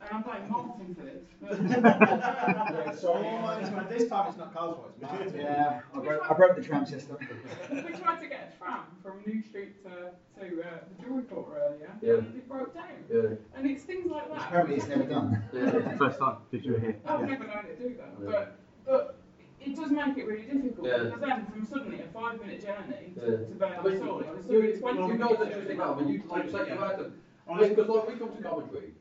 and 0.07 0.17
I'm 0.17 0.23
like 0.27 0.49
marketing 0.49 0.95
for 0.95 1.03
this, 1.05 1.23
but 1.41 1.61
Yeah, 1.71 2.95
sorry, 2.95 3.65
but 3.75 3.89
this 3.89 4.09
time 4.09 4.27
it's 4.29 4.37
not 4.37 4.53
Carl's 4.53 4.77
voice. 4.77 4.91
Martin's. 5.01 5.35
Yeah, 5.35 5.81
I 5.93 5.99
broke, 5.99 6.31
I 6.31 6.33
broke 6.33 6.55
the 6.55 6.61
tram 6.63 6.85
system. 6.85 7.17
we 7.71 7.81
tried 7.81 8.21
to 8.21 8.27
get 8.27 8.53
a 8.55 8.57
tram 8.63 8.81
from 9.03 9.21
New 9.25 9.41
Street 9.43 9.83
to, 9.83 9.89
to 10.39 10.61
uh, 10.61 10.67
the 10.97 11.03
jewellery 11.03 11.23
court 11.23 11.47
earlier, 11.57 11.91
Yeah. 12.01 12.13
and 12.25 12.35
it 12.35 12.47
broke 12.47 12.73
down. 12.73 12.85
Yeah, 13.11 13.35
And 13.55 13.69
it's 13.69 13.83
things 13.83 14.11
like 14.11 14.29
that. 14.29 14.41
Apparently 14.41 14.75
it's 14.75 14.87
never 14.87 15.03
done. 15.03 15.43
yeah. 15.53 15.97
First 15.97 16.19
time, 16.19 16.37
did 16.51 16.65
you 16.65 16.75
hear? 16.75 16.95
I've 17.05 17.21
never 17.27 17.43
known 17.45 17.65
it 17.65 17.79
do 17.81 17.95
that, 17.97 18.13
Yeah. 18.23 18.31
but 18.31 18.57
but 18.85 19.17
it 19.61 19.75
does 19.75 19.89
make 19.91 20.17
it 20.17 20.27
really 20.27 20.43
difficult 20.43 20.87
Yeah. 20.87 21.03
because 21.05 21.21
then 21.21 21.45
from 21.47 21.65
suddenly 21.65 22.01
a 22.01 22.07
five 22.07 22.39
minute 22.39 22.61
journey 22.61 23.13
to, 23.15 23.21
Yeah. 23.21 23.27
to 23.27 23.65
I 23.65 23.81
Birmingham 23.81 23.83
mean, 23.83 23.99
Soil, 23.99 24.35
it's 24.37 24.47
you, 24.47 24.75
suddenly 24.75 24.79
20 24.79 24.99
you 24.99 25.07
minutes. 25.07 25.23
guys 25.23 25.31
are 25.41 25.45
just 25.45 25.69
I 25.69 26.09
you, 26.09 26.23
like 26.29 26.45
you 26.45 26.51
say, 26.51 26.69
you've 26.69 26.79
had 26.79 26.99
them. 26.99 27.13
Because 27.47 27.87
like 27.87 28.07
we 28.07 28.13
come 28.15 28.35
to 28.35 28.41
Coventry, 28.43 28.93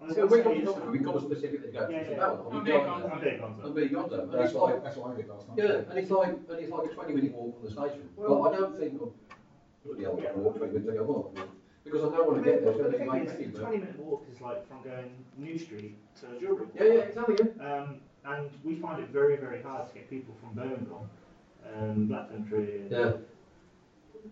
I 0.00 0.04
was 0.06 0.16
when 0.16 0.28
gonna 0.28 0.30
we 0.30 0.42
come 0.42 0.54
say 0.54 0.60
to 0.64 0.70
it's- 0.70 0.88
we 0.92 0.98
come 1.00 1.20
specifically 1.20 1.66
to 1.68 1.72
go 1.72 1.86
to 1.86 1.92
Yeah, 1.92 2.00
St. 2.00 2.10
yeah. 2.10 2.16
Bell, 2.18 2.46
I'm 2.50 2.56
and 2.56 2.64
big 2.64 2.74
on 2.74 3.00
go 3.02 3.08
I'm 3.08 3.20
big 3.20 3.42
on 3.42 3.58
that. 3.60 3.74
be 3.74 3.88
Gonzo. 3.94 4.22
And 4.22 4.32
That's 4.32 4.44
it's 4.46 4.54
what, 4.54 4.70
I, 4.70 4.72
like, 4.74 4.84
that's 4.84 4.96
what 4.96 5.10
I 5.12 5.16
did 5.16 5.28
last 5.28 5.48
night. 5.48 5.58
yeah, 5.58 5.90
and 5.90 5.98
it's 5.98 6.10
like, 6.10 6.28
and 6.28 6.58
it's 6.58 6.72
like 6.72 6.90
a 6.90 6.94
20 6.94 7.14
minute 7.14 7.32
walk 7.34 7.54
from 7.60 7.64
the 7.64 7.70
station. 7.70 8.08
Well, 8.16 8.48
I 8.48 8.56
don't 8.56 8.76
think, 8.78 9.00
oh, 9.02 9.12
bloody 9.84 10.02
hell, 10.04 10.12
I'm 10.16 10.22
going 10.22 10.34
to 10.34 10.40
walk 10.40 10.56
20 10.56 10.72
minutes, 10.72 10.90
I 10.90 10.94
go, 10.96 11.04
well, 11.04 11.32
because 11.84 12.02
I 12.04 12.08
know 12.16 12.24
when 12.24 12.40
I 12.40 12.42
get 12.44 12.60
there, 12.62 12.70
it's 12.72 12.78
going 12.80 12.92
to 12.92 12.98
the 12.98 13.04
be 13.04 13.10
thing 13.10 13.24
is, 13.26 13.32
penny, 13.32 13.46
20 13.52 13.76
minute 13.78 13.98
walk 13.98 14.24
is 14.32 14.40
like 14.40 14.68
from 14.68 14.82
going 14.84 15.10
New 15.36 15.58
Street 15.58 15.96
to 16.20 16.40
Jewellery. 16.40 16.66
Yeah, 16.74 16.84
yeah, 16.84 17.00
exactly, 17.00 17.36
yeah. 17.38 17.74
Um, 17.76 17.96
and 18.24 18.50
we 18.64 18.76
find 18.76 19.02
it 19.02 19.08
very, 19.10 19.36
very 19.36 19.62
hard 19.62 19.88
to 19.88 19.94
get 19.94 20.08
people 20.08 20.34
from 20.40 20.54
Birmingham, 20.54 21.10
um, 21.76 22.06
Black 22.06 22.30
Country, 22.30 22.82
and 22.82 22.90
Yeah, 22.90 23.12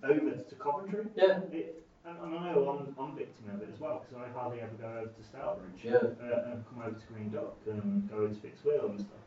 over 0.03 0.31
to 0.31 0.55
Coventry. 0.57 1.07
yeah, 1.17 1.41
It, 1.53 1.83
and, 2.09 2.35
I 2.37 2.53
know 2.53 2.69
I'm, 2.69 2.95
I'm 2.99 3.17
victim 3.17 3.51
of 3.55 3.63
it 3.63 3.69
as 3.73 3.81
well 3.81 4.05
because 4.09 4.25
I 4.25 4.33
hardly 4.39 4.61
ever 4.61 4.75
go 4.81 4.89
over 4.89 5.11
to 5.11 5.23
Stourbridge 5.23 5.83
Yeah. 5.85 5.95
uh, 5.97 6.53
and 6.53 6.65
come 6.69 6.83
over 6.83 6.99
to 6.99 7.07
Green 7.13 7.31
Duck 7.31 7.57
and 7.67 8.09
go 8.11 8.25
into 8.27 8.41
Fitzwheel 8.41 8.91
and 8.91 9.01
stuff. 9.01 9.25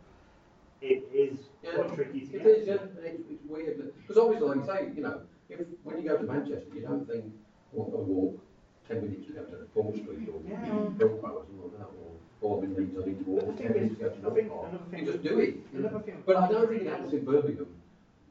It 0.82 1.04
is 1.14 1.40
Yeah, 1.64 1.76
quite 1.76 1.96
tricky 1.96 2.22
to 2.22 2.36
it 2.36 2.44
get 2.44 2.48
is, 2.48 2.68
yeah, 2.68 2.74
it's, 3.06 3.22
it's 3.30 3.44
weird, 3.48 3.94
because 4.02 4.18
obviously, 4.18 4.48
like 4.48 4.58
you 4.58 4.66
say, 4.66 4.92
you 4.96 5.04
know, 5.04 5.22
if, 5.50 5.60
when 5.84 6.02
you 6.02 6.10
go 6.10 6.18
to 6.18 6.24
Manchester, 6.24 6.66
you 6.74 6.82
don't 6.82 7.06
think, 7.08 7.26
well, 7.72 7.88
I've 7.88 7.94
to 8.08 8.12
walk 8.12 8.42
10 8.88 9.02
minutes 9.04 9.28
to 9.28 9.34
go 9.34 9.44
to 9.46 9.56
Port 9.76 9.96
Street 9.96 10.30
or 10.34 10.42
Yeah. 10.50 10.90
Brookwell 10.98 11.38
or 11.38 11.44
something 11.46 11.62
like 11.62 11.78
that, 11.78 11.90
or, 12.02 12.18
or 12.42 12.64
I 12.64 12.68
need 13.06 13.20
to 13.20 13.30
walk 13.30 13.58
10 13.58 13.74
minutes 13.74 13.96
to 13.96 14.02
go 14.02 14.10
to 14.10 14.16
I 14.18 14.22
North 14.22 14.50
Park. 14.50 14.82
You 14.98 15.06
just 15.06 15.24
do 15.24 15.40
it. 15.40 15.56
you 15.72 15.80
know. 15.82 15.88
another 15.90 16.04
thing, 16.04 16.24
But 16.26 16.36
I 16.38 16.48
don't 16.52 16.68
think 16.70 16.82
it 16.82 16.88
happens 16.90 17.14
in 17.14 17.26
Birmingham. 17.26 17.68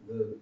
The, 0.08 0.36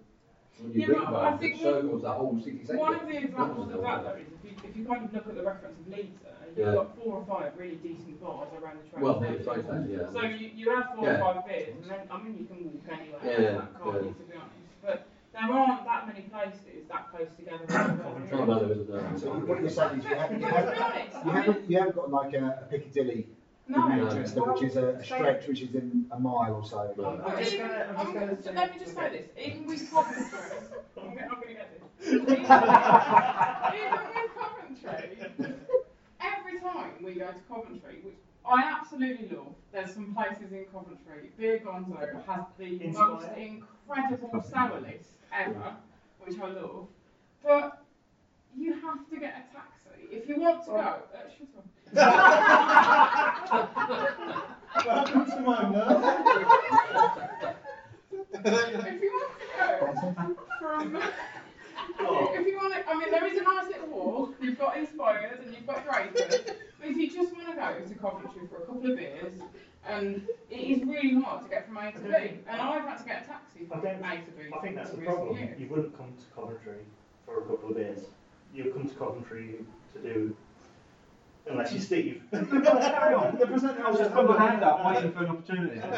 when 0.61 0.73
you 0.73 0.79
Yeah, 0.81 0.85
bring 0.87 0.99
but 0.99 1.15
I 1.15 1.29
roads, 1.31 1.41
think 1.41 1.55
it 1.55 1.61
circles 1.61 2.01
the 2.01 2.11
whole 2.11 2.39
city 2.39 2.63
centre. 2.65 2.79
One 2.79 2.95
of 2.95 3.07
the 3.07 3.17
examples 3.17 3.71
of 3.73 3.81
that 3.81 4.03
the- 4.03 4.09
though 4.09 4.15
is 4.15 4.27
if 4.27 4.43
you, 4.43 4.69
if 4.69 4.77
you 4.77 4.85
kind 4.85 5.05
of 5.05 5.13
look 5.13 5.27
at 5.27 5.35
the 5.35 5.43
reference 5.43 5.79
of 5.79 5.87
Leeds 5.87 6.19
there, 6.23 6.33
you've 6.49 6.57
Yeah. 6.57 6.73
got 6.75 6.95
four 6.97 7.13
or 7.19 7.25
five 7.25 7.53
really 7.57 7.75
decent 7.75 8.21
bars 8.21 8.49
around 8.61 8.77
the 8.83 8.89
train 8.89 9.01
Well, 9.03 9.19
the 9.19 9.27
station. 9.27 9.43
train 9.45 9.63
station, 9.63 9.89
yeah. 9.91 10.11
So 10.11 10.21
you, 10.27 10.47
you 10.55 10.75
have 10.75 10.95
four 10.95 11.05
Yeah. 11.05 11.15
or 11.15 11.33
five 11.33 11.45
beers, 11.47 11.75
and 11.81 11.89
then 11.91 11.99
I 12.11 12.17
mean 12.23 12.37
you 12.39 12.45
can 12.45 12.59
walk 12.65 12.99
anywhere, 12.99 13.19
Yeah, 13.23 13.51
that 13.51 13.83
can't 13.83 13.95
yeah. 13.95 14.01
to 14.01 14.25
be 14.29 14.35
honest. 14.35 14.55
But 14.81 15.05
there 15.31 15.51
aren't 15.51 15.85
that 15.85 16.07
many 16.07 16.21
places 16.27 16.87
that 16.89 17.11
close 17.11 17.29
together. 17.37 17.65
No, 17.69 18.59
there 18.59 18.71
isn't, 18.71 18.89
no. 18.89 19.17
So 19.17 19.29
what 19.45 19.61
you're 19.61 19.69
saying 19.69 19.99
is 19.99 20.05
you 20.05 20.15
haven't, 20.15 20.39
you 20.41 20.45
to 20.47 20.51
be 20.51 20.57
haven't, 20.57 21.25
you 21.25 21.31
haven't, 21.31 21.69
you 21.69 21.77
haven't 21.77 21.95
got 21.95 22.11
like 22.11 22.33
a, 22.33 22.59
a 22.63 22.67
Piccadilly 22.69 23.27
in 23.69 23.75
no. 23.75 23.87
Manchester, 23.87 24.41
which 24.43 24.63
is 24.63 24.75
a, 24.77 24.87
a 24.89 25.03
stretch 25.03 25.47
which 25.47 25.61
is 25.61 25.75
in 25.75 26.05
a 26.11 26.19
mile 26.19 26.55
or 26.55 26.65
so. 26.65 26.93
No. 26.97 27.21
I'm 27.25 27.39
just 27.39 27.53
Even- 27.53 27.67
gonna- 27.67 27.95
I'm 27.97 28.05
just 28.05 28.13
gonna 28.13 28.35
gonna- 28.35 28.59
let 28.59 28.73
me 28.73 28.79
just 28.79 28.95
say 28.95 29.09
this. 29.09 29.27
Even 29.45 29.65
with 29.67 29.91
Coventry, 29.91 30.39
I'm 30.97 31.15
gonna, 31.15 31.53
get 31.53 31.69
this. 31.71 32.07
Even, 32.13 32.23
even 32.23 32.39
with 34.15 34.31
Coventry, 34.39 35.55
every 36.19 36.59
time 36.59 36.91
we 37.03 37.13
go 37.13 37.27
to 37.27 37.39
Coventry, 37.47 37.99
which 38.03 38.15
I 38.45 38.63
absolutely 38.79 39.29
love, 39.35 39.53
there's 39.71 39.93
some 39.93 40.13
places 40.15 40.51
in 40.51 40.65
Coventry. 40.73 41.29
Beer 41.37 41.59
Gonzo 41.59 42.25
has 42.25 42.41
the 42.57 42.83
Inspire. 42.83 43.07
most 43.09 43.27
incredible 43.37 44.43
sour 44.49 44.79
list 44.81 45.09
ever, 45.31 45.75
which 46.25 46.39
I 46.39 46.47
love. 46.47 46.87
But 47.43 47.83
you 48.57 48.73
have 48.73 49.07
to 49.09 49.19
get 49.19 49.29
a 49.51 49.55
taxi. 49.55 50.07
If 50.11 50.27
you 50.27 50.35
you 50.35 50.41
want 50.41 50.65
to 50.65 50.71
go, 50.71 50.77
uh, 50.77 50.97
shut. 51.95 53.69
Welcome 54.85 55.25
to 55.25 55.39
my 55.41 55.69
world. 55.69 56.03
if 58.33 59.01
you 59.01 59.11
want 59.11 59.31
to 59.39 59.45
go 59.57 60.35
from, 60.59 60.95
if 60.95 62.47
you 62.47 62.57
want 62.57 62.73
to, 62.73 62.89
I 62.89 62.93
mean, 62.97 63.11
there 63.11 63.25
is 63.27 63.37
a 63.37 63.43
nice 63.43 63.67
little 63.67 63.87
walk. 63.87 64.35
You've 64.41 64.57
got 64.57 64.77
Inspired 64.77 65.39
and 65.39 65.53
you've 65.53 65.67
got 65.67 65.83
Drapers. 65.85 66.41
But 66.79 66.87
if 66.87 66.95
you 66.97 67.09
just 67.11 67.33
want 67.33 67.47
to 67.49 67.55
go 67.55 67.79
to 67.87 67.95
Coventry 67.95 68.47
for 68.49 68.57
a 68.57 68.65
couple 68.65 68.91
of 68.91 68.97
beers, 68.97 69.33
and 69.87 70.27
it 70.49 70.55
is 70.55 70.83
really 70.85 71.19
hard 71.21 71.43
to 71.43 71.49
get 71.49 71.67
from 71.67 71.77
A 71.77 71.91
to 71.91 71.99
B, 71.99 72.09
and 72.47 72.61
I've 72.61 72.83
had 72.83 72.97
to 72.99 73.05
get 73.05 73.23
a 73.23 73.27
taxi 73.27 73.65
from 73.67 73.79
A 73.79 73.83
to 73.83 74.31
B. 74.31 74.49
I 74.55 74.59
think 74.61 74.75
that's 74.75 74.91
the 74.91 74.97
problem. 74.97 75.37
years. 75.37 75.59
You 75.59 75.67
wouldn't 75.67 75.97
come 75.97 76.13
to 76.17 76.23
Coventry 76.35 76.85
for 77.25 77.39
a 77.39 77.41
couple 77.41 77.69
of 77.69 77.75
beers. 77.75 78.05
You'll 78.53 78.71
come 78.73 78.87
to 78.87 78.95
Coventry 78.95 79.55
to 79.93 79.99
do, 79.99 80.35
unless 81.49 81.71
you're 81.71 81.81
Steve. 81.81 82.21
Carry 82.31 83.15
on. 83.15 83.37
The 83.37 83.47
presenter 83.47 83.85
I 83.85 83.89
was 83.89 83.99
just 83.99 84.11
has 84.11 84.19
putting 84.21 84.35
my 84.37 84.49
hand 84.49 84.63
up, 84.63 84.85
waiting 84.85 85.11
for 85.11 85.19
an 85.23 85.29
opportunity. 85.29 85.81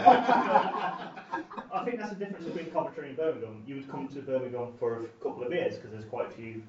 I 1.74 1.84
think 1.86 1.99
that's 1.99 2.10
the 2.12 2.16
difference 2.18 2.45
between 2.45 2.72
Coventry 2.72 3.10
and 3.10 3.18
Birmingham. 3.18 3.64
You 3.66 3.76
would 3.76 3.89
come 3.89 4.08
to 4.10 4.22
Birmingham 4.22 4.74
for 4.80 5.02
a 5.02 5.06
couple 5.24 5.43
of 5.43 5.49
beers 5.49 5.76
because 5.76 5.91
there's 5.91 6.06
quite 6.06 6.28
a 6.28 6.32
few 6.32 6.64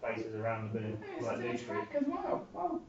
places 0.00 0.34
around 0.34 0.72
the 0.72 0.80
Yeah, 0.80 1.26
like 1.28 1.38
New 1.40 1.56
Street. 1.56 1.66
track 1.68 1.94
as 1.98 2.04
well. 2.06 2.46
Well, 2.52 2.80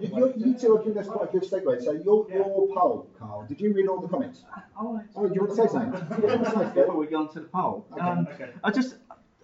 You, 0.00 0.08
you, 0.08 0.32
you 0.36 0.54
two 0.58 0.76
are 0.76 0.82
giving 0.84 0.98
us 0.98 1.08
quite 1.08 1.28
a 1.28 1.32
good 1.32 1.42
segue. 1.42 1.82
So 1.82 1.92
your 1.92 2.26
Yeah. 2.28 2.36
your 2.38 2.68
poll, 2.74 3.08
Carl. 3.18 3.46
Did 3.48 3.60
you 3.60 3.72
read 3.72 3.88
all 3.88 4.00
the 4.00 4.08
comments? 4.08 4.42
Oh, 4.78 5.00
Oh, 5.16 5.26
do 5.28 5.34
you 5.34 5.40
want 5.40 5.56
to 5.56 5.56
say 5.56 5.66
something? 5.72 5.92
Do 6.00 6.16
you 6.22 6.28
want 6.28 6.44
to 6.44 6.50
say 6.50 6.52
something? 6.54 6.74
before 6.82 6.96
we 6.96 7.06
go 7.06 7.18
on 7.20 7.28
to 7.32 7.40
the 7.40 7.46
poll. 7.46 7.86
Okay. 7.92 8.00
Um, 8.00 8.28
Okay. 8.34 8.50
I 8.62 8.70
just, 8.70 8.96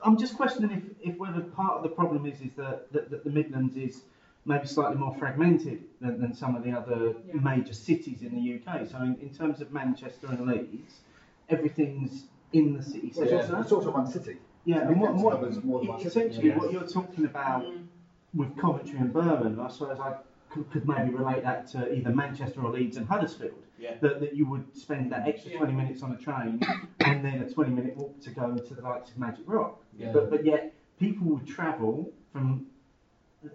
I'm 0.03 0.17
just 0.19 0.37
questioning 0.37 0.71
if, 1.01 1.13
if 1.13 1.19
whether 1.19 1.41
part 1.41 1.79
of 1.79 1.83
the 1.83 1.89
problem 1.89 2.27
is 2.27 2.41
is 2.41 2.53
that, 2.57 2.93
that, 2.93 3.11
that 3.11 3.25
the 3.25 3.31
Midlands 3.31 3.77
is 3.77 4.03
maybe 4.47 4.67
slightly 4.67 4.97
more 4.97 5.15
fragmented 5.19 5.83
than, 6.01 6.21
than 6.21 6.33
some 6.33 6.55
of 6.57 6.63
the 6.63 6.71
other 6.73 7.15
Yeah. 7.27 7.41
major 7.41 7.75
cities 7.75 8.23
in 8.23 8.35
the 8.35 8.55
UK. 8.71 8.87
So 8.89 8.99
in, 8.99 9.17
in 9.21 9.31
terms 9.31 9.61
of 9.61 9.73
Manchester 9.73 10.29
and 10.29 10.47
Leeds, 10.47 11.01
everything's 11.49 12.27
in 12.53 12.77
the 12.77 12.83
city 12.83 13.13
Well, 13.15 13.25
it's, 13.29 13.31
centre. 13.47 13.57
also, 13.57 13.61
it's 13.61 13.73
also 13.73 13.91
one 13.91 14.07
city. 14.07 14.37
Yeah, 14.65 14.83
So 14.83 14.89
and 14.89 15.01
what, 15.01 15.13
Midlands 15.15 15.23
what, 15.23 15.35
covers 15.35 15.65
more 15.65 15.81
than 15.85 16.07
essentially 16.07 16.49
Yes. 16.49 16.59
what 16.59 16.73
you're 16.73 16.87
talking 16.87 17.25
about 17.25 17.65
mm, 17.65 17.87
with 18.35 18.57
Coventry 18.57 18.99
and 18.99 19.13
Birmingham, 19.13 19.61
I 19.61 19.69
suppose 19.69 19.99
I 20.01 20.15
could, 20.51 20.71
could 20.71 20.87
maybe 20.89 21.11
relate 21.11 21.43
that 21.43 21.67
to 21.69 21.93
either 21.93 22.11
Manchester 22.11 22.63
or 22.63 22.71
Leeds 22.71 22.97
and 22.97 23.07
Huddersfield. 23.07 23.63
Yeah. 23.79 23.97
That, 24.01 24.21
that 24.21 24.35
you 24.35 24.47
would 24.47 24.75
spend 24.77 25.13
that 25.13 25.29
extra 25.29 25.53
Yeah. 25.53 25.59
20 25.59 25.73
minutes 25.75 26.03
on 26.03 26.13
a 26.13 26.17
train 26.17 26.61
and 27.01 27.23
then 27.25 27.43
a 27.43 27.51
20 27.51 27.71
minute 27.73 27.97
walk 27.97 28.19
to 28.23 28.31
go 28.31 28.57
to 28.57 28.75
the 28.75 28.81
likes 28.81 29.11
of 29.11 29.19
Magic 29.19 29.45
Rock. 29.47 29.83
Yeah. 29.99 30.13
But, 30.13 30.31
but 30.31 30.45
yet 30.47 30.73
people 30.99 31.27
would 31.27 31.47
travel 31.47 32.11
from 32.33 32.67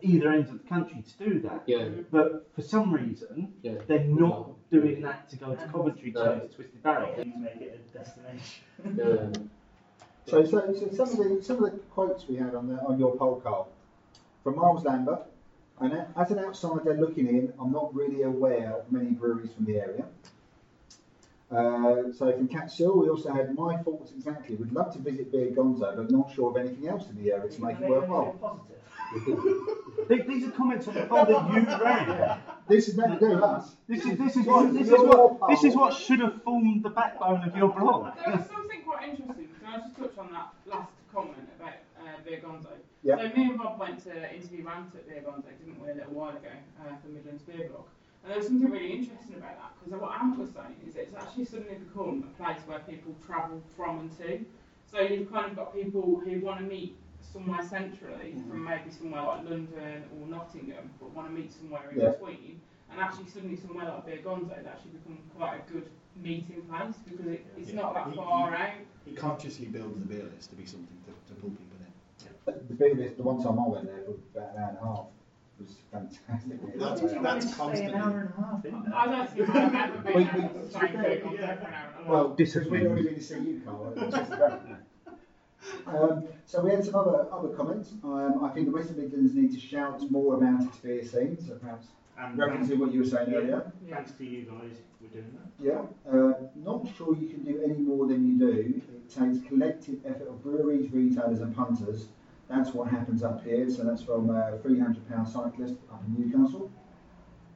either 0.02 0.32
ends 0.32 0.50
of 0.50 0.62
the 0.62 0.70
country 0.70 1.04
to 1.04 1.30
do 1.30 1.40
that. 1.42 1.64
Yeah. 1.66 1.90
But 2.12 2.50
for 2.56 2.62
some 2.62 2.94
reason, 2.94 3.54
Yeah. 3.62 3.76
they're 3.88 4.04
not 4.04 4.52
doing 4.72 5.02
that 5.02 5.30
to 5.30 5.36
go 5.38 5.56
to 5.56 5.66
Coventry 5.68 6.12
No. 6.12 6.40
to 6.40 6.48
Twisted 6.48 6.82
Barrel. 6.84 7.14
Please 7.14 7.34
make 7.38 7.62
it 7.62 7.80
a 7.80 7.98
destination. 7.98 8.64
Yeah. 8.98 9.42
So, 10.28 10.46
so, 10.46 10.72
so 10.72 10.88
some 10.94 11.10
of 11.10 11.18
the 11.18 11.44
some 11.44 11.64
of 11.64 11.72
the 11.72 11.80
quotes 11.90 12.28
we 12.28 12.36
had 12.36 12.54
on 12.54 12.68
the 12.68 12.76
on 12.76 13.00
your 13.00 13.16
poll, 13.16 13.42
card 13.42 13.66
from 14.44 14.56
Miles 14.56 14.86
Lambert. 14.86 15.24
And 15.80 16.06
as 16.16 16.30
an 16.30 16.38
outsider 16.38 16.94
looking 16.94 17.28
in, 17.28 17.52
I'm 17.60 17.72
not 17.72 17.94
really 17.96 18.22
aware 18.22 18.72
of 18.78 18.92
many 18.92 19.10
breweries 19.10 19.52
from 19.54 19.66
the 19.66 19.78
area. 19.78 20.06
Uh, 21.52 22.14
so 22.14 22.32
from 22.32 22.48
Cat 22.48 22.72
we 22.80 23.10
also 23.10 23.34
had 23.34 23.54
my 23.56 23.78
thoughts 23.78 24.12
exactly. 24.12 24.56
Would 24.56 24.72
love 24.72 24.94
to 24.94 25.00
visit 25.00 25.32
Beer 25.32 25.48
Gonzo, 25.52 25.96
but 25.96 26.12
not 26.12 26.32
sure 26.34 26.52
of 26.52 26.58
anything 26.58 26.88
else 26.88 27.10
in 27.10 27.22
the 27.22 27.32
area 27.34 27.50
to 27.50 27.62
make 27.62 27.80
it 27.80 27.90
worthwhile. 27.90 28.34
Positive. 28.40 28.78
These, 29.12 30.28
these 30.28 30.48
are 30.48 30.52
comments 30.52 30.88
on 30.88 30.94
the 30.94 31.06
poll 31.06 31.26
that 31.26 31.54
you 31.54 31.84
ran. 31.84 32.40
This 32.68 32.88
is 32.88 32.98
nothing 32.98 33.20
to 33.20 33.20
do 33.20 33.30
with 33.36 33.44
us. 33.44 33.76
This 33.88 34.06
is 34.06 34.18
this 34.18 34.38
is 34.38 34.46
what 34.46 34.74
this 34.74 34.88
is 34.88 35.00
what 35.00 35.50
this 35.50 35.64
is 35.64 35.76
what 35.76 35.94
should 35.94 36.20
have 36.20 36.42
formed 36.44 36.84
the 36.84 36.90
backbone 36.90 37.44
of 37.44 37.56
your 37.56 37.70
blog. 37.70 38.16
There 38.24 38.36
was 38.36 38.48
something 38.48 38.82
quite 38.84 39.10
interesting. 39.10 39.50
Can 39.60 39.68
I 39.68 39.78
just 39.80 39.98
touch 39.98 40.18
on 40.18 40.32
that 40.32 40.54
last 40.66 40.92
comment 41.14 41.48
about 41.60 41.74
uh, 42.00 42.24
Beer 42.26 42.40
Gonzo? 42.44 42.72
Yeah. 43.04 43.18
So 43.18 43.24
me 43.36 43.44
and 43.50 43.58
Bob 43.58 43.80
went 43.80 44.04
to 44.04 44.34
interview 44.34 44.66
Rant 44.66 44.96
at 44.96 45.08
Beer 45.08 45.24
Gonzo, 45.26 45.50
didn't 45.60 45.82
we, 45.82 45.92
a 45.92 45.96
little 45.96 46.14
while 46.14 46.30
ago 46.30 46.56
uh, 46.82 46.96
for 47.02 47.10
Midlands 47.10 47.44
Beer 47.44 47.68
Blog. 47.70 47.86
And 48.24 48.32
there 48.32 48.38
was 48.38 48.48
something 48.48 48.70
really 48.70 48.94
interesting 48.94 49.36
about 49.36 49.58
that 49.60 49.72
because 49.84 50.00
what 50.00 50.22
Ant 50.22 50.38
was 50.38 50.52
saying 50.52 50.76
is 50.88 50.96
it's 50.96 51.16
actually 51.16 51.46
suddenly 51.46 51.76
become 51.76 52.24
a 52.24 52.44
place 52.44 52.62
where 52.66 52.80
people 52.80 53.16
travel 53.26 53.62
from 53.76 54.00
and 54.00 54.18
to. 54.20 54.46
So 54.92 55.00
you've 55.02 55.32
kind 55.32 55.52
of 55.52 55.56
got 55.56 55.74
people 55.74 56.22
who 56.24 56.40
want 56.42 56.60
to 56.60 56.66
meet 56.66 56.96
somewhere 57.32 57.64
centrally 57.64 58.34
mm-hmm. 58.36 58.50
from 58.50 58.64
maybe 58.64 58.90
somewhere 58.92 59.22
like 59.24 59.44
London 59.50 60.04
or 60.20 60.28
Nottingham, 60.28 60.90
but 61.00 61.12
want 61.12 61.28
to 61.30 61.34
meet 61.34 61.52
somewhere 61.52 61.90
in 61.92 62.00
Yeah. 62.00 62.10
between. 62.12 62.62
And 62.92 63.00
actually, 63.00 63.30
suddenly 63.30 63.56
somewhere 63.56 63.86
like 63.86 64.06
Beer 64.06 64.18
Gonzo 64.24 64.56
has 64.56 64.66
actually 64.66 64.92
become 64.92 65.18
quite 65.38 65.62
a 65.68 65.72
good 65.72 65.90
meeting 66.22 66.62
place 66.70 66.96
because 67.10 67.26
it, 67.28 67.46
it's 67.58 67.70
Yeah. 67.70 67.82
not 67.82 67.94
that 67.94 68.08
He- 68.10 68.16
far 68.16 68.52
he- 68.52 68.56
out. 68.58 68.72
He 69.06 69.14
consciously 69.16 69.66
builds 69.68 69.98
the 70.00 70.06
beer 70.06 70.24
list 70.24 70.50
to 70.52 70.56
be 70.56 70.66
something 70.66 70.98
to, 71.06 71.34
to 71.34 71.42
pull 71.42 71.50
people 71.52 71.78
in. 71.80 72.68
The 72.68 72.74
beer 72.74 72.96
list, 72.96 73.18
the 73.18 73.24
one 73.24 73.42
time 73.42 73.60
I 73.60 73.68
went 73.68 73.86
there 73.86 74.04
for 74.04 74.12
about 74.40 74.56
an 74.56 74.62
hour 74.62 74.70
and 74.70 74.78
a 74.78 74.86
half, 74.86 75.06
was 75.60 75.76
fantastic. 75.92 76.80
That's, 76.80 77.02
that's 77.02 77.56
constantly. 77.56 77.94
and 77.94 78.04
a 78.04 78.34
half, 78.42 78.64
didn't 78.64 78.94
I 78.94 79.06
don't 79.06 79.30
think 79.30 79.50
I've 79.50 79.76
ever 79.76 79.98
been 80.00 80.14
We- 80.14 80.24
out 80.26 80.36
we- 80.36 80.42
to 80.42 80.66
the 80.66 80.70
same 80.70 81.02
Beer 81.02 81.22
Gonzo 81.22 81.38
for 81.38 81.38
an 81.38 81.44
hour 81.44 81.52
and 81.52 81.62
a 81.64 81.66
half. 81.70 82.08
Well, 82.08 82.28
because 82.30 82.56
we'd 82.56 82.78
Discipline. 82.82 82.88
already 82.88 83.04
been 83.04 83.16
to 83.16 83.22
see 83.22 83.40
you, 83.40 83.62
Carl. 83.64 83.94
it 83.96 84.06
was 84.06 84.14
just 84.14 84.32
about- 84.34 84.62
um, 85.88 86.24
so 86.46 86.62
we 86.64 86.72
had 86.72 86.84
some 86.84 86.96
other 86.96 87.28
other 87.32 87.50
comments. 87.50 87.94
Um, 88.04 88.44
I 88.44 88.50
think 88.50 88.66
the 88.68 88.72
West 88.72 88.96
Midlands 88.96 89.34
need 89.34 89.52
to 89.54 89.60
shout 89.60 90.02
more 90.12 90.36
about 90.36 90.64
its 90.64 90.78
beer 90.78 91.04
scene. 91.04 91.38
So 91.46 91.56
perhaps 91.56 91.88
And 92.18 92.38
referencing 92.38 92.78
what 92.80 92.94
you 92.94 93.00
were 93.00 93.06
saying 93.06 93.30
Yeah. 93.32 93.38
earlier. 93.38 93.72
Yeah. 93.88 93.96
thanks 93.96 94.12
to 94.14 94.26
you 94.26 94.44
guys, 94.44 94.78
we're 95.02 95.10
doing 95.10 95.32
that. 95.38 95.50
Yeah. 95.64 96.12
Uh, 96.12 96.34
not 96.56 96.88
sure 96.96 97.16
you 97.16 97.28
can 97.30 97.44
do 97.44 97.62
any 97.64 97.78
more 97.80 98.06
than 98.08 98.28
you 98.28 98.38
do. 98.38 98.82
It 98.96 99.10
takes 99.10 99.40
collective 99.48 100.06
effort 100.06 100.28
of 100.28 100.44
breweries, 100.44 100.92
retailers, 100.92 101.42
and 101.42 101.56
punters. 101.56 102.08
That's 102.48 102.74
what 102.74 102.90
happens 102.90 103.24
up 103.24 103.44
here. 103.44 103.70
So 103.70 103.84
that's 103.84 104.04
from 104.04 104.30
a 104.30 104.58
300 104.62 105.08
pound 105.10 105.28
cyclist 105.28 105.76
up 105.92 106.04
in 106.08 106.14
Newcastle. 106.30 106.70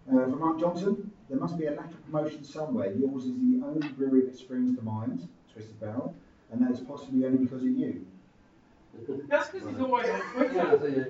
Uh, 0.10 0.24
from 0.30 0.40
Mark 0.40 0.60
Johnson, 0.60 1.12
there 1.30 1.40
must 1.40 1.58
be 1.58 1.66
a 1.66 1.72
lack 1.72 1.92
of 1.92 2.06
promotion 2.06 2.44
somewhere. 2.44 2.92
Yours 2.94 3.26
is 3.26 3.38
the 3.40 3.62
only 3.66 3.88
brewery 3.90 4.22
that 4.22 4.36
springs 4.38 4.76
to 4.78 4.82
mind, 4.84 5.28
Twisted 5.52 5.80
Barrel, 5.80 6.16
and 6.56 6.66
that 6.66 6.72
is 6.72 6.80
possibly 6.82 7.26
only 7.26 7.40
because 7.40 7.62
of 7.64 7.70
you. 7.70 8.06
That's 9.28 9.50
because 9.50 9.68
he's 9.70 9.80
always 9.80 10.08
on 10.10 10.20
Yeah, 10.20 10.32
Twitter. 10.34 10.78
so, 10.80 10.86
yeah. 10.88 11.04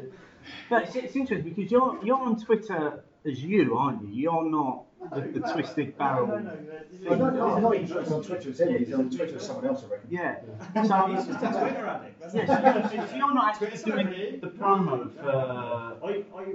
But 0.70 0.84
it's, 0.84 0.96
it's 0.96 1.16
interesting 1.16 1.54
because 1.54 1.72
you're 1.72 2.00
you're 2.04 2.18
on 2.22 2.40
Twitter 2.40 3.04
as 3.26 3.42
you, 3.44 3.78
aren't 3.78 4.02
you? 4.04 4.10
You're 4.14 4.50
not 4.50 4.84
the, 5.14 5.22
the 5.22 5.40
Twisted 5.52 5.98
Barrel. 5.98 6.32
I 6.32 7.16
don't 7.16 7.36
know. 7.36 7.56
I'm 7.56 7.62
not 7.62 7.76
even 7.76 7.98
on 7.98 8.24
Twitter 8.24 8.50
as 8.50 8.60
him. 8.60 8.78
He's 8.78 8.94
on 8.94 9.10
Twitter 9.10 9.36
as 9.36 9.46
someone 9.46 9.66
else, 9.68 9.84
I 9.88 9.92
reckon. 9.94 10.08
Yeah. 10.10 10.36
He's 10.74 10.88
So, 10.88 11.08
just 11.14 11.30
a 11.30 11.60
Twitter 11.60 11.86
addict. 11.88 12.22
That's 12.22 12.34
yeah, 12.36 12.90
so, 12.90 13.08
so 13.08 13.16
you're 13.16 13.34
not 13.34 13.50
actually 13.56 13.68
Twitter 13.68 13.86
doing 13.86 14.08
celebrity. 14.08 14.38
the 14.38 14.48
promo 14.48 15.14
for. 15.16 16.08
I, 16.08 16.24
I 16.36 16.46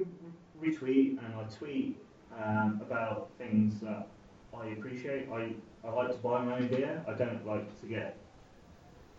retweet 0.64 1.18
and 1.24 1.34
I 1.36 1.42
tweet 1.58 1.96
um, 2.42 2.80
about 2.82 3.30
things 3.38 3.78
that 3.80 4.06
I 4.56 4.66
appreciate. 4.68 5.28
I, 5.32 5.52
I 5.84 5.90
like 5.92 6.08
to 6.10 6.18
buy 6.18 6.44
my 6.44 6.56
own 6.58 6.68
beer. 6.68 7.04
I 7.08 7.14
don't 7.14 7.44
like 7.46 7.80
to 7.80 7.86
get 7.86 8.16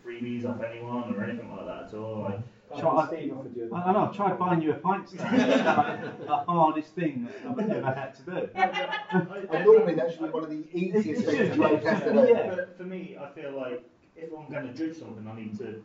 freebies 0.06 0.46
off 0.46 0.62
anyone 0.62 1.14
or 1.16 1.24
anything 1.24 1.56
like 1.56 1.66
that 1.66 1.88
at 1.88 1.94
all. 1.94 2.26
I, 2.26 2.42
Try, 2.80 2.90
I, 2.90 3.04
I 3.04 3.08
don't 3.10 3.72
know. 3.72 4.08
I've 4.08 4.16
tried 4.16 4.40
buying 4.40 4.62
you 4.62 4.72
a 4.72 4.76
pint 4.76 5.10
stand. 5.10 5.42
It's 5.52 5.66
like 5.66 6.26
the 6.26 6.36
hardest 6.38 6.96
thing 6.96 7.28
that 7.28 7.52
I've 7.52 7.70
ever 7.70 7.94
had 7.94 8.16
to 8.16 8.22
do. 8.24 8.50
And 9.52 9.66
normally 9.66 9.96
that 9.96 10.12
should 10.12 10.22
be 10.22 10.30
one 10.30 10.44
of 10.44 10.50
the 10.50 10.64
easiest 10.74 11.26
things 11.26 11.50
to 11.50 11.56
make 11.58 11.84
has 11.84 12.04
do. 12.04 12.28
Yeah. 12.30 12.56
But 12.56 12.78
for 12.78 12.84
me, 12.84 13.18
I 13.20 13.30
feel 13.32 13.52
like 13.52 13.84
if 14.16 14.30
I'm 14.32 14.50
going 14.50 14.68
to 14.68 14.74
do 14.74 14.94
something, 14.94 15.28
I 15.28 15.36
need 15.36 15.58
to 15.58 15.84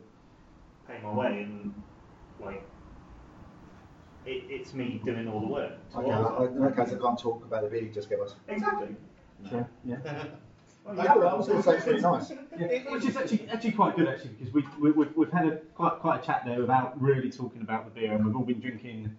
pay 0.87 0.99
my 1.03 1.13
way 1.13 1.41
and 1.43 1.73
like 2.39 2.63
it, 4.25 4.43
it's 4.49 4.73
me 4.73 5.01
doing 5.03 5.27
all 5.27 5.41
the 5.41 5.47
work. 5.47 5.73
Okay, 5.95 6.11
I, 6.11 6.45
in 6.45 6.61
that 6.61 6.75
case, 6.75 6.93
I 6.93 6.99
can't 7.01 7.19
talk 7.19 7.43
about 7.43 7.63
the 7.63 7.69
beer 7.69 7.83
you 7.83 7.89
just 7.89 8.09
gave 8.09 8.21
us. 8.21 8.35
Exactly. 8.47 8.95
Sure, 9.49 9.69
yeah. 9.83 9.97
Which 12.91 13.05
is 13.05 13.17
actually 13.17 13.49
actually 13.49 13.71
quite 13.73 13.95
good 13.95 14.07
actually 14.07 14.31
because 14.31 14.53
we, 14.53 14.65
we 14.79 14.91
we've, 14.91 15.15
we've 15.15 15.31
had 15.31 15.47
a 15.47 15.57
quite 15.75 15.99
quite 15.99 16.23
a 16.23 16.25
chat 16.25 16.43
there 16.45 16.59
without 16.59 16.99
really 17.01 17.29
talking 17.29 17.61
about 17.61 17.85
the 17.85 17.99
beer 17.99 18.13
and 18.13 18.25
we've 18.25 18.35
all 18.35 18.43
been 18.43 18.59
drinking 18.59 19.15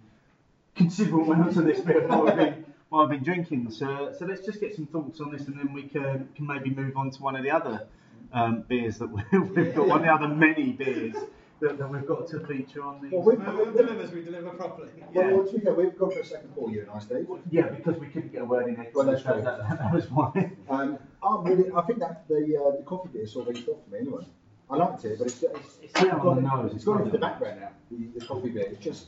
considerable 0.75 1.31
amounts 1.31 1.57
of 1.57 1.65
this 1.65 1.79
beer 1.81 2.07
while 2.07 2.23
we've 2.23 2.35
been 2.35 2.65
while 2.89 3.03
I've 3.03 3.09
been 3.09 3.23
drinking. 3.23 3.69
So 3.71 4.13
so 4.17 4.25
let's 4.25 4.45
just 4.45 4.59
get 4.59 4.75
some 4.75 4.87
thoughts 4.87 5.21
on 5.21 5.31
this 5.31 5.47
and 5.47 5.59
then 5.59 5.73
we 5.73 5.83
can 5.83 6.29
can 6.35 6.47
maybe 6.47 6.71
move 6.71 6.97
on 6.97 7.11
to 7.11 7.21
one 7.21 7.35
of 7.35 7.43
the 7.43 7.51
other 7.51 7.87
um, 8.33 8.61
beers 8.67 8.97
that 8.97 9.09
we- 9.11 9.23
we've 9.39 9.75
got 9.75 9.87
one 9.87 9.99
of 9.99 10.05
the 10.05 10.11
other 10.13 10.27
many 10.27 10.71
beers 10.71 11.15
that, 11.61 11.77
that 11.77 11.89
we've 11.89 12.05
got 12.05 12.27
to 12.29 12.39
feature 12.47 12.83
on 12.83 13.01
these. 13.01 13.11
Well, 13.11 13.21
we've, 13.23 13.39
we've, 13.39 13.75
delivers, 13.75 14.11
we 14.11 14.23
deliver 14.23 14.51
properly. 14.51 14.89
well, 15.13 15.37
well, 15.37 15.45
to 15.47 15.53
be 15.53 15.59
fair, 15.59 15.73
we've 15.73 15.97
gone 15.97 16.11
for 16.11 16.19
a 16.19 16.25
second 16.25 16.53
call, 16.55 16.71
you 16.71 16.81
and 16.81 16.89
I, 16.91 16.99
Steve. 16.99 17.27
yeah, 17.51 17.69
because 17.69 17.97
we 17.99 18.07
couldn't 18.07 18.31
get 18.31 18.41
a 18.41 18.45
word 18.45 18.67
in 18.67 18.79
edit. 18.79 18.93
Well, 18.95 19.05
that's 19.05 19.23
so 19.23 19.33
true. 19.33 19.41
that, 19.43 19.67
that 19.69 19.93
was 19.93 20.09
why. 20.09 20.51
Um, 20.69 20.97
I'm 21.23 21.43
really, 21.43 21.71
I 21.75 21.81
think 21.81 21.99
that 21.99 22.27
the 22.27 22.35
uh, 22.57 22.77
the 22.77 22.83
coffee 22.85 23.09
beer 23.13 23.27
sort 23.27 23.47
of 23.47 23.53
really 23.53 23.61
stopped 23.63 23.85
for 23.85 23.91
me 23.93 23.99
anyway. 24.01 24.23
I 24.69 24.75
liked 24.77 25.03
it, 25.05 25.17
but 25.17 25.27
it's, 25.27 25.41
it's, 25.43 25.79
It's 25.81 25.93
down 25.93 26.21
gone, 26.21 26.43
nose, 26.43 26.65
it's 26.67 26.75
it's 26.75 26.85
gone 26.85 26.95
not- 26.97 27.05
into 27.07 27.11
the 27.13 27.17
background 27.19 27.59
now. 27.61 27.69
The, 27.91 28.19
the 28.19 28.25
coffee 28.25 28.49
beer, 28.49 28.67
it's 28.71 28.83
just 28.83 29.07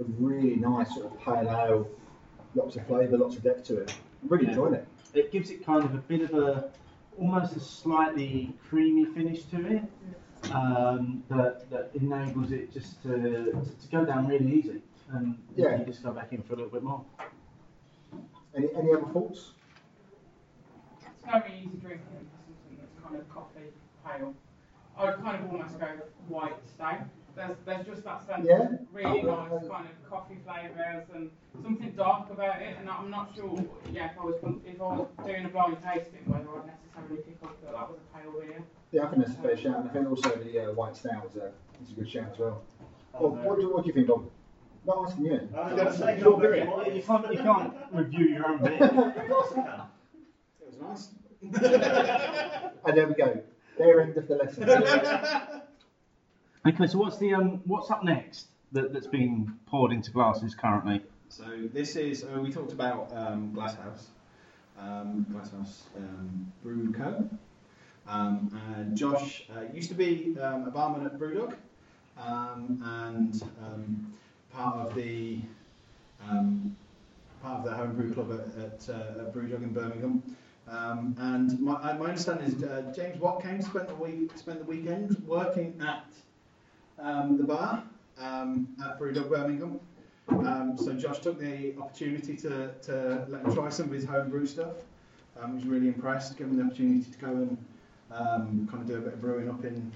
a 0.00 0.04
really 0.18 0.56
nice 0.56 0.94
sort 0.94 1.06
of 1.12 1.20
pale 1.20 1.48
ale, 1.50 1.88
lots 2.54 2.76
of 2.76 2.86
flavour, 2.86 3.18
lots 3.18 3.36
of 3.36 3.42
depth 3.42 3.64
to 3.64 3.80
it. 3.80 3.94
I'm 4.22 4.28
really 4.28 4.44
Yeah. 4.44 4.50
enjoying 4.50 4.74
it. 4.74 4.88
It 5.14 5.30
gives 5.32 5.50
it 5.50 5.64
kind 5.64 5.84
of 5.84 5.94
a 5.94 5.98
bit 5.98 6.22
of 6.22 6.34
a, 6.34 6.70
almost 7.18 7.56
a 7.56 7.60
slightly 7.60 8.54
creamy 8.68 9.04
finish 9.04 9.44
to 9.44 9.66
it. 9.66 9.82
Um, 10.52 11.22
that, 11.30 11.68
that 11.70 11.90
enables 11.94 12.52
it 12.52 12.72
just 12.72 13.02
to, 13.02 13.08
to, 13.08 13.52
to 13.52 13.88
go 13.90 14.04
down 14.04 14.26
really 14.28 14.52
easy. 14.52 14.82
And 15.12 15.38
Yeah. 15.54 15.78
you 15.78 15.84
just 15.84 16.02
go 16.02 16.12
back 16.12 16.32
in 16.32 16.42
for 16.42 16.54
a 16.54 16.56
little 16.56 16.70
bit 16.72 16.82
more. 16.82 17.04
Any, 18.56 18.68
any 18.76 18.92
other 18.94 19.06
thoughts? 19.12 19.52
It's 21.00 21.08
very 21.24 21.52
easy 21.58 21.76
drinking 21.78 22.06
for 22.10 22.42
something 22.46 22.78
that's 22.78 22.98
kind 23.04 23.16
of 23.16 23.28
coffee 23.28 23.70
pale. 24.04 24.34
I'd 24.98 25.16
kind 25.22 25.44
of 25.44 25.52
almost 25.52 25.78
go 25.78 25.86
white 26.28 26.56
stout. 26.74 27.00
There's, 27.34 27.56
there's 27.66 27.86
just 27.86 28.04
that 28.04 28.26
sense 28.26 28.46
Yeah. 28.48 28.62
of 28.62 28.78
really 28.92 29.20
Oh, 29.22 29.46
nice 29.48 29.62
yeah. 29.62 29.68
kind 29.68 29.86
of 29.88 30.10
coffee 30.10 30.38
flavours 30.44 31.04
and 31.14 31.30
something 31.62 31.92
dark 31.92 32.30
about 32.30 32.62
it. 32.62 32.76
And 32.80 32.88
I'm 32.88 33.10
not 33.10 33.32
sure, 33.36 33.62
yeah, 33.92 34.10
if 34.12 34.18
I 34.18 34.24
was 34.24 34.36
if 34.64 34.80
I 34.80 34.84
was 34.84 35.08
doing 35.24 35.44
a 35.44 35.48
blind 35.50 35.76
tasting, 35.84 36.24
whether 36.26 36.48
I'd 36.48 36.66
necessarily 36.66 37.22
pick 37.22 37.36
up 37.44 37.60
that 37.62 37.72
that 37.72 37.88
was 37.90 37.98
a 38.00 38.18
pale 38.18 38.32
beer. 38.40 38.62
Yeah, 38.92 39.04
I 39.04 39.08
think 39.08 39.26
that's 39.26 39.38
a 39.38 39.42
fair 39.42 39.56
shout. 39.56 39.80
And 39.80 39.90
I 39.90 39.92
think 39.92 40.08
also 40.08 40.30
the 40.36 40.70
uh, 40.70 40.72
white 40.72 40.96
stout 40.96 41.26
is 41.30 41.36
a, 41.36 41.50
is 41.82 41.90
a 41.90 41.94
good 41.94 42.10
shout 42.10 42.30
as 42.32 42.38
well. 42.38 42.62
Oh, 43.14 43.28
Well, 43.28 43.30
what, 43.44 43.60
do, 43.60 43.72
what 43.72 43.82
do 43.82 43.88
you 43.88 43.94
think, 43.94 44.06
Bob? 44.06 44.30
Not 44.86 45.06
asking 45.06 45.26
you. 45.26 45.48
I 45.56 45.72
was 45.72 45.74
going 45.74 45.86
to 45.86 45.98
say, 45.98 46.20
Your 46.20 46.66
not 46.66 46.94
You 46.94 47.02
can't, 47.02 47.32
you 47.32 47.38
can't 47.38 47.74
review 47.92 48.26
your 48.26 48.46
own 48.46 48.58
beer. 48.62 48.82
Of 48.82 49.28
course 49.28 49.52
I 49.52 49.54
can. 49.54 49.80
It 50.60 50.80
was 50.80 50.80
nice. 50.80 51.08
And 52.86 52.96
there 52.96 53.08
we 53.08 53.14
go. 53.14 53.42
There 53.78 54.00
end 54.00 54.16
of 54.16 54.28
the 54.28 54.36
lesson. 54.36 55.62
Okay, 56.66 56.86
so 56.86 56.98
what's 56.98 57.18
the 57.18 57.32
um, 57.32 57.60
what's 57.64 57.90
up 57.92 58.02
next 58.02 58.48
that, 58.72 58.92
that's 58.92 59.06
being 59.06 59.52
poured 59.66 59.92
into 59.92 60.10
glasses 60.10 60.54
currently? 60.54 61.00
So 61.28 61.44
this 61.72 61.94
is 61.94 62.24
uh, 62.24 62.40
we 62.40 62.50
talked 62.50 62.72
about 62.72 63.12
um, 63.14 63.52
Glasshouse, 63.52 64.08
um, 64.78 65.26
Glasshouse 65.30 65.84
um, 65.96 66.52
Brew 66.64 66.92
Co. 66.92 67.28
Um, 68.08 68.60
and 68.76 68.96
Josh 68.96 69.44
uh, 69.56 69.62
used 69.72 69.88
to 69.88 69.94
be 69.94 70.36
um, 70.40 70.66
a 70.66 70.70
barman 70.70 71.06
at 71.06 71.18
Brewdog, 71.18 71.54
um, 72.18 72.80
and 72.84 73.42
um, 73.64 74.12
part 74.52 74.76
of 74.76 74.94
the 74.94 75.40
part 77.42 77.58
of 77.58 77.64
the 77.64 77.74
home 77.74 77.94
brew 77.94 78.12
club 78.12 78.32
at, 78.32 78.62
at, 78.62 78.94
uh, 78.94 79.22
at 79.22 79.34
Brewdog 79.34 79.62
in 79.62 79.72
Birmingham. 79.72 80.22
And 80.68 81.60
my, 81.60 81.74
uh, 81.74 81.94
my 81.98 82.06
understanding 82.06 82.46
is 82.46 82.62
uh, 82.62 82.92
James 82.94 83.20
Watt 83.20 83.42
came 83.42 83.60
spent 83.60 83.88
the 83.88 83.94
week 83.94 84.30
spent 84.36 84.60
the 84.60 84.64
weekend 84.64 85.22
working 85.26 85.80
at 85.80 86.06
the 86.96 87.44
bar 87.44 87.82
at 88.18 88.98
Brewdog 89.00 89.28
Birmingham. 89.28 89.80
Um, 90.28 90.76
so 90.76 90.92
Josh 90.92 91.20
took 91.20 91.38
the 91.38 91.74
opportunity 91.80 92.36
to, 92.38 92.72
to 92.82 93.26
let 93.28 93.44
him 93.44 93.54
try 93.54 93.68
some 93.68 93.86
of 93.86 93.92
his 93.92 94.04
home 94.04 94.28
brew 94.28 94.46
stuff. 94.46 94.74
Um, 95.40 95.50
he 95.50 95.56
was 95.56 95.66
really 95.66 95.88
impressed, 95.88 96.36
given 96.36 96.56
the 96.56 96.64
opportunity 96.64 97.08
to 97.10 97.18
go 97.18 97.28
and 97.28 97.58
um, 98.10 98.68
kind 98.70 98.82
of 98.82 98.86
do 98.88 98.96
a 98.96 99.00
bit 99.00 99.14
of 99.14 99.20
brewing 99.20 99.48
up 99.50 99.64
in 99.64 99.90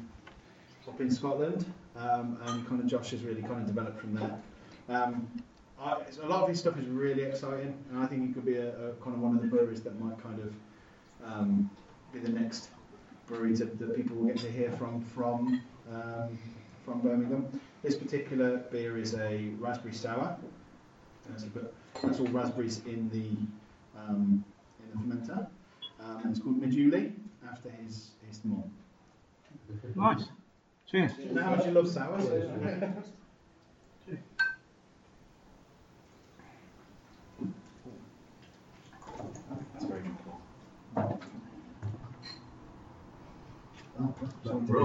up 0.88 1.00
in 1.00 1.10
Scotland. 1.10 1.64
Um, 1.96 2.38
and 2.46 2.66
kind 2.68 2.80
of 2.80 2.86
Josh 2.86 3.10
has 3.10 3.22
really 3.22 3.42
kind 3.42 3.60
of 3.60 3.66
developed 3.66 4.00
from 4.00 4.14
there. 4.14 4.38
Um, 4.88 5.28
I, 5.80 5.92
it's- 6.00 6.18
a 6.22 6.26
lot 6.26 6.42
of 6.42 6.48
his 6.48 6.58
stuff 6.60 6.78
is 6.78 6.86
really 6.86 7.22
exciting, 7.22 7.74
and 7.90 7.98
I 7.98 8.06
think 8.06 8.26
he 8.28 8.32
could 8.32 8.44
be 8.44 8.56
a, 8.56 8.68
a 8.68 8.92
kind 9.02 9.16
of 9.16 9.20
one 9.20 9.34
of 9.34 9.42
the 9.42 9.48
breweries 9.48 9.82
that 9.82 9.98
might 10.00 10.20
kind 10.22 10.38
of 10.40 10.54
um, 11.24 11.70
be 12.12 12.18
the 12.20 12.28
next 12.30 12.68
brewery 13.26 13.56
to, 13.56 13.64
that 13.64 13.96
people 13.96 14.16
will 14.16 14.26
get 14.26 14.38
to 14.38 14.50
hear 14.50 14.70
from 14.72 15.00
from 15.04 15.60
um, 15.92 16.38
from 16.84 17.00
Birmingham. 17.00 17.60
This 17.82 17.96
particular 17.96 18.58
beer 18.70 18.98
is 18.98 19.14
a 19.14 19.50
raspberry 19.58 19.94
sour. 19.94 20.36
That's, 21.28 21.44
a 21.44 21.48
that's 22.02 22.20
all 22.20 22.26
raspberries 22.28 22.82
in 22.86 23.08
the 23.10 24.00
um, 24.00 24.44
in 24.82 25.08
the 25.10 25.16
fermenter. 25.16 25.46
Um, 26.02 26.30
it's 26.30 26.40
called 26.40 26.60
Majuli 26.62 27.12
after 27.50 27.70
his 27.70 28.10
his 28.26 28.44
mom. 28.44 28.70
Nice. 29.94 30.24
Cheers. 30.90 31.12
You 31.18 31.32
know 31.34 31.42
how 31.42 31.56
much 31.56 31.66
you 31.66 31.72
love 31.72 31.88
sours? 31.88 32.24
That's 39.72 39.84
very 39.84 40.02
drinkable. 40.02 40.40
Something. 44.44 44.76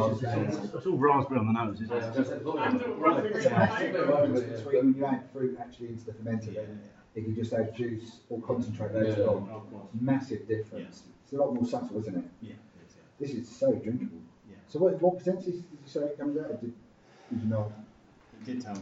It's 0.75 0.85
all 0.85 0.97
raspberry 0.97 1.39
on 1.39 1.47
the 1.47 1.53
nose, 1.53 1.81
isn't 1.81 1.97
it? 1.97 2.13
Sweet 4.61 4.83
when 4.83 4.93
you 4.93 5.05
add 5.05 5.29
fruit 5.31 5.57
actually 5.59 5.89
into 5.89 6.05
the 6.05 6.11
fermenter, 6.11 6.53
then 6.53 6.81
if 7.15 7.27
you 7.27 7.33
just 7.33 7.53
add 7.53 7.75
juice 7.75 8.19
or 8.29 8.39
concentrate 8.41 8.93
later 8.93 9.21
Yeah. 9.21 9.27
on, 9.27 9.63
massive 9.99 10.47
difference. 10.47 11.03
It's 11.23 11.33
a 11.33 11.37
lot 11.37 11.53
more 11.53 11.65
subtle, 11.65 11.99
isn't 11.99 12.15
it? 12.15 12.23
Yeah, 12.41 12.51
it 12.51 12.87
is, 12.87 12.95
yeah. 12.97 13.03
This 13.19 13.31
is 13.31 13.49
so 13.49 13.73
drinkable. 13.73 14.19
Yeah. 14.49 14.55
So 14.67 14.79
what, 14.79 15.01
what 15.01 15.17
percentage 15.17 15.45
did 15.45 15.55
you 15.55 15.63
say 15.87 16.01
it 16.01 16.19
comes 16.19 16.37
out? 16.37 16.51
Or 16.51 16.57
Did, 16.57 16.73
did 17.31 17.41
you 17.41 17.47
know? 17.47 17.71
It 18.41 18.45
did 18.45 18.61
tell 18.61 18.75
me. 18.75 18.81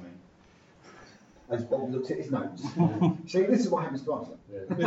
As 1.50 1.64
Bob 1.66 1.92
looked 1.92 2.10
at 2.10 2.18
his 2.18 2.32
notes. 2.32 2.64
See, 3.32 3.44
this 3.44 3.60
is 3.62 3.70
what 3.70 3.84
happens 3.84 4.02
to 4.04 4.14
us. 4.14 4.28
Should 4.50 4.78
we 4.78 4.84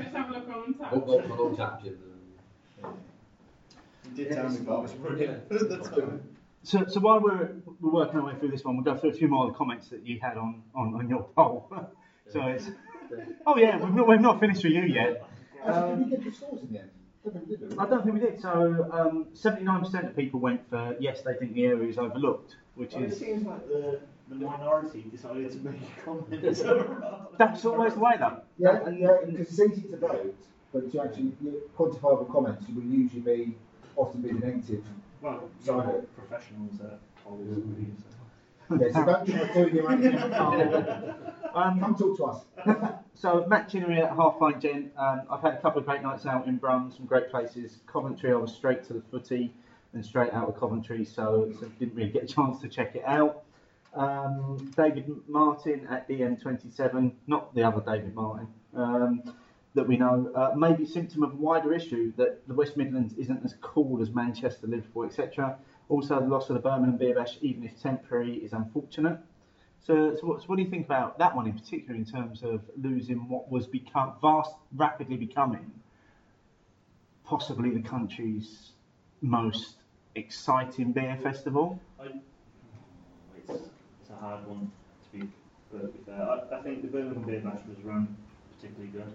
just 0.00 0.14
have 0.16 0.30
a 0.30 0.32
look 0.32 0.48
on 0.48 0.74
tap? 0.74 0.92
Up, 0.92 1.08
up, 1.08 1.24
and 1.24 1.32
Untappd. 1.32 1.86
It 1.86 1.96
did 4.16 4.32
tell 4.32 4.48
me, 4.48 4.58
but 4.66 4.76
I 4.76 4.80
was 4.80 4.92
brilliant 4.92 5.44
at 5.52 5.68
the 5.68 5.76
time. 5.78 6.22
So, 6.64 6.84
so 6.88 6.98
while 7.00 7.20
we're, 7.20 7.50
we're 7.80 7.92
working 7.92 8.18
our 8.18 8.26
way 8.26 8.34
through 8.38 8.50
this 8.50 8.64
one, 8.64 8.76
we'll 8.76 8.84
go 8.84 8.96
through 8.98 9.10
a 9.10 9.14
few 9.14 9.28
more 9.28 9.46
of 9.46 9.52
the 9.52 9.58
comments 9.58 9.88
that 9.90 10.04
you 10.04 10.18
had 10.20 10.36
on, 10.36 10.62
on, 10.74 10.94
on 10.94 11.08
your 11.08 11.22
poll. 11.36 11.70
so 12.30 12.42
it's, 12.42 12.68
oh 13.46 13.56
yeah, 13.56 13.78
we've 13.78 13.94
not, 13.94 14.08
we've 14.08 14.20
not 14.20 14.40
finished 14.40 14.64
with 14.64 14.72
you 14.72 14.82
yet. 14.82 15.28
Actually, 15.66 15.96
did 15.96 15.98
we 16.04 16.10
get 16.10 16.24
the 16.24 16.32
scores 16.32 16.62
in 16.62 16.72
the 16.72 16.78
end? 16.80 16.90
I 17.26 17.30
don't 17.30 17.34
think 17.34 17.48
we 17.48 17.56
did, 17.56 17.70
did? 17.70 17.78
I 17.78 17.86
don't 17.86 18.02
think 18.04 18.14
we 18.14 18.20
did. 18.20 18.40
So 18.40 18.88
um, 18.92 19.26
79% 19.34 20.08
of 20.08 20.16
people 20.16 20.40
went 20.40 20.68
for 20.70 20.96
yes, 21.00 21.22
they 21.22 21.34
think 21.34 21.54
the 21.54 21.64
area 21.66 21.88
is 21.88 21.98
overlooked, 21.98 22.56
which 22.74 22.94
Well, 22.94 23.04
it 23.04 23.12
is 23.12 23.18
seems 23.18 23.44
like 23.44 23.66
the, 23.68 24.00
the 24.28 24.34
minority 24.36 25.04
decided 25.10 25.50
to 25.52 25.58
make 25.58 25.80
a 25.80 26.04
comment. 26.04 26.28
that's 27.38 27.64
always 27.64 27.94
the 27.94 28.00
way 28.00 28.12
though. 28.18 28.40
Yeah, 28.58 28.84
and, 28.86 28.98
yeah, 28.98 29.18
because 29.26 29.58
it's 29.58 29.60
easy 29.78 29.88
to 29.88 29.96
vote, 29.96 30.36
but 30.72 30.90
to 30.92 31.00
actually 31.02 31.32
get 31.42 31.76
quantifiable 31.76 32.30
comments 32.30 32.64
you 32.68 32.74
will 32.76 32.84
usually 32.84 33.20
be 33.20 33.56
often 33.96 34.22
be 34.22 34.28
the 34.28 34.46
negative. 34.46 34.84
Well, 35.20 35.50
So- 35.64 35.74
you're 35.76 36.02
professionals 36.16 36.80
at 36.80 37.00
polls. 37.24 37.42
Yeah, 38.70 38.92
so 38.92 39.04
don't 39.04 39.26
try 39.26 39.52
doing 39.54 39.74
your 39.74 39.90
own. 39.90 41.14
Um, 41.54 41.80
Come 41.80 41.96
talk 41.96 42.16
to 42.18 42.24
us. 42.24 42.44
So 43.14 43.44
Matt 43.48 43.68
Chinnery 43.68 44.00
at 44.00 44.10
Half 44.14 44.38
Pint 44.38 44.60
Gent. 44.60 44.92
Um, 44.96 45.22
I've 45.28 45.40
had 45.40 45.54
a 45.54 45.60
couple 45.60 45.80
of 45.80 45.86
great 45.86 46.02
nights 46.02 46.24
out 46.24 46.46
in 46.46 46.56
Brum, 46.56 46.92
some 46.96 47.04
great 47.04 47.30
places. 47.30 47.78
Coventry, 47.88 48.30
I 48.30 48.36
was 48.36 48.54
straight 48.54 48.84
to 48.84 48.92
the 48.92 49.02
footy 49.10 49.52
and 49.92 50.04
straight 50.06 50.32
out 50.32 50.48
of 50.48 50.60
Coventry, 50.60 51.04
so, 51.04 51.52
so 51.58 51.66
didn't 51.80 51.96
really 51.96 52.10
get 52.10 52.22
a 52.22 52.26
chance 52.26 52.60
to 52.60 52.68
check 52.68 52.94
it 52.94 53.02
out. 53.04 53.42
Um, 53.94 54.72
David 54.76 55.10
Martin 55.26 55.88
at 55.90 56.08
DM27, 56.08 57.12
not 57.26 57.52
the 57.56 57.64
other 57.64 57.82
David 57.84 58.14
Martin, 58.14 58.46
um, 58.76 59.22
that 59.74 59.88
we 59.88 59.96
know, 59.96 60.30
uh, 60.36 60.52
maybe 60.56 60.86
symptom 60.86 61.24
of 61.24 61.32
a 61.32 61.36
wider 61.36 61.72
issue 61.72 62.12
that 62.18 62.46
the 62.46 62.54
West 62.54 62.76
Midlands 62.76 63.14
isn't 63.14 63.44
as 63.44 63.54
cool 63.60 64.00
as 64.00 64.10
Manchester, 64.10 64.68
Liverpool, 64.68 65.04
etc. 65.04 65.58
Also, 65.88 66.20
the 66.20 66.26
loss 66.26 66.50
of 66.50 66.54
the 66.54 66.60
Birmingham 66.60 66.98
Beer 66.98 67.14
Bash, 67.14 67.38
even 67.40 67.64
if 67.64 67.80
temporary, 67.80 68.34
is 68.36 68.52
unfortunate. 68.52 69.18
So, 69.80 70.14
so, 70.16 70.26
what, 70.26 70.40
so 70.40 70.46
what 70.48 70.56
do 70.56 70.62
you 70.62 70.68
think 70.68 70.84
about 70.84 71.18
that 71.18 71.34
one 71.34 71.46
in 71.46 71.54
particular 71.54 71.94
in 71.94 72.04
terms 72.04 72.42
of 72.42 72.60
losing 72.76 73.28
what 73.28 73.50
was 73.50 73.66
become 73.66 74.12
vast, 74.20 74.50
rapidly 74.76 75.16
becoming 75.16 75.70
possibly 77.24 77.70
the 77.70 77.80
country's 77.80 78.72
most 79.22 79.76
exciting 80.14 80.92
beer 80.92 81.18
festival? 81.22 81.80
It's, 82.02 83.50
it's 83.50 84.10
a 84.10 84.16
hard 84.16 84.46
one 84.46 84.70
to 85.12 85.18
be 85.18 85.28
perfectly 85.72 86.00
fair. 86.04 86.22
I, 86.22 86.58
I 86.58 86.62
think 86.62 86.82
the 86.82 86.88
Birmingham 86.88 87.22
Beer 87.22 87.40
Bash 87.40 87.60
was 87.66 87.78
run 87.82 88.14
particularly 88.56 88.92
good. 88.92 89.12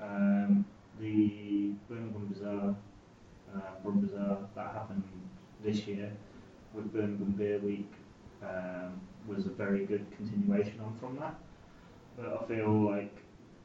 Um, 0.00 0.64
the 1.00 1.72
Birmingham 1.88 2.28
Bazaar, 2.32 2.76
uh, 3.54 3.90
Bazaar, 3.90 4.38
that 4.54 4.72
happened 4.74 5.02
this 5.64 5.86
year 5.86 6.12
with 6.74 6.92
Birmingham 6.92 7.34
Beer 7.36 7.58
Week 7.58 7.90
um, 8.42 9.00
was 9.26 9.46
a 9.46 9.50
very 9.50 9.86
good 9.86 10.04
continuation 10.16 10.80
on 10.80 10.94
from 11.00 11.16
that. 11.16 11.34
But 12.16 12.38
I 12.40 12.46
feel 12.46 12.90
like 12.90 13.16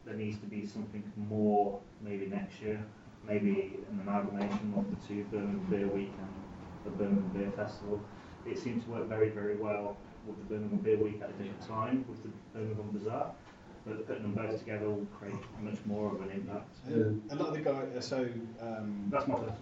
there 0.06 0.16
needs 0.16 0.40
to 0.40 0.46
be 0.46 0.66
something 0.66 1.04
more 1.18 1.80
maybe 2.02 2.26
next 2.26 2.62
year, 2.62 2.84
maybe 3.28 3.78
an 3.92 4.00
amalgamation 4.02 4.74
of 4.78 4.86
the 4.90 5.08
two 5.08 5.24
Birmingham 5.26 5.68
Beer 5.70 5.88
Week 5.88 6.14
and 6.18 6.30
the 6.86 6.92
Birmingham 6.92 7.32
Beer 7.34 7.52
Festival. 7.52 8.02
It 8.46 8.58
seemed 8.58 8.84
to 8.86 8.92
work 8.92 9.08
very, 9.08 9.30
very 9.30 9.58
well 9.58 9.98
with 10.26 10.38
the 10.38 10.46
Birmingham 10.46 10.80
Beer 10.80 10.98
Week 10.98 11.22
at 11.22 11.30
a 11.30 11.34
different 11.34 11.68
time 11.68 12.06
with 12.08 12.24
the 12.24 12.30
Birmingham 12.54 12.90
Bazaar. 12.94 13.34
But 13.86 14.08
putting 14.08 14.24
them 14.24 14.34
both 14.34 14.60
together 14.60 14.90
will 14.90 15.08
create 15.18 15.36
much 15.62 15.78
more 15.86 16.14
of 16.14 16.22
an 16.22 16.32
impact. 16.32 16.76
A 17.32 17.36
lot 17.36 17.50
of 17.50 17.54
the 17.54 17.62
guy, 17.62 17.82
uh, 17.98 18.02
so 18.02 18.28
um, 18.62 19.08
That's 19.10 19.28
my 19.28 19.36
personal. 19.36 19.58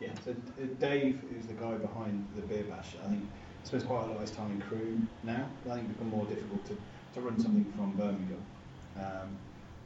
Yeah, 0.00 0.10
so 0.24 0.32
uh, 0.32 0.66
Dave, 0.78 1.20
is 1.38 1.46
the 1.46 1.54
guy 1.54 1.74
behind 1.74 2.26
the 2.36 2.42
beer 2.42 2.64
bash, 2.64 2.96
I 3.04 3.08
think 3.08 3.24
spends 3.64 3.84
quite 3.84 4.04
a 4.04 4.06
lot 4.06 4.16
of 4.16 4.20
his 4.20 4.30
time 4.30 4.50
in 4.52 4.60
Crewe 4.62 5.00
now. 5.22 5.48
I 5.70 5.74
think 5.74 5.88
it's 5.88 5.92
become 5.98 6.10
more 6.10 6.26
difficult 6.26 6.64
to 6.66 6.76
to 7.14 7.20
run 7.20 7.38
something 7.38 7.70
from 7.76 7.92
Birmingham. 7.92 8.42
Um, 8.96 9.36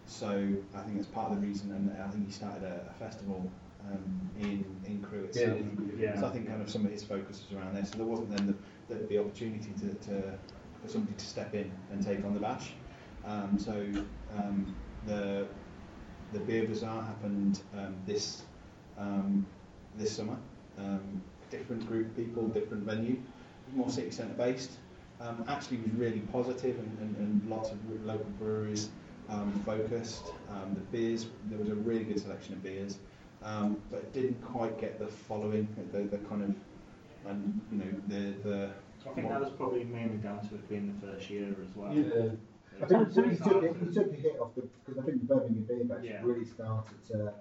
so 0.07 0.29
I 0.75 0.81
think 0.83 0.97
that's 0.97 1.09
part 1.09 1.33
of 1.33 1.41
the 1.41 1.47
reason, 1.47 1.73
and 1.73 1.93
I 2.01 2.09
think 2.09 2.27
he 2.27 2.33
started 2.33 2.63
a, 2.63 2.89
a 2.91 2.95
festival 2.99 3.51
um, 3.91 4.31
in 4.41 4.65
in 4.87 5.03
Crewe 5.03 5.25
itself. 5.25 5.59
Yeah. 5.99 6.19
So 6.21 6.27
I 6.27 6.31
think 6.31 6.49
kind 6.49 6.63
of 6.63 6.71
some 6.71 6.85
of 6.87 6.93
his 6.93 7.03
focus 7.03 7.43
was 7.49 7.59
around 7.59 7.75
there. 7.75 7.85
So 7.85 7.99
there 7.99 8.07
wasn't 8.07 8.37
then 8.37 8.57
the, 8.89 8.95
the, 8.95 9.07
the 9.07 9.19
opportunity 9.19 9.73
to, 9.81 9.95
to 10.09 10.39
for 10.83 10.89
somebody 10.89 11.17
to 11.17 11.25
step 11.25 11.55
in 11.55 11.71
and 11.91 12.05
take 12.05 12.25
on 12.25 12.35
the 12.35 12.41
bash. 12.41 12.73
Um, 13.25 13.59
so 13.59 13.73
um, 14.37 14.75
the 15.07 15.47
the 16.33 16.39
beer 16.41 16.67
bazaar 16.67 17.03
happened 17.03 17.61
um, 17.77 17.97
this 18.07 18.43
um, 18.99 19.47
this 19.99 20.15
summer. 20.17 20.37
Um, 20.79 21.23
different 21.51 21.87
group 21.87 22.09
of 22.09 22.17
people, 22.17 22.49
different 22.49 22.85
venue, 22.85 23.19
more 23.73 23.89
city 23.89 24.11
centre 24.11 24.35
based. 24.35 24.73
Um, 25.21 25.45
actually, 25.49 25.79
was 25.79 25.93
really 25.93 26.21
positive 26.21 26.79
and, 26.79 26.99
and, 27.01 27.17
and 27.17 27.51
lots 27.51 27.71
of 27.71 27.79
local 28.05 28.27
breweries 28.39 28.91
um, 29.31 29.63
focused. 29.65 30.25
Um, 30.51 30.75
the 30.75 30.81
beers, 30.97 31.27
there 31.47 31.59
was 31.59 31.69
a 31.69 31.75
really 31.75 32.05
good 32.05 32.21
selection 32.21 32.55
of 32.55 32.63
beers, 32.63 32.99
um, 33.43 33.81
but 33.91 34.01
it 34.01 34.13
didn't 34.13 34.43
quite 34.43 34.79
get 34.79 34.99
the 34.99 35.07
following, 35.07 35.67
the, 35.93 36.01
the 36.01 36.19
kind 36.29 36.43
of, 36.43 37.31
and 37.31 37.61
you 37.73 37.79
know, 37.79 37.93
the 38.09 38.49
the. 38.49 38.71
I 39.09 39.15
think 39.15 39.29
that 39.29 39.41
was 39.41 39.51
probably 39.51 39.85
mainly 39.85 40.17
down 40.17 40.41
to 40.49 40.55
it 40.57 40.69
being 40.69 40.99
the 41.01 41.07
first 41.07 41.31
year 41.31 41.55
as 41.63 41.77
well. 41.77 41.95
Yeah. 41.95 42.31
I 42.83 42.87
think 42.87 43.09
he 43.09 43.15
took, 43.15 43.31
he 43.31 43.37
took, 43.37 43.81
he 43.81 43.95
took 43.95 44.13
a 44.13 44.17
hit 44.17 44.37
off 44.41 44.55
the 44.55 44.69
because 44.85 45.03
I 45.03 45.07
think 45.07 45.27
the 45.27 45.35
Birmingham 45.35 45.65
Beer 45.67 45.85
Bash 45.85 46.05
Yeah. 46.05 46.21
really 46.23 46.45
started 46.45 47.03
to 47.09 47.33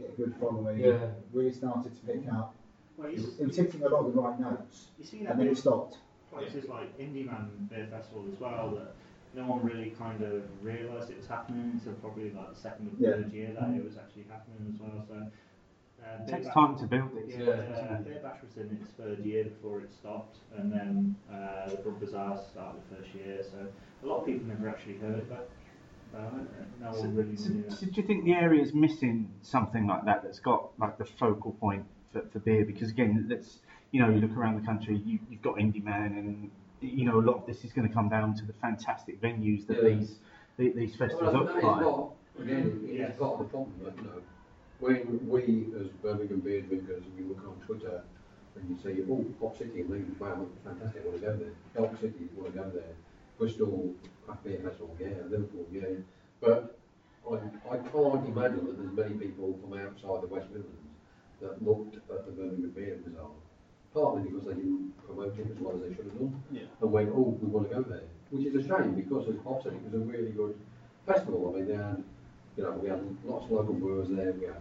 get 0.00 0.08
a 0.10 0.16
good 0.20 0.34
following. 0.40 0.78
Yeah. 0.80 1.06
Really 1.32 1.52
started 1.52 1.92
to 1.94 2.12
pick 2.12 2.26
up. 2.32 2.54
Well, 2.96 3.08
It 3.08 3.18
you, 3.18 3.32
was, 3.46 3.56
hitting 3.56 3.82
a 3.82 3.88
lot 3.88 4.06
of 4.06 4.14
the 4.14 4.20
right 4.20 4.38
notes, 4.40 4.88
you 4.98 5.04
see 5.04 5.22
that 5.24 5.32
and 5.32 5.40
then 5.40 5.48
it 5.48 5.58
stopped. 5.58 5.98
places 6.32 6.68
like 6.68 6.88
Indy 6.98 7.24
Man 7.24 7.50
Beer 7.70 7.86
Festival 7.90 8.24
as 8.32 8.38
well 8.38 8.70
that 8.78 8.94
no 9.34 9.46
one 9.46 9.64
really 9.64 9.90
kind 9.90 10.22
of 10.22 10.42
realised 10.62 11.10
it 11.10 11.16
was 11.16 11.26
happening 11.26 11.70
until 11.74 11.92
probably 11.94 12.30
like 12.30 12.52
the 12.54 12.60
second 12.60 12.88
or 12.88 12.96
Yeah. 12.98 13.16
third 13.16 13.32
year 13.32 13.52
that 13.58 13.70
it 13.70 13.84
was 13.84 13.96
actually 13.96 14.24
happening 14.28 14.74
as 14.74 14.80
well. 14.80 15.04
So 15.08 15.14
uh, 16.04 16.22
It 16.22 16.28
takes 16.28 16.46
Bash- 16.46 16.54
time 16.54 16.76
to 16.78 16.86
build 16.86 17.10
it. 17.16 17.24
Yeah, 17.28 17.38
Yeah. 17.38 17.96
uh, 17.98 18.02
Beer 18.02 18.20
Bash 18.22 18.42
was 18.42 18.56
in 18.56 18.76
its 18.80 18.90
third 18.92 19.20
year 19.24 19.44
before 19.44 19.80
it 19.80 19.92
stopped, 19.92 20.38
and 20.56 20.72
then 20.72 21.14
uh, 21.32 21.68
the 21.70 21.76
Brug 21.76 22.00
Bazaar 22.00 22.38
started 22.50 22.82
the 22.90 22.96
first 22.96 23.14
year. 23.14 23.42
So 23.42 23.66
a 24.02 24.06
lot 24.06 24.20
of 24.20 24.26
people 24.26 24.46
never 24.48 24.68
actually 24.68 24.96
heard 24.98 25.20
about, 25.20 25.24
about 25.26 25.40
it. 25.42 25.50
Uh, 26.14 26.18
and 26.18 26.80
No 26.80 26.92
So, 26.92 27.06
really 27.08 27.36
so- 27.36 27.52
uh, 27.52 27.70
so 27.74 27.86
do 27.86 27.92
you 28.00 28.06
think 28.06 28.24
the 28.24 28.34
area 28.34 28.62
is 28.62 28.74
missing 28.74 29.30
something 29.42 29.86
like 29.86 30.04
that 30.06 30.22
that's 30.22 30.40
got 30.40 30.70
like 30.78 30.98
the 30.98 31.04
focal 31.04 31.52
point 31.52 31.84
for, 32.12 32.22
for 32.32 32.38
beer? 32.40 32.64
Because 32.64 32.90
again, 32.90 33.26
let's 33.28 33.60
you 33.92 34.00
know, 34.00 34.08
you 34.10 34.18
look 34.20 34.36
around 34.36 34.60
the 34.60 34.64
country, 34.66 34.96
you, 35.04 35.18
you've 35.28 35.42
got 35.42 35.58
Indy 35.60 35.80
Man, 35.80 36.12
and 36.16 36.50
you 36.80 37.04
know 37.06 37.18
a 37.18 37.24
lot 37.28 37.36
of 37.36 37.46
this 37.46 37.64
is 37.64 37.72
going 37.72 37.86
to 37.88 37.92
come 37.94 38.08
down 38.08 38.34
to 38.36 38.44
the 38.44 38.52
fantastic 38.54 39.20
venues 39.20 39.66
that 39.66 39.82
Yeah. 39.82 39.90
these 39.90 40.18
the, 40.56 40.70
these 40.70 40.94
festivals 40.96 41.32
Well, 41.34 41.48
occupy. 41.48 41.82
part, 41.82 42.12
again, 42.40 42.80
it's 42.84 42.92
Yes. 42.98 43.18
part 43.18 43.32
of 43.34 43.38
the 43.38 43.44
problem, 43.46 43.72
that, 43.84 43.96
you 43.96 44.02
know, 44.02 44.22
when 44.80 45.28
we 45.28 45.66
as 45.80 45.88
Birmingham 46.02 46.40
beer 46.40 46.62
drinkers, 46.62 47.04
we 47.16 47.24
look 47.24 47.38
on 47.46 47.54
Twitter 47.66 48.02
and 48.56 48.68
you 48.68 48.76
say, 48.82 49.00
oh, 49.10 49.24
Pop 49.40 49.56
City, 49.56 49.80
and 49.80 49.90
think, 49.90 50.20
wow, 50.20 50.44
fantastic, 50.64 51.02
I 51.04 51.08
want 51.08 51.20
to 51.20 51.26
go 51.26 51.36
there. 51.36 51.52
Elk 51.76 52.00
City, 52.00 52.28
I 52.36 52.40
want 52.40 52.52
to 52.54 52.58
go 52.58 52.70
there. 52.70 52.94
Bristol, 53.40 53.94
Craft 54.26 54.44
Beer 54.44 54.60
yeah, 55.00 55.08
Liverpool, 55.30 55.66
yeah. 55.72 55.96
But 56.42 56.78
I, 57.24 57.36
I 57.72 57.76
can't 57.78 58.28
imagine 58.28 58.66
that 58.66 58.76
there's 58.76 58.92
many 58.92 59.14
people 59.14 59.58
from 59.62 59.80
outside 59.80 60.22
the 60.22 60.28
West 60.28 60.48
Midlands 60.52 60.92
that 61.40 61.64
looked 61.64 61.96
at 61.96 62.26
the 62.26 62.32
Birmingham 62.32 62.70
Beer 62.76 62.98
Bazaar, 63.02 63.30
partly 63.94 64.28
because 64.28 64.44
they 64.46 64.52
didn't 64.60 64.92
promote 65.06 65.38
it 65.38 65.46
as 65.50 65.58
well 65.58 65.74
as 65.74 65.80
they 65.80 65.96
should 65.96 66.04
have 66.04 66.18
done 66.18 66.42
Yeah. 66.52 66.68
and 66.82 66.92
went, 66.92 67.08
oh, 67.14 67.38
we 67.40 67.48
want 67.48 67.70
to 67.70 67.76
go 67.76 67.82
there, 67.82 68.04
which 68.28 68.44
is 68.44 68.54
a 68.54 68.68
shame 68.68 68.94
because 68.94 69.26
as 69.26 69.36
Bob 69.36 69.62
said, 69.62 69.72
it 69.72 69.82
was 69.84 69.94
a 69.94 70.04
really 70.04 70.32
good 70.32 70.60
festival. 71.06 71.48
I 71.48 71.60
mean, 71.60 71.68
they 71.68 71.76
had, 71.80 72.04
you 72.58 72.62
know, 72.62 72.72
we 72.72 72.90
had 72.90 73.00
lots 73.24 73.46
of 73.46 73.52
local 73.52 73.72
brewers 73.72 74.10
there. 74.10 74.32
We 74.32 74.46
had, 74.52 74.60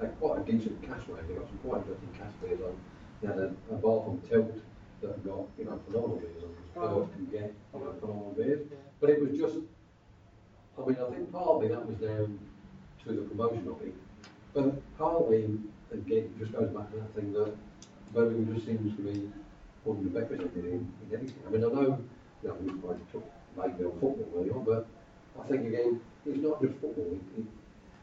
had 0.00 0.18
quite 0.18 0.40
a 0.40 0.44
decent 0.50 0.80
cash 0.80 1.04
rate. 1.08 1.28
They 1.28 1.34
got 1.34 1.46
some 1.46 1.58
quite 1.58 1.84
interesting 1.84 2.08
cask 2.16 2.32
beers 2.40 2.60
on. 2.64 2.74
They 3.20 3.28
had 3.28 3.38
a, 3.38 3.52
a 3.70 3.76
bar 3.76 4.00
from 4.02 4.22
Tilt 4.26 4.56
that 5.06 5.24
got, 5.24 5.46
you 5.58 5.64
know, 5.64 5.80
phenomenal 5.86 6.16
beers 6.16 6.42
on. 6.42 6.50
because 6.74 6.90
Tilt 6.90 7.12
can 7.14 7.26
get, 7.26 7.54
you 7.74 7.80
know, 7.80 7.94
phenomenal. 8.00 8.34
But 9.00 9.10
it 9.10 9.20
was 9.20 9.38
just, 9.38 9.56
I 10.78 10.86
mean, 10.86 10.96
I 11.00 11.10
think 11.14 11.32
partly 11.32 11.68
that 11.68 11.86
was 11.86 11.96
down 11.96 12.38
to 13.04 13.12
the 13.12 13.22
promotion 13.22 13.68
of 13.68 13.80
it, 13.82 13.94
but 14.54 14.98
partly, 14.98 15.44
again, 15.92 16.24
it 16.24 16.38
just 16.38 16.52
goes 16.52 16.70
back 16.70 16.90
to 16.90 16.96
that 16.96 17.14
thing 17.14 17.32
that 17.34 17.54
Birmingham 18.14 18.54
just 18.54 18.66
seems 18.66 18.96
to 18.96 19.02
be 19.02 19.30
underrepresented 19.86 20.56
in, 20.56 20.92
in 21.02 21.18
anything. 21.18 21.42
I 21.46 21.50
mean, 21.50 21.64
I 21.64 21.68
know, 21.68 21.98
you 22.42 22.48
know, 22.48 22.54
we 22.60 22.72
quite 22.80 23.12
took 23.12 23.24
maybe 23.56 23.84
on 23.84 23.92
football 23.92 24.28
earlier 24.36 24.54
on, 24.56 24.64
but 24.64 24.86
I 25.40 25.46
think 25.48 25.66
again, 25.66 26.00
it's 26.26 26.38
not 26.38 26.62
just 26.62 26.74
football. 26.80 27.04
It, 27.12 27.40
it, 27.40 27.46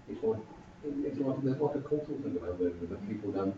it's 0.09 0.23
like 0.23 0.39
it, 0.83 0.93
it's 1.07 1.19
like 1.19 1.41
there's 1.43 1.59
like 1.59 1.75
a 1.75 1.81
cultural 1.81 2.17
thing 2.21 2.37
about 2.37 2.59
Birmingham 2.59 2.87
that 2.89 3.07
people 3.07 3.31
don't, 3.31 3.55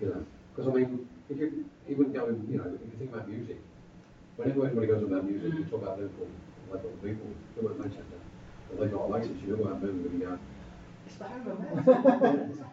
you 0.00 0.06
know. 0.08 0.24
Because 0.54 0.70
I 0.70 0.74
mean, 0.78 1.08
if 1.30 1.38
you 1.38 1.64
even 1.88 2.12
go, 2.12 2.26
and, 2.26 2.48
you 2.50 2.58
know, 2.58 2.64
if 2.74 2.80
you 2.92 2.98
think 2.98 3.12
about 3.12 3.28
music, 3.28 3.58
whenever 4.36 4.66
anybody 4.66 4.86
goes 4.86 5.02
about 5.02 5.24
music, 5.24 5.54
you 5.54 5.64
talk 5.64 5.82
about 5.82 5.98
Liverpool, 5.98 6.28
like 6.70 6.80
other 6.80 6.88
people, 7.02 7.26
talk 7.54 7.64
about 7.64 7.78
Manchester, 7.78 8.18
and 8.70 8.78
they've 8.80 8.90
got 8.92 9.00
Oasis, 9.02 9.30
you 9.42 9.56
know 9.56 9.62
about 9.64 9.80
Birmingham, 9.80 10.12
you 10.12 10.26
go, 10.26 10.38
It's 11.06 11.16
the 11.16 11.24
home 11.24 11.46
of 11.48 11.86
metal. 11.86 12.56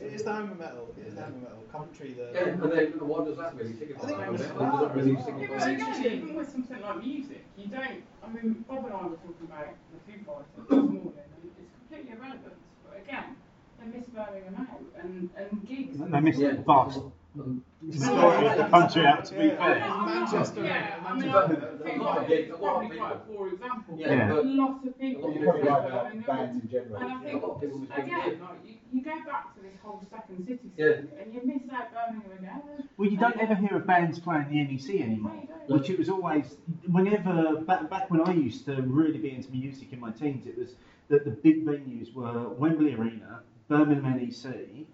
It 0.00 0.14
is 0.14 0.24
the 0.24 0.32
home 0.32 0.50
of 0.50 0.58
metal. 0.58 0.88
It 0.98 1.06
is 1.06 1.14
the 1.14 1.22
home 1.22 1.34
of 1.34 1.42
metal. 1.42 1.62
Country, 1.70 2.12
the 2.14 2.30
yeah, 2.34 2.48
and 2.48 2.62
then 2.72 3.08
what 3.08 3.24
does 3.24 3.36
that 3.36 3.54
really 3.54 3.72
signify? 3.76 4.02
I 4.02 4.06
think 4.08 4.18
I 4.18 4.24
it 4.24 4.32
was- 4.32 4.40
mean, 4.40 4.48
does 4.58 4.80
that 4.80 4.94
really 4.96 5.12
Yeah, 5.12 5.24
signify? 5.24 5.58
but 5.58 5.68
again, 5.68 6.04
even 6.04 6.34
with 6.34 6.50
something 6.50 6.80
like 6.82 7.04
music, 7.04 7.44
you 7.56 7.66
don't. 7.68 8.02
I 8.24 8.28
mean, 8.28 8.64
Bob 8.68 8.84
and 8.86 8.94
I 8.94 9.06
were 9.06 9.16
talking 9.16 9.46
about 9.46 9.68
the 9.92 9.98
Foo 10.04 10.18
Fighters 10.26 10.50
this 10.58 10.70
morning, 10.70 11.12
and 11.16 11.52
it's 11.60 11.70
completely 11.78 12.10
irrelevant. 12.18 12.56
But 12.84 12.94
again, 13.04 13.36
they're 13.78 13.88
miss 13.94 14.06
Birmingham 14.08 14.56
out, 14.58 14.82
and 15.04 15.30
and 15.36 15.68
gigs. 15.68 15.98
They 15.98 16.20
missed 16.20 16.40
Yeah. 16.40 16.52
the 16.58 16.62
vast 16.62 17.00
majority 17.34 18.46
of 18.46 18.56
the 18.58 18.64
country 18.68 19.06
out. 19.06 19.24
To 19.24 19.34
be 19.34 19.44
Yeah. 19.46 19.56
fair. 19.56 19.82
I'm 19.82 20.06
not- 20.06 20.06
Manchester, 20.32 20.64
Yeah, 20.64 21.00
I 21.04 21.14
mean, 21.14 21.32
Manchester. 21.32 21.78
I 21.78 21.80
A 21.80 21.84
think 21.84 22.02
like, 22.02 22.30
it's 22.30 22.50
a 22.50 22.56
lot 22.56 22.58
of 22.58 22.60
probably 22.60 22.96
quite 22.98 23.12
a 23.12 23.18
poor 23.18 23.48
example. 23.48 23.96
Yeah, 23.98 24.12
Yeah. 24.12 24.28
but 24.28 24.44
but 24.44 24.86
of 24.86 24.98
people. 24.98 25.28
You 25.28 25.34
You 25.34 25.40
miss 25.40 25.48
probably 25.50 25.70
like 25.70 25.88
about 25.92 26.26
bands 26.26 26.62
in 26.64 26.70
general. 26.70 26.96
And 26.96 27.04
I 27.12 27.20
A 27.20 27.24
think, 27.24 27.42
lot 27.42 27.50
of 27.52 27.60
people 27.60 27.78
miss 27.78 27.88
Birmingham. 27.88 28.20
again, 28.20 28.40
like, 28.40 28.50
you, 28.66 28.74
you 28.92 29.02
go 29.02 29.10
back 29.24 29.54
to 29.54 29.60
this 29.62 29.76
whole 29.82 30.02
second 30.10 30.44
city 30.46 30.70
Yeah. 30.76 30.92
thing, 30.92 31.08
and 31.20 31.34
you 31.34 31.40
miss 31.44 31.62
out 31.72 31.88
Birmingham 31.92 32.32
again. 32.38 32.88
Well, 32.96 33.08
you 33.10 33.16
don't 33.16 33.36
ever 33.38 33.54
hear 33.54 33.76
of 33.76 33.86
bands 33.86 34.18
playing 34.20 34.48
the 34.50 34.60
NEC 34.60 35.00
anymore, 35.02 35.32
No, 35.34 35.40
you 35.40 35.48
don't. 35.68 35.78
which 35.80 35.90
it 35.90 35.98
was 35.98 36.08
always. 36.10 36.56
Whenever 36.90 37.56
back 37.62 37.88
back 37.90 38.10
when 38.10 38.20
I 38.20 38.32
used 38.32 38.66
to 38.66 38.82
really 38.82 39.18
be 39.18 39.34
into 39.34 39.50
music 39.50 39.92
in 39.92 40.00
my 40.00 40.10
teens, 40.10 40.46
it 40.46 40.58
was 40.58 40.76
that 41.08 41.24
the 41.24 41.30
big 41.30 41.64
venues 41.64 42.14
were 42.14 42.48
Wembley 42.50 42.94
Arena, 42.94 43.40
Birmingham 43.68 44.16
NEC, 44.18 44.86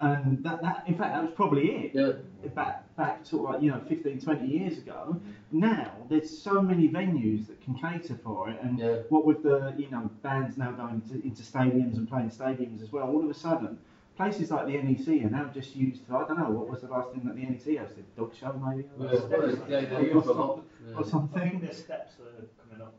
and 0.00 0.42
that, 0.44 0.62
that 0.62 0.84
in 0.86 0.94
fact 0.96 1.12
that 1.14 1.22
was 1.22 1.32
probably 1.34 1.66
it. 1.70 1.90
Yeah. 1.94 2.12
Back 2.54 2.84
back 2.96 3.26
sort 3.26 3.44
of 3.48 3.54
like 3.54 3.62
you 3.62 3.70
know 3.70 3.80
15, 3.88 4.20
20 4.20 4.46
years 4.46 4.78
ago. 4.78 5.16
Mm-hmm. 5.16 5.60
Now 5.60 5.92
there's 6.08 6.30
so 6.38 6.62
many 6.62 6.88
venues 6.88 7.46
that 7.48 7.60
can 7.62 7.74
cater 7.74 8.16
for 8.22 8.48
it, 8.50 8.58
and 8.62 8.78
Yeah. 8.78 8.98
what 9.08 9.24
with 9.26 9.42
the 9.42 9.74
you 9.76 9.90
know 9.90 10.08
bands 10.22 10.56
now 10.56 10.70
going 10.72 11.00
to, 11.10 11.14
into 11.24 11.42
stadiums 11.42 11.96
and 11.96 12.08
playing 12.08 12.30
stadiums 12.30 12.82
as 12.82 12.92
well, 12.92 13.08
all 13.08 13.22
of 13.24 13.30
a 13.30 13.34
sudden 13.34 13.78
places 14.16 14.50
like 14.50 14.66
the 14.66 14.72
NEC 14.76 15.08
are 15.24 15.30
now 15.30 15.44
just 15.54 15.76
used 15.76 16.02
for 16.06 16.16
I 16.16 16.26
don't 16.26 16.38
know 16.40 16.50
what 16.50 16.68
was 16.68 16.80
the 16.80 16.88
last 16.88 17.10
thing 17.12 17.22
that 17.24 17.34
the 17.36 17.42
NEC 17.42 17.78
hosted, 17.80 18.04
dog 18.16 18.34
show 18.34 18.52
maybe, 18.52 18.84
Yeah, 18.98 19.36
or, 19.36 19.50
yeah, 19.68 19.84
they 19.84 20.06
use 20.12 20.26
a 20.26 20.30
or 20.30 20.62
I 20.92 20.96
think 20.96 21.06
something. 21.08 21.60
there's 21.60 21.78
steps 21.78 22.14
are 22.20 22.46
coming 22.68 22.82
up. 22.86 22.94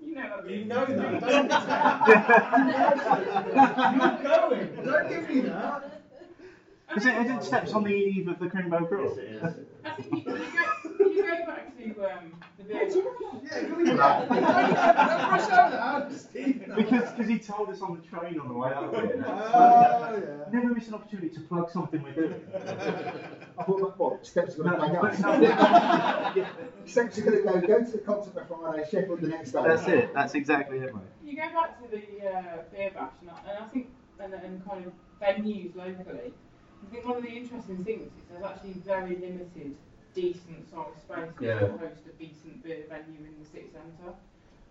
You 0.00 0.14
know 0.16 0.40
that. 0.42 0.50
You 0.50 0.64
know 0.64 0.84
that. 0.86 1.20
Don't 1.20 1.48
Not 3.96 4.22
going. 4.50 4.84
Don't 4.84 5.08
give 5.08 5.28
me 5.28 5.40
that. 5.42 5.91
Is 6.96 7.06
it, 7.06 7.14
is 7.16 7.30
it 7.30 7.42
steps 7.44 7.72
on 7.72 7.84
the 7.84 7.90
eve 7.90 8.28
of 8.28 8.38
the 8.38 8.46
Crimbo 8.46 8.86
Crawl? 8.88 9.16
Yes, 9.16 9.16
it 9.18 9.24
is. 9.24 9.66
I 9.84 9.90
think 10.02 10.26
you, 10.26 10.32
you, 10.32 10.38
go, 10.52 11.04
you 11.08 11.22
go 11.22 11.46
back 11.46 11.76
to 11.78 11.84
um, 12.04 12.32
the 12.58 12.64
beer. 12.64 12.88
Yeah, 12.88 13.60
give 13.62 13.78
me 13.78 13.84
that. 13.94 14.28
Don't 14.28 14.42
rush 14.42 15.50
over 15.50 15.76
that. 15.76 16.76
Because 16.76 17.10
cause 17.16 17.26
he 17.26 17.38
told 17.38 17.70
us 17.70 17.80
on 17.80 17.96
the 18.00 18.02
train 18.16 18.38
on 18.38 18.48
the 18.48 18.54
way 18.54 18.72
up 18.72 18.94
here. 18.94 19.24
Oh, 19.26 20.14
yeah. 20.14 20.52
Never 20.60 20.74
miss 20.74 20.88
an 20.88 20.94
opportunity 20.94 21.30
to 21.30 21.40
plug 21.40 21.70
something 21.70 22.02
we're 22.02 22.12
doing. 22.12 22.40
I 23.58 23.62
thought, 23.64 23.98
what, 23.98 24.26
steps 24.26 24.58
are 24.58 24.62
going 24.62 24.78
to 24.80 24.92
No, 24.92 25.00
play 25.00 25.16
but 25.18 25.24
us? 25.24 26.48
Steps 26.90 27.18
are 27.18 27.22
going 27.22 27.36
to 27.38 27.42
go, 27.42 27.60
go 27.66 27.84
to 27.84 27.90
the 27.90 27.98
concert 27.98 28.36
on 28.38 28.46
Friday, 28.60 28.84
Sheffield 28.90 29.20
the 29.20 29.28
next 29.28 29.52
day. 29.52 29.62
that's 29.66 29.88
it. 29.88 30.14
That's 30.14 30.34
exactly 30.34 30.78
it, 30.78 30.94
mate. 30.94 31.02
You 31.24 31.36
go 31.36 31.48
back 31.52 31.82
to 31.82 31.88
the 31.88 32.28
uh, 32.28 32.42
beer 32.70 32.90
bash, 32.94 33.12
and 33.22 33.30
I, 33.30 33.50
and 33.50 33.64
I 33.64 33.68
think, 33.68 33.88
and, 34.20 34.34
and 34.34 34.64
kind 34.68 34.86
of 34.86 34.92
venues 35.20 35.74
locally. 35.74 36.32
I 36.82 36.90
think 36.90 37.04
one 37.06 37.16
of 37.16 37.22
the 37.22 37.30
interesting 37.30 37.84
things 37.84 38.02
is 38.06 38.24
there's 38.30 38.44
actually 38.44 38.72
very 38.84 39.16
limited 39.16 39.74
decent 40.14 40.68
sized 40.70 40.98
spaces 41.04 41.34
Yeah. 41.40 41.58
to 41.60 41.68
host 41.78 42.02
a 42.06 42.12
decent 42.22 42.62
beer 42.62 42.84
venue 42.88 43.24
in 43.26 43.34
the 43.42 43.48
city 43.48 43.68
centre. 43.72 44.14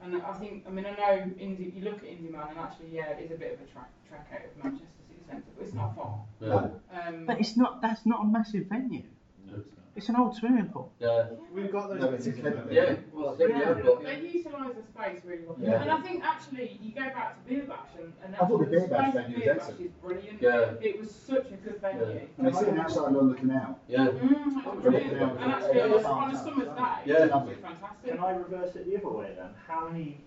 And 0.04 0.22
I 0.22 0.34
think, 0.34 0.66
I 0.68 0.72
mean, 0.72 0.86
I 0.86 0.96
know 0.96 1.32
Indy, 1.40 1.74
you 1.76 1.84
look 1.84 2.00
at 2.00 2.06
Indy 2.06 2.30
Man, 2.30 2.48
and 2.50 2.58
actually, 2.60 2.90
yeah, 2.92 3.10
it 3.12 3.26
is 3.26 3.32
a 3.32 3.36
bit 3.38 3.54
of 3.54 3.62
a 3.62 3.72
track, 3.72 3.90
track 4.10 4.28
out 4.34 4.46
of 4.46 4.64
Manchester 4.64 4.88
city 5.08 5.22
centre, 5.30 5.46
but 5.58 5.66
it's 5.66 5.74
not 5.76 5.96
far. 5.96 6.20
No. 6.42 6.80
Um, 6.92 7.26
But 7.28 7.40
it's 7.40 7.56
not. 7.56 7.82
That's 7.82 8.06
not 8.06 8.22
a 8.22 8.26
massive 8.26 8.66
venue. 8.68 9.04
No, 9.48 9.64
it's 9.96 10.08
an 10.10 10.16
old 10.16 10.36
swimming 10.36 10.68
pool. 10.68 10.92
Yeah, 11.00 11.28
We've 11.54 11.72
got 11.72 11.90
those. 11.90 12.00
No, 12.00 12.10
it's 12.12 12.26
particular 12.26 12.52
a- 12.52 12.54
venues. 12.62 12.74
yeah, 12.74 12.96
well, 13.14 13.34
I 13.34 13.38
think 13.38 13.54
we 13.56 13.60
have 13.62 13.84
got, 13.84 14.04
They 14.04 14.20
utilise 14.22 14.76
the 14.76 14.84
space 14.84 15.22
really 15.26 15.44
well. 15.46 15.58
Yeah. 15.60 15.82
And 15.82 15.92
I 15.92 16.02
think 16.02 16.24
actually 16.24 16.80
you 16.82 16.92
go 16.94 17.02
back 17.10 17.44
to 17.44 17.50
Beer 17.50 17.64
Bash 17.64 17.90
and, 18.00 18.14
and 18.24 18.36
I 18.36 18.40
thought 18.40 18.58
the 18.60 18.66
actually 18.66 18.78
Beer 18.78 18.88
Bash 18.88 19.12
space 19.12 19.16
at 19.20 19.24
venue 19.24 19.36
was 19.36 19.44
Beer 19.44 19.54
Bash 19.56 19.64
excellent. 19.68 19.82
is 19.82 19.92
brilliant. 20.02 20.42
Yeah. 20.42 20.74
It 20.90 21.00
was 21.00 21.12
such 21.14 21.48
a 21.52 21.56
good 21.58 21.82
venue. 21.82 22.02
Yeah. 22.14 22.20
And 22.38 22.48
it's 22.48 22.60
sitting 22.60 22.78
outside 22.80 23.16
on 23.16 23.30
the 23.30 23.36
canal. 23.36 23.80
yeah. 23.90 24.08
Mm, 24.08 24.12
it 24.12 24.66
was 24.76 24.82
Brilliant. 24.84 25.10
brilliant. 25.10 25.40
And 25.42 25.52
actually 25.52 25.82
on 25.82 25.92
a, 25.92 26.08
on 26.08 26.36
a 26.36 26.38
summer's 26.44 26.68
day, 26.68 26.96
Yeah. 27.06 27.26
it 27.26 27.32
was 27.32 27.58
fantastic. 27.62 28.12
Can 28.12 28.20
I 28.20 28.32
reverse 28.32 28.76
it 28.76 28.86
the 28.90 28.98
other 28.98 29.10
way 29.18 29.34
then? 29.36 29.50
How 29.68 29.88
many 29.90 30.18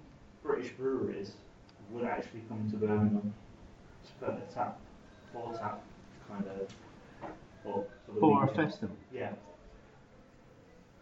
British 0.42 0.72
breweries 0.72 1.32
would 1.90 2.04
actually 2.04 2.42
come 2.48 2.68
to 2.70 2.76
Birmingham 2.76 3.32
to 4.04 4.12
put 4.26 4.34
a 4.34 4.54
tap, 4.54 4.78
four 5.32 5.54
tap 5.54 5.80
kind 6.28 6.44
of, 6.48 6.68
or 7.64 7.86
for 8.06 8.12
the 8.12 8.20
For 8.20 8.44
a 8.44 8.48
festival. 8.54 8.94
Yeah. 9.12 9.32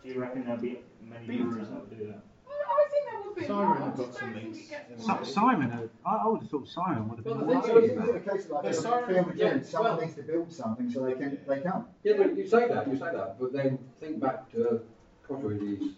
Do 0.03 0.09
you 0.09 0.21
reckon 0.21 0.45
there'll 0.45 0.61
be 0.61 0.81
many 1.09 1.27
Beaver 1.27 1.45
breweries 1.45 1.69
Town. 1.69 1.75
that 1.75 1.89
would 1.89 1.99
do 1.99 2.07
that? 2.07 2.21
Well, 2.47 2.57
I 2.69 2.89
think 2.91 3.05
there 3.11 3.21
would 3.25 3.37
be 3.37 3.47
Siren 3.47 3.83
have 3.83 3.97
got 3.97 4.07
just 4.07 4.19
some 4.19 4.35
links 4.35 4.59
it 4.59 4.71
gets 4.71 4.91
in 5.01 5.07
more. 5.07 5.25
Si- 5.25 5.33
Simon, 5.33 5.91
I, 6.05 6.11
I 6.17 6.27
would 6.29 6.41
have 6.43 6.51
thought 6.51 6.69
Simon 6.69 7.09
would 7.09 7.19
have 7.19 7.27
Well, 7.27 7.35
been. 7.37 7.47
the 7.47 7.53
Well, 7.53 7.63
thing 7.63 7.77
it's 7.77 7.93
is- 7.93 8.09
it's 8.17 8.27
a 8.27 8.31
case 8.31 8.45
of 8.47 8.51
like, 8.51 8.63
The 8.65 8.69
if 8.71 8.75
siren- 8.77 9.07
film 9.15 9.31
again, 9.31 9.57
yeah, 9.59 9.63
someone 9.63 9.93
well- 9.93 10.01
needs 10.03 10.15
to 10.17 10.23
build 10.23 10.53
something 10.53 10.91
so 10.91 11.05
they 11.05 11.13
can, 11.15 11.39
they 11.47 11.61
come. 11.61 11.87
Yeah, 12.03 12.15
but 12.19 12.37
you 12.37 12.47
say 12.47 12.69
that, 12.69 12.89
you 12.89 12.95
say 12.95 13.11
that, 13.13 13.39
but 13.39 13.53
then 13.53 13.79
think 14.01 14.21
back 14.21 14.51
to 14.53 14.83
Cotteridge's 15.29 15.95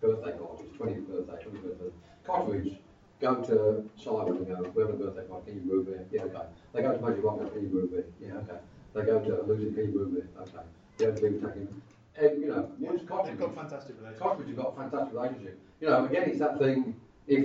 birthday 0.00 0.32
party, 0.38 0.64
his 0.68 0.72
20th 0.78 1.08
birthday, 1.08 1.44
20th 1.44 1.62
birthday. 1.62 1.90
Cotteridge 2.26 2.78
go 3.20 3.34
to 3.42 3.90
Simon 3.96 4.36
and 4.36 4.46
go, 4.46 4.70
we're 4.74 4.86
having 4.86 5.00
a 5.00 5.04
birthday 5.04 5.26
party, 5.28 5.50
can 5.52 5.60
you 5.60 5.72
move 5.72 5.86
here? 5.88 6.06
Yeah, 6.12 6.22
okay. 6.24 6.46
They 6.72 6.82
go 6.82 6.92
to 6.96 7.02
Magic 7.02 7.24
Rocket, 7.24 7.52
can 7.52 7.62
you 7.62 7.68
move 7.68 7.90
here? 7.90 8.06
Yeah, 8.20 8.34
okay. 8.38 8.58
They 8.94 9.02
go 9.02 9.18
to 9.20 9.42
Lucy, 9.42 9.72
can 9.74 9.92
you 9.92 9.98
move 9.98 10.12
here? 10.12 10.28
Okay. 10.40 10.64
They 10.98 11.04
go 11.06 11.12
to 11.14 11.20
Big 11.20 11.40
Taking. 11.42 11.82
And, 12.18 12.40
you 12.40 12.48
know, 12.48 12.70
Yeah, 12.78 12.90
once 12.90 13.02
they've 13.26 13.38
got 13.38 13.54
fantastic 13.54 13.96
relations. 14.00 14.22
Cotteridge 14.22 14.46
have 14.48 14.56
got 14.56 14.72
a 14.72 14.76
fantastic 14.76 15.14
relationship. 15.14 15.58
You 15.80 15.88
know, 15.88 16.04
again, 16.06 16.30
it's 16.30 16.38
that 16.38 16.58
thing, 16.58 16.96
if, 17.26 17.44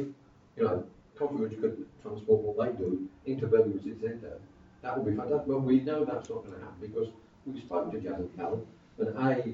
you 0.58 0.64
know, 0.64 0.86
Cotteridge 1.18 1.60
could 1.60 1.86
transport 2.02 2.42
what 2.42 2.66
they 2.66 2.78
do 2.78 3.08
into 3.26 3.48
Birmingham 3.48 3.80
City 3.84 4.00
Centre, 4.00 4.40
that 4.82 4.98
would 4.98 5.10
be 5.12 5.16
fantastic. 5.18 5.48
But 5.48 5.62
we 5.62 5.82
know 5.82 6.06
that's 6.06 6.30
not 6.30 6.46
going 6.46 6.58
to 6.58 6.60
happen 6.66 6.78
because 6.82 7.10
we 7.46 7.60
spoke 7.60 7.92
to 7.92 8.00
Jazz 8.00 8.20
and 8.20 8.36
Cal, 8.38 8.62
and 9.00 9.10
A, 9.18 9.54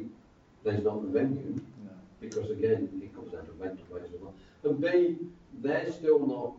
there's 0.63 0.83
not 0.83 1.01
the 1.01 1.07
venue, 1.19 1.55
No. 1.83 1.91
because 2.21 2.49
again, 2.51 2.89
it 3.01 3.13
comes 3.15 3.31
down 3.31 3.45
to 3.45 3.51
rental 3.53 3.85
rates 3.89 4.09
as 4.13 4.21
well. 4.21 4.33
And 4.63 4.79
B, 4.81 5.17
they're 5.61 5.91
still 5.91 6.19
not 6.25 6.53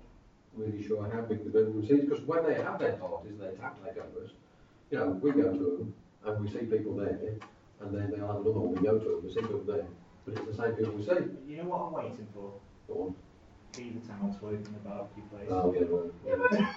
really 0.57 0.83
sure 0.87 1.09
how 1.11 1.21
big 1.23 1.45
the 1.45 1.51
Birmingham 1.51 1.83
City 1.87 2.01
is, 2.01 2.09
because 2.09 2.25
when 2.25 2.45
they 2.45 2.55
have 2.55 2.79
their 2.79 2.95
parties, 2.95 3.33
and 3.33 3.41
their 3.41 3.53
tap 3.53 3.79
takeovers, 3.85 4.31
you 4.91 4.99
know, 4.99 5.11
we 5.23 5.31
go 5.33 5.53
to 5.53 5.59
them 5.59 5.95
and 6.25 6.41
we 6.45 6.51
see 6.51 6.67
people 6.67 6.95
there, 6.97 7.19
and 7.81 7.95
then 7.95 8.11
they'll 8.11 8.27
have 8.27 8.37
another 8.37 8.59
one, 8.59 8.75
we 8.75 8.81
go 8.83 8.99
to 8.99 9.05
them, 9.05 9.21
we 9.25 9.29
see 9.33 9.41
people 9.41 9.63
there, 9.67 9.87
but 10.25 10.35
it's 10.35 10.47
the 10.57 10.63
same 10.63 10.73
people 10.75 10.93
we 10.95 11.03
see. 11.05 11.15
You 11.47 11.57
know 11.63 11.69
what 11.71 11.81
I'm 11.87 11.93
waiting 12.11 12.29
for? 12.35 12.53
Go 12.89 12.95
on. 13.03 13.15
Beavertown 13.75 14.39
to 14.41 14.47
open 14.47 14.75
a 14.75 14.89
barbecue 14.89 15.23
place. 15.31 15.47
Oh, 15.51 15.73
yeah, 15.73 15.87
well, 15.87 16.11
Yeah, 16.27 16.59
yeah. 16.59 16.73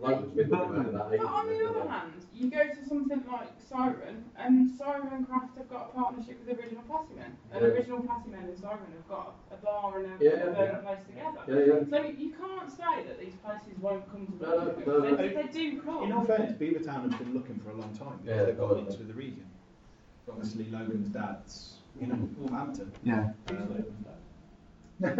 London's 0.00 0.32
been 0.32 0.48
looking 0.48 0.76
at 0.78 0.92
that 0.92 1.12
eh? 1.12 1.16
But 1.18 1.26
on 1.26 1.46
the 1.48 1.54
hasn't 1.58 1.68
other 1.76 1.84
it? 1.84 1.90
hand, 1.90 2.12
you 2.32 2.50
go 2.50 2.62
to 2.68 2.88
something 2.88 3.22
like 3.30 3.48
Siren, 3.68 4.24
and 4.38 4.70
Siren 4.70 5.26
Craft 5.26 5.58
have 5.58 5.68
got 5.68 5.90
a 5.90 5.92
partnership 5.98 6.38
with 6.46 6.56
Original 6.56 6.82
Patty 6.86 7.14
Men, 7.18 7.36
and 7.52 7.60
Yeah. 7.64 7.68
Original 7.72 8.02
Patty 8.02 8.30
Men 8.30 8.44
and 8.44 8.56
Siren 8.58 8.78
have 8.94 9.08
got 9.08 9.34
a 9.50 9.56
bar 9.56 9.98
and 9.98 10.06
a, 10.06 10.24
Yeah, 10.24 10.30
a 10.30 10.36
yeah, 10.36 10.44
burger 10.46 10.62
yeah. 10.62 10.76
place 10.86 11.04
together. 11.04 11.40
Yeah, 11.48 11.74
yeah. 11.74 11.90
So 11.90 12.06
you 12.16 12.30
can't 12.30 12.70
say 12.70 12.94
that 13.08 13.18
these 13.18 13.34
places 13.42 13.74
won't 13.80 14.08
come 14.08 14.26
to 14.28 14.32
No, 14.40 14.54
no, 14.54 14.74
no, 14.86 14.98
no. 15.10 15.16
They, 15.16 15.28
they 15.34 15.48
do 15.52 15.82
come. 15.82 16.04
In 16.04 16.12
all 16.12 16.24
fairness, 16.24 16.52
Beavertown 16.52 17.10
have 17.10 17.18
been 17.18 17.34
looking 17.34 17.58
for 17.58 17.70
a 17.70 17.74
long 17.74 17.92
time. 17.98 18.20
Yeah, 18.24 18.44
they've 18.44 18.56
got 18.56 18.68
well, 18.68 18.76
links 18.78 18.96
with 18.98 19.08
the 19.08 19.14
region. 19.14 19.44
Obviously, 20.30 20.66
Logan's 20.70 21.08
dad's, 21.08 21.74
you 22.00 22.06
know, 22.06 22.28
Wolverhampton. 22.38 22.92
Yeah. 23.02 23.30
I'll, 25.04 25.14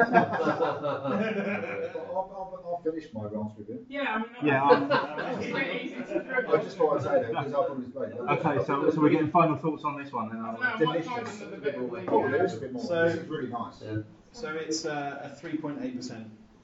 I'll, 2.15 2.63
I'll 2.67 2.81
finish 2.85 3.05
my 3.13 3.25
raspberry 3.25 3.65
bit. 3.67 3.85
Yeah, 3.89 4.15
I 4.15 4.19
mean, 4.19 4.27
Yeah, 4.43 4.69
that's- 4.89 5.05
I'm- 5.21 5.41
it's 5.43 5.53
pretty 5.53 5.85
easy 5.85 5.95
to. 5.97 6.45
I 6.49 6.63
just 6.63 6.77
thought 6.77 6.97
I'd 6.97 7.03
say 7.03 7.09
that 7.23 7.29
because 7.31 7.53
I'll 7.53 7.65
probably 7.65 7.85
explain. 7.87 8.13
Okay, 8.13 8.65
so, 8.67 8.91
so 8.91 9.01
we're 9.01 9.11
getting 9.11 9.31
final 9.31 9.57
thoughts 9.57 9.85
on 9.85 10.03
this 10.03 10.13
one 10.13 10.31
then. 10.31 10.41
Are 10.41 10.57
don't 10.59 10.81
we? 10.81 10.87
know, 10.87 10.91
I 10.93 10.95
might 10.95 11.05
Delicious. 11.05 11.07
find 11.09 11.43
another 11.43 11.57
bit 11.59 11.75
of 11.77 12.09
Oh, 12.13 12.29
there 12.31 12.45
is 12.45 12.55
a 12.55 12.61
bit 12.61 12.73
more. 12.73 12.85
So- 12.85 13.05
this 13.09 13.15
is 13.23 13.29
really 13.29 13.49
nice. 13.49 13.75
Yeah. 13.85 13.97
so 14.33 14.49
it's 14.57 14.85
uh, 14.85 15.31
a 15.33 15.47
3.8% 15.47 16.11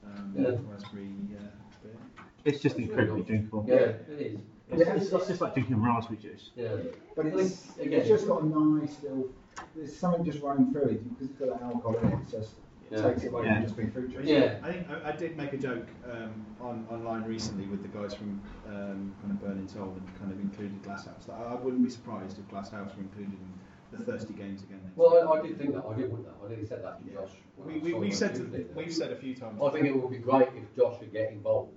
um, 0.05 0.35
Yeah. 0.37 0.51
raspberry 0.71 1.11
uh, 1.39 1.43
beer. 1.83 1.93
It's 2.45 2.61
just 2.61 2.77
incredibly 2.79 3.23
drinkable. 3.23 3.65
Yeah, 3.69 3.75
it 3.77 4.07
is. 4.11 4.39
It's, 4.71 4.81
it's, 4.89 5.12
it's 5.12 5.27
just 5.29 5.41
like 5.41 5.55
drinking 5.55 5.83
raspberry 5.83 6.19
juice. 6.19 6.51
Yeah. 6.57 6.77
But 7.17 7.27
it's, 7.27 7.77
Again- 7.79 7.93
it's 8.01 8.09
just 8.09 8.27
got 8.27 8.43
a 8.43 8.47
nice 8.47 8.97
little, 9.03 9.29
there's 9.77 9.95
something 9.97 10.25
just 10.25 10.43
running 10.43 10.73
through 10.73 10.83
it 10.89 11.09
because 11.09 11.31
it's 11.31 11.39
got 11.39 11.59
that 11.61 11.65
alcohol 11.65 11.97
in 11.99 12.09
it. 12.12 12.19
It's 12.23 12.33
just, 12.33 12.51
it 12.91 12.99
Yeah. 12.99 13.03
takes 13.09 13.25
it 13.25 13.29
away 13.33 13.45
Yeah. 13.45 13.55
from 13.57 13.62
just 13.65 13.77
being 13.77 13.91
fruit 13.91 14.11
juice. 14.11 14.27
Yeah. 14.27 14.59
I 14.62 14.73
think 14.73 14.87
I, 14.91 15.11
I 15.11 15.12
did 15.12 15.37
make 15.37 15.53
a 15.53 15.59
joke 15.59 15.87
um, 16.11 16.47
on 16.61 16.87
online 16.91 17.25
recently 17.25 17.67
with 17.67 17.83
the 17.83 17.89
guys 17.89 18.15
from 18.15 18.41
um, 18.69 19.15
kind 19.21 19.31
of 19.33 19.41
Burning 19.43 19.69
Soul 19.69 19.95
and 19.97 20.19
kind 20.19 20.33
of 20.33 20.41
included 20.41 20.83
Glasshouse. 20.83 21.27
That 21.27 21.35
I, 21.35 21.53
I 21.53 21.55
wouldn't 21.55 21.85
be 21.85 21.91
surprised 21.91 22.39
if 22.39 22.49
Glasshouse 22.49 22.95
were 22.97 23.03
included 23.03 23.33
in 23.35 23.53
the 23.99 24.03
thirsty 24.05 24.33
games 24.35 24.62
again. 24.62 24.81
Next 24.83 24.97
Well. 24.97 25.31
I, 25.33 25.39
I 25.39 25.43
did 25.43 25.59
think 25.59 25.75
that. 25.75 25.85
I 25.89 25.95
did 25.95 26.11
want 26.11 26.25
that. 26.25 26.35
I 26.45 26.49
nearly 26.49 26.67
said 26.67 26.83
that 26.83 27.05
to 27.05 27.12
Josh. 27.12 27.31
We, 27.59 27.79
we, 27.79 27.95
we 27.95 28.11
said 28.11 28.35
to, 28.37 28.67
we've 28.75 28.93
said 28.93 29.12
a 29.12 29.17
few 29.17 29.35
times. 29.37 29.61
I 29.62 29.71
think 29.71 29.87
it 29.87 29.95
would 29.97 30.11
be 30.11 30.19
great 30.19 30.49
if 30.57 30.75
Josh 30.77 30.99
could 30.99 31.12
get 31.12 31.31
involved 31.31 31.73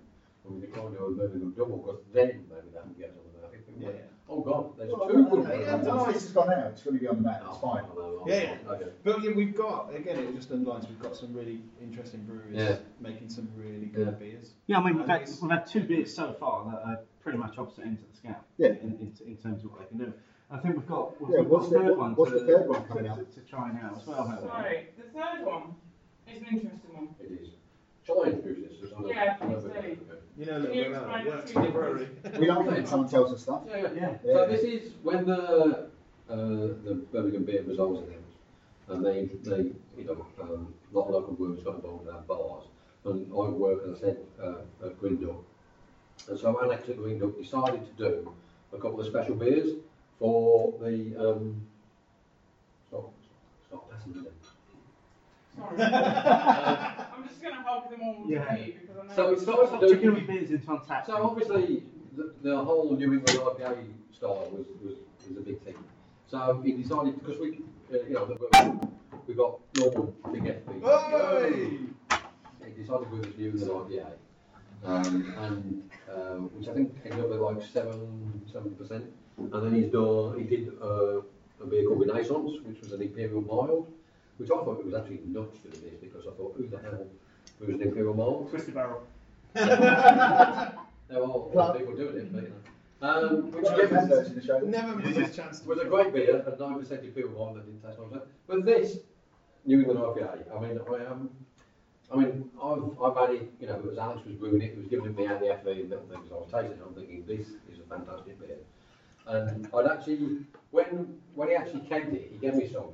and 0.48 0.56
we 0.56 0.62
could 0.68 0.74
try 0.74 0.84
and 0.86 0.98
do 0.98 1.04
a 1.06 1.12
Birmingham 1.12 1.54
double 1.58 1.78
because 1.78 2.02
then 2.14 2.46
maybe 2.50 2.70
that 2.74 2.88
would 2.88 2.98
get 2.98 3.12
on 3.12 3.24
the 3.34 3.42
map. 3.42 3.54
If 3.54 3.62
Yeah. 3.82 4.02
Oh 4.30 4.42
God, 4.42 4.78
there's 4.78 4.92
Well, 4.92 5.08
two 5.08 5.14
well, 5.16 5.24
good 5.24 5.32
well, 5.32 5.44
Birmingham 5.44 5.74
Once 5.74 5.86
doubles. 5.88 6.14
this 6.14 6.24
has 6.24 6.32
gone 6.34 6.54
out, 6.54 6.72
it's 6.72 6.84
going 6.84 6.96
to 6.98 7.02
be 7.02 7.08
on 7.08 7.16
the 7.18 7.22
map. 7.22 7.44
It's 7.48 7.58
fine. 7.60 7.84
Oh, 7.96 8.24
I 8.26 8.30
Yeah, 8.30 8.42
yeah. 8.66 8.72
Okay. 8.72 8.90
But 9.04 9.24
yeah, 9.24 9.32
we've 9.36 9.56
got 9.56 9.96
again. 9.96 10.20
It 10.20 10.36
just 10.36 10.52
underlines 10.52 10.88
we've 10.88 11.00
got 11.00 11.16
some 11.16 11.34
really 11.34 11.62
interesting 11.82 12.22
breweries 12.24 12.56
Yeah. 12.56 12.76
making 13.00 13.30
some 13.30 13.48
really 13.56 13.86
good 13.86 14.08
Yeah. 14.08 14.12
beers. 14.14 14.54
Yeah, 14.68 14.80
I 14.80 14.84
mean, 14.86 14.98
we've 14.98 15.10
I 15.10 15.20
had, 15.20 15.30
we've 15.42 15.52
had 15.52 15.66
two 15.68 15.84
beers 15.84 16.14
so 16.14 16.34
far 16.34 16.66
that 16.72 16.82
are 16.90 17.00
pretty 17.22 17.38
much 17.38 17.58
opposite 17.58 17.86
ends 17.86 18.02
of 18.02 18.10
the 18.12 18.18
scale. 18.18 18.44
Yeah. 18.58 18.68
In, 18.70 18.98
in, 19.00 19.14
in 19.26 19.38
terms 19.38 19.64
of 19.64 19.72
what 19.72 19.80
they 19.82 19.86
can 19.88 19.98
do. 19.98 20.14
I 20.50 20.58
think 20.60 20.76
we've 20.76 20.88
got, 20.88 21.20
we've, 21.22 21.30
Yeah, 21.32 21.38
got 21.44 21.50
what's 21.50 21.70
the- 21.70 21.80
third 21.80 21.98
one. 21.98 22.16
what's 22.16 22.32
to, 22.32 22.40
the 22.40 22.46
third 22.46 22.68
one 22.70 22.84
coming 22.86 23.04
to, 23.06 23.10
out? 23.12 23.32
to 23.34 23.40
try 23.42 23.72
now 23.72 23.94
as 24.00 24.06
well, 24.08 24.28
haven't 24.28 24.44
we? 24.46 24.50
Sorry, 24.50 24.88
the 24.98 25.04
third 25.20 25.46
one 25.46 25.76
is 26.28 26.42
an 26.42 26.48
interesting 26.52 26.94
one. 26.94 27.16
It 27.20 27.32
is. 27.42 27.50
Shall 28.04 28.24
I 28.24 28.30
introduce 28.30 28.70
this? 28.72 28.80
Just 28.80 28.94
on 28.94 29.08
Yeah, 29.08 29.34
please 29.36 29.64
bit- 29.64 29.74
do. 29.74 29.80
okay. 29.80 29.98
You 30.38 30.46
know, 30.46 30.52
a 30.58 30.60
Can 30.60 30.62
little 30.62 30.76
you 30.76 30.84
bit 30.84 30.92
about 30.92 31.26
explain 31.26 31.26
it. 31.26 31.28
it 31.28 31.36
Works 31.36 31.52
in 31.52 31.62
the 31.64 31.70
brewery. 31.70 32.10
We 32.40 32.48
like 32.50 32.60
it 32.68 32.72
when 32.74 32.86
someone 32.86 33.10
tells 33.10 33.34
us 33.34 33.42
stuff. 33.42 33.64
Yeah, 33.68 33.78
yeah. 33.78 33.90
Yeah. 33.96 34.18
Yeah. 34.24 34.34
So 34.34 34.48
this 34.48 34.62
is 34.62 34.92
when 35.04 35.26
the 35.26 35.90
uh, 36.30 36.36
the 36.36 37.06
Birmingham 37.12 37.44
Beer 37.44 37.64
Results 37.64 38.02
announced, 38.08 38.38
and 38.90 39.06
they 39.06 39.26
they 39.50 39.72
you 39.98 40.04
know 40.06 40.26
um, 40.42 40.74
a 40.94 40.98
lot 40.98 41.08
of 41.08 41.14
local 41.14 41.34
brewers 41.34 41.64
got 41.64 41.76
involved 41.76 42.08
in 42.08 42.14
our 42.14 42.22
bars, 42.22 42.66
and 43.06 43.32
I 43.32 43.50
work 43.50 43.82
as 43.88 43.98
I 43.98 44.00
said 44.00 44.18
uh, 44.42 44.86
at 44.86 45.00
Green 45.00 45.18
Duck, 45.26 45.42
and 46.30 46.40
so 46.40 46.60
Alex 46.62 46.88
at 46.90 46.98
Green 46.98 47.18
decided 47.42 47.82
to 47.86 47.92
do 48.04 48.32
a 48.74 48.78
couple 48.78 49.00
of 49.00 49.08
special 49.08 49.36
beers 49.36 49.72
for 50.20 50.74
the 50.82 51.16
um, 51.18 51.62
stop 52.90 53.12
stop 53.68 53.90
passing 53.92 54.14
me 54.14 54.28
then. 55.58 55.78
Sorry. 55.80 55.92
I'm 57.18 57.28
just 57.28 57.42
going 57.42 57.56
to 57.56 57.62
hug 57.62 57.90
them 57.90 58.02
all 58.02 58.24
Yeah. 58.28 58.44
to 58.56 58.66
because 58.66 58.98
I 59.02 59.08
know. 59.08 59.14
So 59.16 59.30
it 59.34 59.40
starts 59.40 59.72
to 59.72 59.78
Stop 59.78 59.82
chicken 59.90 60.02
do. 60.02 60.14
with 60.14 60.28
beers 60.28 60.52
into 60.52 60.68
Untappd. 60.68 61.06
So 61.08 61.24
obviously, 61.24 61.84
the, 62.16 62.34
the 62.42 62.58
whole 62.64 62.96
New 62.96 63.14
England 63.14 63.28
IPA 63.40 63.78
style 64.14 64.50
was, 64.52 64.68
was, 64.84 64.96
was 65.28 65.38
a 65.38 65.42
big 65.42 65.62
thing. 65.62 65.76
So 66.28 66.62
he 66.64 66.74
decided 66.74 67.20
because 67.20 67.40
we, 67.40 67.60
uh, 67.94 67.98
you 68.08 68.14
know, 68.16 68.26
the- 68.26 68.88
we 69.28 69.34
got 69.34 69.60
normal 69.78 70.14
big 70.32 70.44
FB. 70.44 70.82
Hey! 70.84 71.80
He 72.66 72.82
decided 72.82 73.12
with 73.12 73.24
this 73.24 73.38
New 73.38 73.50
England 73.52 73.72
IPA, 73.92 74.12
um, 74.86 75.34
and 75.40 75.90
uh, 76.10 76.36
which 76.56 76.68
I 76.70 76.74
think 76.74 76.96
ended 77.04 77.20
up 77.26 77.32
at 77.32 77.42
like 77.42 77.62
seven, 77.66 78.42
seven 78.52 78.72
percent. 78.76 79.06
And 79.38 79.52
then 79.54 79.74
he's 79.76 79.92
done, 79.92 80.38
he 80.40 80.44
did 80.46 80.70
uh, 80.82 81.22
a 81.62 81.66
beer 81.70 81.86
called 81.88 82.08
Renaissance, 82.08 82.52
which 82.64 82.80
was 82.82 82.92
an 82.94 83.02
Imperial 83.02 83.42
Mild, 83.42 83.92
which 84.38 84.50
I 84.52 84.56
thought 84.56 84.80
it 84.80 84.86
was 84.86 84.94
actually 84.94 85.22
nuts 85.26 85.60
doing 85.60 85.82
this 85.82 86.00
because 86.02 86.26
I 86.28 86.32
thought, 86.32 86.56
who 86.58 86.68
the 86.68 86.78
hell 86.80 87.06
was 87.60 87.70
an 87.70 87.82
Imperial 87.82 88.14
Mild? 88.14 88.50
Twisted 88.50 88.74
barrel. 88.74 89.04
There 91.10 91.20
are 91.20 91.24
a 91.24 91.26
lot 91.26 91.70
of 91.70 91.78
people 91.78 91.96
doing 91.96 92.18
it, 92.18 92.34
but 92.34 92.44
you 92.44 92.50
know. 92.50 92.56
Um, 93.00 93.52
which 93.52 93.54
We've 93.54 93.64
got 93.64 93.80
again 93.80 93.98
adverts 93.98 94.30
in 94.30 94.36
the 94.36 94.44
show. 94.44 94.60
Never 94.60 94.96
missed 94.96 95.20
a 95.20 95.36
chance 95.36 95.60
to 95.60 95.68
was 95.68 95.80
a 95.80 95.86
great 95.86 96.14
beer, 96.14 96.44
and 96.46 96.58
9% 96.58 97.04
Imperial 97.04 97.32
wine 97.32 97.56
that 97.56 97.66
didn't 97.66 97.82
taste 97.82 98.00
like. 98.00 98.24
But 98.48 98.66
this 98.66 98.98
New 99.66 99.80
England 99.80 100.00
IPA, 100.00 100.56
I 100.56 100.60
mean, 100.60 100.80
I 100.90 101.06
um, 101.06 101.30
I 102.12 102.16
mean, 102.16 102.50
I've, 102.62 103.02
I've 103.02 103.18
had 103.18 103.36
it, 103.36 103.52
you 103.60 103.68
know, 103.68 103.84
as 103.92 103.98
Alex 103.98 104.26
was 104.26 104.36
brewing 104.36 104.62
it, 104.62 104.72
he 104.72 104.78
was 104.78 104.88
giving 104.88 105.14
me 105.14 105.28
out 105.28 105.42
the 105.42 105.48
FV 105.48 105.82
and 105.82 105.90
little 105.90 106.06
things, 106.06 106.32
I 106.32 106.36
was 106.36 106.48
tasting 106.52 106.72
it, 106.72 106.84
I'm 106.86 106.94
thinking, 106.94 107.26
this 107.28 107.48
is 107.48 107.80
a 107.80 107.90
fantastic 107.90 108.40
beer. 108.40 108.58
And 109.28 109.68
I'd 109.74 109.88
actually, 109.88 110.40
when 110.72 111.20
when 111.36 111.50
he 111.50 111.56
actually 111.56 111.82
canned 111.82 112.14
it, 112.14 112.30
he 112.32 112.38
gave 112.38 112.56
me 112.56 112.70
some. 112.72 112.92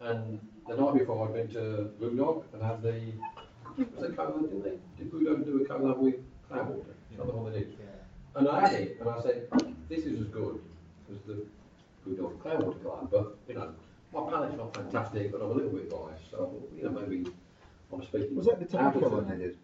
And 0.00 0.40
the 0.68 0.76
night 0.76 0.98
before, 0.98 1.28
I'd 1.28 1.34
been 1.34 1.48
to 1.48 1.90
Brewdog 2.00 2.44
and 2.52 2.62
had 2.62 2.82
the, 2.82 3.12
was 3.96 4.04
it 4.04 4.16
collab, 4.16 4.42
didn't 4.42 4.62
they? 4.64 4.78
Did 4.98 5.12
Brewdog 5.12 5.44
do 5.44 5.62
a 5.62 5.68
collab 5.68 5.98
with 5.98 6.16
Cloudwater? 6.50 6.94
Is 7.10 7.16
that 7.18 7.26
the 7.26 7.32
one 7.32 7.52
they 7.52 7.60
did? 7.60 7.76
And 8.34 8.48
I 8.48 8.60
had 8.60 8.72
it, 8.74 8.96
and 9.00 9.08
I 9.08 9.20
said, 9.20 9.48
this 9.88 10.04
is 10.04 10.20
as 10.20 10.26
good 10.28 10.60
as 11.10 11.18
the 11.26 11.44
good 12.04 12.20
old 12.20 12.42
Cloudwater 12.42 12.82
Clan, 12.82 13.08
but, 13.10 13.36
you 13.48 13.54
know, 13.54 13.74
my 14.12 14.30
palate's 14.30 14.56
not 14.56 14.74
fantastic, 14.74 15.32
but 15.32 15.40
I'm 15.40 15.50
a 15.50 15.54
little 15.54 15.70
bit 15.70 15.90
biased, 15.90 16.30
so, 16.30 16.62
you 16.76 16.84
know, 16.84 16.90
maybe 16.90 17.30
I'm 17.92 18.02
speaking. 18.02 18.36
Was 18.36 18.46
that 18.46 18.60
the 18.60 18.78
out 18.78 18.94
of 18.94 19.00
tobacco 19.00 19.16
turn. 19.16 19.26
one 19.26 19.38
they 19.38 19.44
did? 19.44 19.56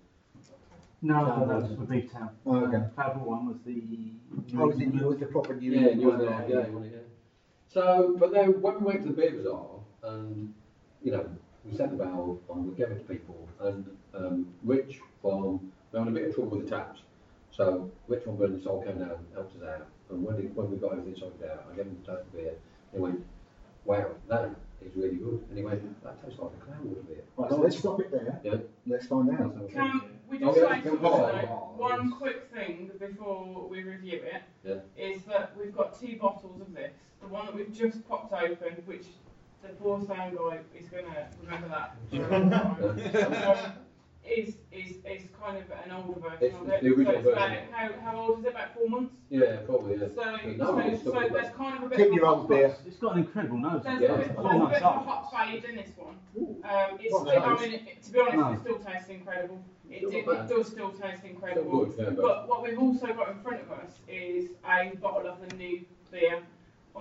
No, 1.03 1.15
Cloudwater. 1.15 1.49
that 1.49 1.71
was 1.71 1.79
the 1.79 1.85
big 1.85 2.13
town. 2.13 2.31
Oh, 2.45 2.57
okay. 2.57 2.85
Cloudwater 2.97 3.21
one 3.21 3.47
was 3.47 3.57
the. 3.65 3.83
Oh, 4.59 4.67
was 4.67 4.81
it, 4.81 4.93
was 4.95 5.19
the 5.19 5.27
proper 5.27 5.55
new? 5.55 5.73
Yeah, 5.73 5.91
you 5.91 6.09
one? 6.09 6.19
were 6.19 6.25
there, 6.25 6.47
yeah, 6.49 6.67
you 6.67 6.73
were 6.73 6.81
there. 6.81 7.01
So, 7.69 8.17
but 8.19 8.33
then 8.33 8.61
when 8.61 8.81
we 8.81 8.87
went 8.87 9.03
to 9.03 9.09
the 9.09 9.15
beer 9.15 9.33
bazaar, 9.33 9.67
and 10.03 10.55
you 11.07 11.13
know, 11.13 11.25
we 11.65 11.77
set 11.77 11.91
the 11.91 11.97
barrel 11.97 12.41
and 12.53 12.67
we 12.67 12.75
gave 12.75 12.89
it 12.91 12.99
to 13.07 13.15
people, 13.15 13.49
and 13.61 13.87
um, 14.13 14.47
Rich 14.65 14.99
from 15.23 15.73
we 15.93 15.99
had 16.01 16.09
a 16.09 16.11
bit 16.11 16.29
of 16.29 16.35
trouble 16.35 16.59
with 16.59 16.69
the 16.69 16.77
taps, 16.77 17.01
so 17.53 17.89
Rich 18.09 18.25
from 18.25 18.37
Burning 18.37 18.61
Soul 18.61 18.83
came 18.83 18.99
down 18.99 19.11
and 19.13 19.27
helped 19.33 19.57
us 19.57 19.63
out, 19.63 19.87
and 20.11 20.25
when, 20.25 20.35
it, 20.37 20.53
when 20.55 20.69
we 20.69 20.77
got 20.79 20.93
everything 20.93 21.15
sorted 21.17 21.49
out, 21.49 21.65
I 21.73 21.77
gave 21.77 21.87
him 21.87 21.97
the 22.05 22.11
tap 22.11 22.21
of 22.23 22.33
beer, 22.33 22.55
he 22.93 22.99
went, 22.99 23.25
wow, 23.85 24.07
that 24.29 24.51
is 24.85 24.97
really 24.97 25.15
good, 25.15 25.45
and 25.49 25.57
he 25.57 25.65
went, 25.65 26.03
that 26.03 26.21
tastes 26.25 26.41
like 26.41 26.51
a 26.51 26.65
Cloudwater 26.65 27.07
beer. 27.07 27.23
Right, 27.37 27.51
so 27.51 27.57
let's 27.57 27.79
stop 27.79 28.01
it 28.01 28.11
there. 28.11 28.41
Yeah. 28.43 28.57
Let's 28.89 29.07
find 29.07 29.31
out. 29.31 29.71
Can 29.71 30.01
we 30.29 30.39
Oh, 30.43 30.47
just 30.53 30.59
yeah, 30.59 30.69
say 30.75 30.81
can 30.83 30.91
something, 30.91 31.03
we- 31.03 31.09
though? 31.09 31.73
one 31.77 32.11
quick 32.13 32.51
thing 32.53 32.91
before 32.99 33.69
we 33.71 33.85
review 33.85 34.23
it 34.25 34.43
Yeah. 34.65 34.81
is 35.03 35.23
that 35.25 35.57
we've 35.57 35.75
got 35.75 35.99
two 36.01 36.17
bottles 36.21 36.61
of 36.61 36.75
this. 36.75 36.93
The 37.21 37.29
one 37.29 37.47
that 37.47 37.55
we've 37.55 37.73
just 37.73 38.07
popped 38.09 38.33
open, 38.33 38.75
which 38.87 39.07
the 39.69 39.75
poor 39.75 40.05
sound 40.07 40.37
guy 40.37 40.59
is 40.79 40.89
going 40.89 41.05
to 41.05 41.27
remember 41.45 41.69
that 41.69 41.97
for 42.11 42.35
a 42.35 42.39
long 42.39 42.51
time, 42.51 43.73
is, 44.25 44.57
is, 44.73 44.97
is 45.05 45.23
kind 45.41 45.57
of 45.59 45.65
an 45.85 45.93
older 45.93 46.19
version 46.21 46.39
It's 46.41 46.57
of 46.57 46.69
it. 46.69 46.83
the 46.83 46.89
original 46.89 47.13
so 47.13 47.19
it's 47.21 47.29
about, 47.29 47.49
version. 47.49 47.65
how, 47.73 47.91
how 48.11 48.17
old 48.19 48.39
is 48.41 48.45
it? 48.47 48.51
About 48.51 48.75
four 48.75 48.89
months? 48.89 49.15
Yeah, 49.31 49.57
probably, 49.67 49.97
yeah. 49.99 50.09
So, 50.15 50.37
No, 50.57 50.97
so, 50.97 51.13
so 51.13 51.29
there's 51.33 51.55
kind 51.55 51.77
of 51.77 51.83
a 51.85 51.89
bit 51.89 51.99
Keep 51.99 52.07
of 52.09 52.13
your 52.15 52.25
a 52.25 52.29
old 52.31 52.39
hot 52.41 52.49
beer. 52.49 52.69
fuzz. 52.71 52.79
It's 52.87 52.97
got 52.97 53.13
an 53.13 53.19
incredible 53.21 53.59
nose. 53.59 53.83
There's 53.85 54.01
Yeah. 54.01 54.09
a 54.13 54.19
bit, 54.19 54.27
there's 54.27 54.35
four 54.37 54.67
a 54.67 54.69
bit 54.69 54.83
of 54.83 54.83
a 54.83 54.99
old. 54.99 55.07
hot 55.07 55.31
fade 55.33 55.65
in 55.65 55.77
this 55.77 55.91
one. 55.97 56.17
Ooh. 56.37 56.57
Um, 56.65 56.99
it's 57.01 57.13
Not 57.13 57.29
still. 57.29 57.43
I 57.45 57.61
mean, 57.61 57.73
it, 57.75 58.03
to 58.03 58.11
be 58.13 58.19
honest, 58.21 58.37
No. 58.37 58.53
it 58.53 58.61
still 58.61 58.79
tastes 58.93 59.09
incredible. 59.11 59.63
It, 59.89 59.99
Still 59.99 60.11
did, 60.11 60.27
it 60.29 60.49
does 60.49 60.67
still 60.67 60.91
taste 60.91 61.19
Still 61.21 61.31
incredible. 61.31 61.85
good, 61.87 61.95
yeah, 61.97 62.05
but 62.11 62.17
But 62.17 62.49
what 62.49 62.63
we've 62.65 62.79
also 62.81 63.07
got 63.15 63.29
in 63.31 63.39
front 63.41 63.61
of 63.63 63.71
us 63.71 63.93
is 64.09 64.51
a 64.69 64.93
bottle 65.01 65.31
of 65.31 65.49
the 65.49 65.55
new 65.57 65.85
beer. 66.11 66.43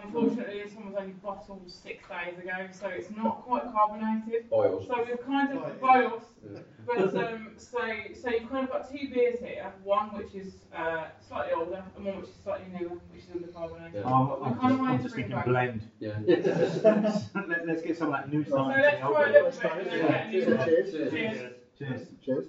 Unfortunately, 0.04 0.62
this 0.64 0.74
one 0.74 0.88
was 0.88 0.96
only 1.00 1.14
bottled 1.14 1.72
six 1.72 2.04
days 2.10 2.38
ago, 2.38 2.68
so 2.72 2.88
it's 2.88 3.10
not 3.16 3.44
quite 3.44 3.64
carbonated. 3.72 4.46
oils. 4.52 4.88
So 4.88 5.04
we've 5.08 5.22
kind 5.26 5.58
of 5.58 5.64
Right. 5.64 5.82
bios, 5.82 6.24
Yeah. 6.44 6.60
but 6.86 7.16
um, 7.16 7.54
so 7.58 7.80
so 8.14 8.30
you've 8.30 8.50
kind 8.50 8.66
of 8.66 8.72
got 8.72 8.92
two 8.92 9.10
beers 9.14 9.40
here. 9.40 9.72
One 9.84 10.10
which 10.18 10.36
is 10.36 10.54
uh, 10.76 11.06
slightly 11.28 11.54
older, 11.54 11.84
and 11.96 12.06
one 12.06 12.18
which 12.18 12.30
is 12.30 12.36
slightly 12.44 12.68
newer, 12.78 12.98
which 13.12 13.24
is 13.24 13.30
undercarbonated. 13.30 13.94
Yeah. 13.96 14.14
I'm, 14.14 14.28
But 14.28 14.42
we 14.42 14.48
I'm 14.48 14.56
kind 14.60 14.62
just, 14.62 14.74
of 14.74 14.80
wanted 14.80 14.92
I'm 14.92 14.98
to 14.98 15.04
just 15.04 15.16
bring 15.16 15.26
thinking 15.26 15.36
back- 15.36 15.46
blend. 15.46 15.90
Yeah. 16.00 16.20
Let, 17.48 17.68
let's 17.68 17.82
get 17.82 17.98
some 17.98 18.08
of 18.08 18.14
that 18.14 18.32
new 18.32 18.44
So 18.44 18.50
stuff. 18.52 18.70
into 18.70 18.82
let's 18.82 19.00
try 19.00 19.24
a 19.26 19.32
little 19.32 19.50
bit 19.52 19.60
try 19.62 19.78
and 19.80 19.88
Yeah. 19.92 20.08
get 20.08 20.26
a 20.26 20.30
new 20.30 20.46
Cheers. 20.46 20.92
Cheers. 20.92 21.12
Cheers. 21.12 21.54
Cheers. 21.80 22.08
Cheers. 22.24 22.46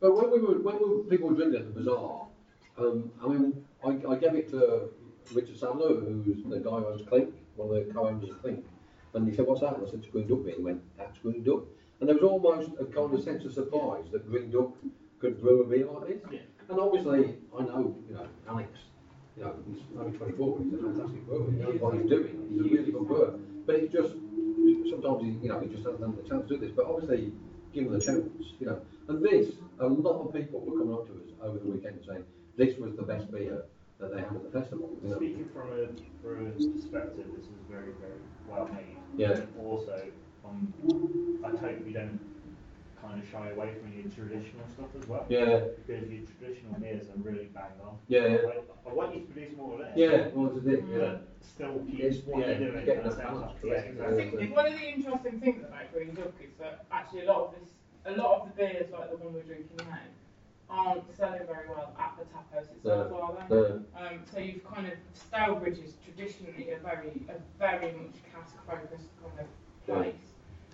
But 0.00 0.16
when 0.16 0.30
we 0.32 0.40
were 0.40 0.58
when 0.60 0.78
we 0.78 0.84
were, 0.96 1.04
people 1.04 1.28
were 1.28 1.34
drinking 1.36 1.60
at 1.60 1.66
the 1.74 1.80
bazaar, 1.80 2.26
um, 2.78 3.10
I 3.22 3.28
mean, 3.28 3.64
I, 3.84 3.88
I 4.12 4.16
gave 4.16 4.34
it 4.34 4.50
to 4.50 4.90
Richard 5.32 5.58
Sadler, 5.58 5.94
who's 6.00 6.42
the 6.44 6.58
guy 6.58 6.70
who 6.70 6.86
owns 6.86 7.02
Clink, 7.02 7.34
one 7.56 7.68
of 7.68 7.86
the 7.86 7.92
co-owners 7.92 8.28
of 8.30 8.40
Clink, 8.42 8.64
and 9.14 9.28
he 9.28 9.34
said, 9.34 9.46
"What's 9.46 9.60
that?" 9.60 9.76
And 9.76 9.86
I 9.86 9.90
said, 9.90 10.00
"It's 10.00 10.08
Green 10.08 10.26
Duck 10.26 10.44
beer." 10.44 10.54
He 10.56 10.62
went, 10.62 10.82
"That's 10.96 11.18
Green 11.18 11.42
Duck," 11.42 11.64
and 12.00 12.08
there 12.08 12.16
was 12.16 12.24
almost 12.24 12.70
a 12.80 12.84
kind 12.84 13.12
of 13.12 13.22
sense 13.22 13.44
of 13.44 13.52
surprise 13.52 14.04
that 14.12 14.28
Green 14.30 14.50
Duck 14.50 14.70
could 15.18 15.40
brew 15.40 15.62
a 15.62 15.66
beer 15.66 15.86
like 15.86 16.08
this. 16.08 16.22
Yeah. 16.32 16.38
And 16.68 16.78
obviously, 16.78 17.36
I 17.58 17.62
know, 17.64 17.96
you 18.08 18.14
know, 18.14 18.26
Alex, 18.48 18.70
you 19.36 19.42
know, 19.42 19.54
he's 19.66 19.82
only 19.98 20.16
24, 20.16 20.56
but 20.56 20.64
he's 20.64 20.74
a 20.74 20.78
fantastic 20.78 21.26
brewer. 21.26 21.50
He 21.50 21.56
knows 21.56 21.80
what 21.80 21.94
he's 21.94 22.08
doing. 22.08 22.46
He's 22.48 22.60
a 22.60 22.62
really 22.62 22.92
good 22.92 23.06
brewer. 23.06 23.38
But 23.66 23.74
it's 23.76 23.92
just 23.92 24.14
sometimes 24.88 25.22
he, 25.22 25.30
you 25.42 25.48
know, 25.48 25.60
he 25.60 25.68
just 25.68 25.84
hasn't 25.84 26.00
had 26.00 26.16
the 26.16 26.28
chance 26.28 26.48
to 26.48 26.54
do 26.54 26.60
this. 26.64 26.72
But 26.74 26.86
obviously, 26.86 27.32
give 27.72 27.86
him 27.86 27.92
the 27.92 28.00
chance, 28.00 28.28
you 28.58 28.66
know. 28.66 28.80
And 29.08 29.22
this, 29.22 29.56
a 29.80 29.86
lot 29.86 30.26
of 30.26 30.32
people 30.32 30.60
were 30.60 30.78
coming 30.78 30.94
up 30.94 31.06
to 31.08 31.12
us 31.14 31.28
over 31.42 31.58
the 31.58 31.66
weekend 31.66 32.00
saying 32.06 32.24
this 32.56 32.78
was 32.78 32.94
the 32.96 33.02
best 33.02 33.30
beer 33.30 33.64
that 34.00 34.14
they 34.14 34.20
had 34.20 34.34
at 34.34 34.42
the 34.52 34.60
festival. 34.60 34.90
You 35.02 35.10
know? 35.10 35.16
Speaking 35.16 35.48
from 35.52 35.68
a 35.72 35.86
brewer's 36.22 36.66
perspective, 36.66 37.26
this 37.36 37.46
is 37.46 37.60
very, 37.70 37.92
very 38.00 38.20
well 38.48 38.68
made. 38.72 38.96
Yeah. 39.16 39.32
And 39.32 39.48
also, 39.60 40.02
um, 40.44 40.72
I 41.44 41.48
hope 41.50 41.86
you 41.86 41.92
don't 41.92 42.18
kind 43.00 43.22
of 43.22 43.28
shy 43.30 43.50
away 43.50 43.74
from 43.80 43.92
your 43.92 44.10
traditional 44.12 44.64
stuff 44.74 44.88
as 45.00 45.08
well. 45.08 45.24
Yeah, 45.28 45.60
Because 45.86 46.08
your 46.10 46.22
traditional 46.38 46.74
beers 46.80 47.06
are 47.08 47.18
really 47.22 47.48
bang 47.54 47.72
on. 47.84 47.96
yeah, 48.08 48.26
yeah. 48.26 48.36
Like, 48.44 48.68
I 48.88 48.92
want 48.92 49.14
you 49.14 49.20
to 49.22 49.26
produce 49.32 49.56
more 49.56 49.72
of 49.74 49.78
this. 49.80 49.92
Yeah, 49.96 50.28
well, 50.34 50.50
that's 50.52 50.66
it. 50.66 50.84
Yeah. 50.90 50.98
But 50.98 51.28
still 51.40 51.78
keep 51.88 52.00
It's- 52.00 52.22
what 52.26 52.40
yeah, 52.40 52.58
you're 52.58 52.70
doing. 52.72 52.84
getting 52.84 52.98
at 52.98 53.04
the 53.04 53.08
the 53.10 53.16
same 53.16 53.24
balance 53.26 53.60
time. 53.60 53.70
Yeah, 53.70 53.82
correct. 53.92 54.34
I 54.34 54.36
think 54.36 54.56
one 54.56 54.66
of 54.66 54.72
the 54.74 54.86
interesting 54.88 55.40
things 55.40 55.64
about 55.64 55.92
Green 55.92 56.14
Duck 56.14 56.32
is 56.44 56.52
that 56.60 56.84
actually 56.92 57.22
a 57.22 57.32
lot 57.32 57.40
of 57.48 57.54
this, 57.60 57.70
a 58.04 58.12
lot 58.16 58.40
of 58.42 58.48
the 58.48 58.54
beers 58.56 58.90
like 58.92 59.10
the 59.10 59.16
one 59.16 59.32
we're 59.34 59.42
drinking 59.42 59.76
now, 59.78 59.98
aren't 60.70 61.16
selling 61.16 61.46
very 61.46 61.68
well 61.68 61.94
at 61.98 62.16
the 62.18 62.24
tap 62.32 62.52
house 62.54 62.66
itself, 62.74 63.12
are 63.12 63.46
they? 63.48 63.54
No, 63.54 63.82
Um, 63.96 64.22
so 64.32 64.38
you've 64.38 64.64
kind 64.64 64.86
of 64.86 64.92
Stourbridge 65.14 65.78
is 65.78 65.94
traditionally 66.04 66.70
a 66.70 66.78
very, 66.78 67.26
a 67.28 67.36
very 67.58 67.92
much 67.92 68.16
cask 68.32 68.54
focused 68.66 69.10
kind 69.22 69.40
of 69.40 69.46
Yeah. 69.88 69.94
place, 69.96 70.14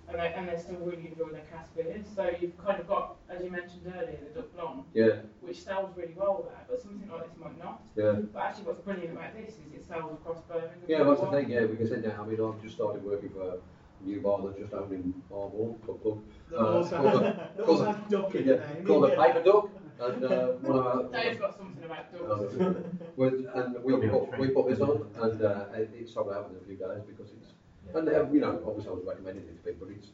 and 0.08 0.18
they, 0.20 0.32
and 0.34 0.48
they 0.48 0.56
still 0.58 0.76
really 0.80 1.08
enjoy 1.08 1.30
their 1.32 1.46
cask 1.50 1.74
beers. 1.74 2.06
So 2.14 2.30
you've 2.40 2.56
kind 2.58 2.78
of 2.80 2.86
got, 2.86 3.16
as 3.30 3.42
you 3.42 3.50
mentioned 3.50 3.90
earlier, 3.96 4.18
the 4.22 4.40
Duck 4.40 4.52
Blonde, 4.54 4.84
yeah, 4.94 5.20
which 5.40 5.62
sells 5.62 5.96
really 5.96 6.14
well 6.16 6.44
there, 6.48 6.64
but 6.68 6.80
something 6.80 7.08
like 7.10 7.28
this 7.28 7.36
might 7.38 7.58
not. 7.58 7.82
yeah. 7.96 8.12
But 8.32 8.40
actually, 8.42 8.64
what's 8.66 8.80
brilliant 8.80 9.12
about 9.16 9.34
this 9.34 9.54
is 9.54 9.72
it 9.74 9.84
sells 9.88 10.12
across 10.12 10.40
Birmingham. 10.42 10.78
Yeah, 10.86 10.98
really 10.98 11.10
that's 11.10 11.20
the 11.22 11.30
thing, 11.30 11.50
yeah, 11.50 11.64
we 11.64 11.76
can 11.76 11.86
send 11.88 12.06
out, 12.06 12.18
I 12.20 12.26
mean, 12.26 12.40
I've 12.40 12.62
just 12.62 12.74
started 12.76 13.02
working 13.04 13.30
for 13.30 13.54
a 13.54 13.58
new 14.06 14.20
bar 14.20 14.42
that 14.42 14.58
just 14.58 14.74
opened 14.74 15.04
in 15.04 15.14
Barbour, 15.30 15.72
Club 15.84 16.02
Club. 16.02 16.18
That 16.50 16.56
Uh, 16.58 16.72
called 16.72 16.86
the- 16.86 17.20
that 17.56 17.68
also 17.68 17.84
has 17.92 18.10
duck 18.10 18.34
in 18.34 18.46
the 18.46 18.54
Yeah, 18.54 18.82
called 18.86 19.04
the 19.04 19.16
Paper 19.16 19.42
Duck, 19.42 19.68
and 20.00 20.24
uh, 20.24 20.46
one 20.62 20.78
of 20.78 20.86
our, 20.86 21.02
Dave's 21.12 21.40
got 21.40 21.56
something 21.56 21.84
about 21.84 22.12
ducks. 22.12 22.54
uh, 22.54 23.60
and 23.60 23.84
we 23.84 23.92
Got 23.92 24.02
me 24.02 24.08
on 24.08 24.26
put, 24.26 24.38
we 24.38 24.48
put 24.48 24.68
this 24.68 24.80
on, 24.80 25.06
and 25.22 25.42
uh, 25.42 25.64
it, 25.74 25.90
it 25.98 26.08
sold 26.08 26.32
out 26.32 26.50
in 26.50 26.56
a 26.56 26.66
few 26.66 26.76
days 26.76 27.02
because 27.06 27.32
it's, 27.32 27.52
and 27.94 28.08
uh, 28.08 28.26
you 28.30 28.40
know, 28.40 28.62
obviously 28.66 28.90
I 28.90 28.94
was 28.94 29.04
recommending 29.06 29.44
it 29.44 29.64
to 29.64 29.70
people, 29.72 29.88
it's, 29.90 30.08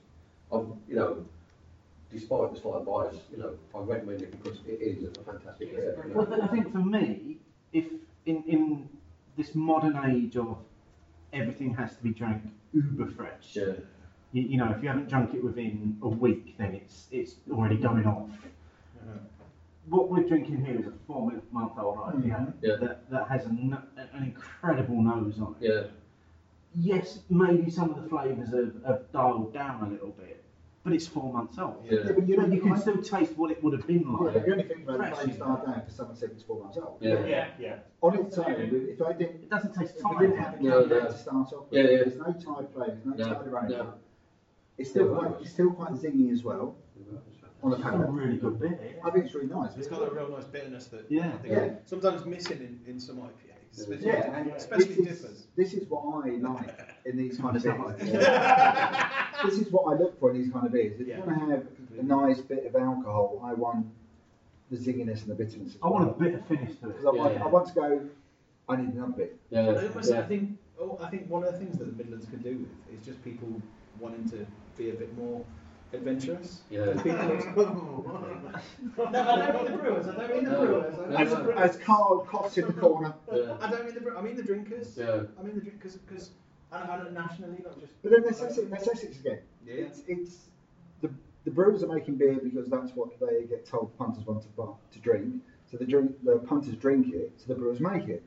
um, 0.52 0.78
you 0.88 0.96
know, 0.96 1.24
despite 2.12 2.54
the 2.54 2.60
slight 2.60 2.84
bias, 2.84 3.16
you 3.32 3.38
know, 3.38 3.54
I 3.74 3.78
recommend 3.80 4.22
it 4.22 4.30
because 4.42 4.58
it 4.66 4.80
is 4.80 5.04
a 5.04 5.22
fantastic 5.24 5.68
It 5.68 5.72
is 5.72 5.76
beer. 5.76 5.92
brilliant. 5.94 6.30
Well, 6.30 6.42
I 6.42 6.46
think 6.48 6.70
for 6.72 6.78
me, 6.78 7.38
if 7.72 7.86
in, 8.26 8.44
in 8.46 8.88
this 9.36 9.54
modern 9.54 9.98
age 10.10 10.36
of 10.36 10.58
everything 11.32 11.74
has 11.74 11.96
to 11.96 12.02
be 12.02 12.10
drank 12.10 12.42
uber 12.74 13.06
fresh, 13.10 13.54
Yeah, 13.54 13.72
you, 14.32 14.42
you 14.42 14.56
know, 14.58 14.70
if 14.76 14.82
you 14.82 14.88
haven't 14.88 15.08
drunk 15.08 15.34
it 15.34 15.42
within 15.42 15.96
a 16.02 16.08
week, 16.08 16.56
then 16.58 16.74
it's 16.74 17.06
it's 17.10 17.34
already 17.50 17.76
going 17.76 18.06
off. 18.06 18.28
What 19.88 20.10
we're 20.10 20.22
drinking 20.22 20.64
here 20.64 20.78
is 20.78 20.86
a 20.86 20.92
four 21.06 21.30
month 21.50 21.72
old 21.78 21.96
IPA 21.98 22.22
Mhm. 22.22 22.52
Yeah. 22.62 22.76
that, 22.76 23.10
that 23.10 23.28
has 23.28 23.46
an, 23.46 23.76
an 23.96 24.22
incredible 24.22 25.02
nose 25.02 25.40
on 25.40 25.56
it. 25.60 25.66
yeah, 25.68 25.82
Yes, 26.74 27.20
maybe 27.28 27.68
some 27.70 27.90
of 27.90 28.02
the 28.02 28.08
flavours 28.08 28.48
have, 28.50 28.72
have 28.86 29.12
dialed 29.12 29.52
down 29.52 29.84
a 29.84 29.90
little 29.90 30.10
bit, 30.10 30.42
but 30.84 30.92
it's 30.94 31.06
four 31.06 31.30
months 31.32 31.58
old. 31.58 31.84
yeah, 31.84 31.98
Yeah, 32.06 32.12
but 32.12 32.26
you 32.28 32.36
know, 32.36 32.46
you 32.46 32.60
can 32.62 32.78
still 32.78 33.02
taste 33.02 33.36
what 33.36 33.50
it 33.50 33.62
would 33.62 33.72
have 33.74 33.86
been 33.86 34.10
like. 34.10 34.32
but 34.34 34.46
the 34.46 34.52
only 34.52 34.64
thing 34.64 34.82
about 34.84 34.92
the 34.92 34.98
Fresh, 34.98 35.14
flame 35.16 35.28
you 35.28 35.34
start 35.34 35.66
down 35.66 35.74
because 35.80 35.94
someone 35.96 36.16
said 36.16 36.30
it's 36.30 36.42
four 36.44 36.62
months 36.62 36.78
old. 36.78 36.96
yeah, 37.00 37.24
Yeah. 37.26 37.48
Yeah. 37.58 37.76
On 38.00 38.14
its 38.18 38.38
own, 38.38 38.46
if 38.48 39.02
I 39.02 39.12
didn't, 39.12 39.42
It 39.42 39.50
doesn't 39.50 39.74
taste 39.74 39.94
if 39.98 40.04
we 40.04 40.26
didn't 40.26 40.38
have 40.38 40.54
a 40.54 40.62
No, 40.62 40.80
no, 40.80 40.86
no. 40.86 41.00
to 41.08 41.18
start 41.18 41.52
off 41.52 41.64
with, 41.70 41.72
Yeah, 41.72 41.90
yeah. 41.90 41.96
there's 42.04 42.16
no 42.16 42.32
Thai 42.32 42.64
flavours, 42.72 43.04
no, 43.04 43.14
No, 43.16 43.24
Thai 43.34 43.40
aroma. 43.48 43.68
no. 43.68 43.94
It's 44.78 44.90
still 44.90 45.08
No, 45.12 45.20
quite, 45.20 45.40
it's 45.42 45.50
still 45.50 45.72
quite 45.72 45.92
zingy 45.92 46.32
as 46.32 46.42
well 46.44 46.76
on 47.62 47.70
the 47.70 47.76
It's 47.76 47.86
a 47.86 47.90
palate. 47.90 48.10
really 48.10 48.36
good 48.36 48.58
beer. 48.60 48.78
I 49.04 49.10
think 49.10 49.26
it's 49.26 49.34
really 49.34 49.46
nice. 49.46 49.76
It's 49.76 49.86
got 49.86 50.02
a 50.02 50.10
real 50.14 50.28
nice 50.30 50.44
bitterness 50.44 50.86
that 50.88 51.06
Yeah. 51.08 51.28
I 51.32 51.36
think 51.38 51.54
Yeah. 51.54 51.74
sometimes 51.84 52.24
missing 52.26 52.58
in, 52.60 52.80
in 52.92 53.00
some 53.00 53.18
IPAs. 53.18 53.78
Especially, 53.78 54.06
Yeah, 54.06 54.36
and 54.38 54.50
especially 54.50 54.94
this 54.96 55.20
is, 55.20 55.20
dippers. 55.22 55.46
this 55.56 55.72
is 55.74 55.88
what 55.88 56.26
I 56.26 56.30
like 56.36 56.78
in 57.06 57.16
these 57.16 57.38
kind 57.38 57.56
of 57.56 57.64
It's 57.64 57.78
not 57.78 57.98
beers. 57.98 58.12
this 59.44 59.58
is 59.66 59.72
what 59.72 59.94
I 59.94 59.98
look 59.98 60.18
for 60.20 60.30
in 60.30 60.42
these 60.42 60.52
kind 60.52 60.66
of 60.66 60.72
beers. 60.72 61.00
If 61.00 61.06
Yeah. 61.06 61.18
you 61.18 61.22
want 61.24 61.38
to 61.48 61.54
have 61.56 61.66
a 61.98 62.02
nice 62.02 62.40
bit 62.42 62.66
of 62.66 62.76
alcohol, 62.76 63.40
I 63.44 63.54
want 63.54 63.86
the 64.70 64.76
zinginess 64.76 65.22
and 65.22 65.28
the 65.30 65.34
bitterness. 65.34 65.76
I 65.82 65.88
want 65.88 66.04
a 66.04 66.06
well. 66.08 66.16
bit 66.18 66.34
of 66.34 66.46
finish 66.46 66.76
to 66.80 66.88
it. 66.90 66.96
Because 66.98 67.04
I, 67.06 67.10
want, 67.10 67.34
Yeah. 67.34 67.44
I 67.44 67.46
want 67.46 67.66
to 67.68 67.74
go, 67.74 68.08
I 68.68 68.76
need 68.76 68.92
another 68.94 69.12
bit. 69.12 69.38
yeah, 69.50 69.60
I, 69.60 69.86
almost, 69.88 70.12
I 70.12 70.22
think 70.22 70.58
oh, 70.80 70.98
I 71.00 71.08
think 71.10 71.30
one 71.30 71.44
of 71.44 71.52
the 71.52 71.58
things 71.58 71.78
that 71.78 71.84
the 71.86 71.92
Midlands 72.02 72.26
can 72.26 72.42
do 72.42 72.58
with 72.58 72.98
is 72.98 73.04
just 73.06 73.22
people 73.24 73.60
wanting 74.00 74.28
to 74.30 74.46
be 74.76 74.90
a 74.90 74.94
bit 74.94 75.16
more 75.16 75.44
adventurous. 75.92 76.62
Yeah. 76.70 76.92
Because 76.92 77.44
people- 77.44 78.20
no, 78.96 79.04
I 79.04 79.36
don't 79.36 79.54
mean 79.64 79.72
the 79.72 79.78
brewers. 79.78 80.06
I 80.08 80.14
don't 80.16 80.30
mean 80.34 80.44
the 80.44 80.50
No. 80.50 80.66
brewers. 80.66 80.94
I 80.98 80.98
No, 80.98 81.06
don't 81.06 81.14
As, 81.14 81.18
mean 81.18 81.28
the 81.28 81.36
no. 81.38 81.44
brewers. 81.44 81.70
as 81.70 81.76
Carl 81.84 82.26
coughs 82.30 82.58
in 82.58 82.66
the 82.66 82.72
corner. 82.72 83.14
Yeah. 83.32 83.56
I 83.60 83.70
don't 83.70 83.84
mean 83.84 83.94
the 83.94 84.00
bre- 84.00 84.16
I 84.16 84.22
mean 84.22 84.36
the 84.36 84.42
drinkers. 84.42 84.96
Yeah. 84.96 85.22
I 85.38 85.42
mean 85.42 85.54
the 85.54 85.60
drinkers 85.60 85.96
because 85.96 86.30
and, 86.72 87.02
and 87.06 87.14
nationally, 87.14 87.58
not 87.62 87.78
just. 87.80 87.92
But 88.02 88.12
then 88.12 88.22
there's 88.22 88.40
Essex, 88.40 88.68
there's 88.68 88.88
Essex 88.88 89.18
again. 89.20 89.40
Yeah. 89.66 89.74
It's, 89.74 90.02
it's 90.08 90.36
the, 91.02 91.10
the 91.44 91.50
brewers 91.50 91.82
are 91.82 91.92
making 91.94 92.16
beer 92.16 92.38
because 92.42 92.68
that's 92.68 92.92
what 92.96 93.10
they 93.20 93.44
get 93.44 93.66
told 93.66 93.96
punters 93.98 94.24
want 94.26 94.42
to, 94.42 94.48
buy, 94.48 94.72
to 94.92 94.98
drink. 95.00 95.34
So 95.70 95.76
the 95.76 95.84
drink, 95.84 96.12
the 96.24 96.36
punters 96.38 96.74
drink 96.76 97.12
it, 97.14 97.32
so 97.36 97.44
the 97.48 97.54
brewers 97.58 97.80
make 97.80 98.08
it. 98.08 98.22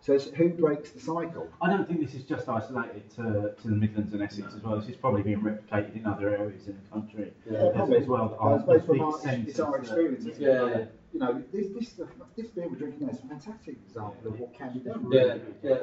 So 0.00 0.12
it's 0.14 0.26
who 0.30 0.48
breaks 0.50 0.90
the 0.90 1.00
cycle? 1.00 1.48
I 1.60 1.68
don't 1.68 1.86
think 1.86 2.00
this 2.00 2.14
is 2.14 2.22
just 2.24 2.48
isolated 2.48 3.10
to, 3.16 3.54
to 3.60 3.68
the 3.68 3.74
Midlands 3.74 4.12
and 4.12 4.22
Essex 4.22 4.54
as 4.54 4.62
well. 4.62 4.78
This 4.78 4.88
is 4.88 4.96
probably 4.96 5.22
being 5.22 5.40
replicated 5.40 5.96
in 5.96 6.06
other 6.06 6.30
areas 6.34 6.66
in 6.68 6.78
the 6.82 6.90
country 6.90 7.32
Yeah, 7.50 7.58
as, 7.58 7.74
probably. 7.74 7.96
as 7.98 8.06
well. 8.06 8.28
that 8.28 8.38
But 8.38 8.46
I 8.46 8.58
suppose 8.58 8.80
the 8.80 8.86
from 8.86 9.00
our, 9.00 9.20
it's, 9.48 9.60
our 9.60 9.76
experience. 9.78 10.24
isn't 10.26 10.40
Yeah, 10.40 10.66
yeah. 10.66 10.84
You 11.12 11.20
know, 11.20 11.42
this 11.52 11.66
this 11.68 12.00
this 12.36 12.46
beer 12.48 12.68
we're 12.68 12.76
drinking 12.76 13.06
now 13.06 13.12
is 13.12 13.18
a 13.18 13.26
fantastic 13.28 13.76
example 13.86 14.28
of 14.32 14.38
what 14.38 14.54
can 14.56 14.72
be 14.74 14.80
done. 14.80 15.06
Yeah, 15.10 15.36
yeah. 15.62 15.76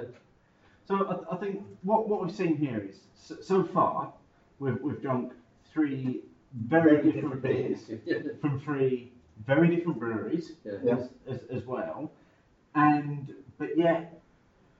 So 0.87 0.95
I, 1.29 1.35
I 1.35 1.37
think 1.37 1.61
what, 1.83 2.07
what 2.07 2.23
we've 2.25 2.35
seen 2.35 2.55
here 2.57 2.79
is 2.87 2.99
so, 3.15 3.35
so 3.41 3.63
far 3.63 4.13
we've, 4.59 4.79
we've 4.81 5.01
drunk 5.01 5.33
three 5.73 6.21
very, 6.53 7.01
Very 7.01 7.11
different, 7.11 7.41
different 7.41 7.41
beers 7.41 7.99
Yeah. 8.05 8.19
from 8.39 8.59
three 8.61 9.11
very 9.45 9.75
different 9.75 9.99
breweries 9.99 10.53
Yeah. 10.63 10.93
as, 10.95 11.09
as, 11.27 11.39
as 11.51 11.65
well, 11.65 12.11
and 12.75 13.33
but 13.57 13.77
yet 13.77 14.21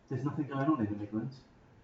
there's 0.10 0.24
nothing 0.24 0.46
going 0.46 0.68
on 0.70 0.80
in 0.80 0.86
the 0.86 1.00
Midlands. 1.00 1.36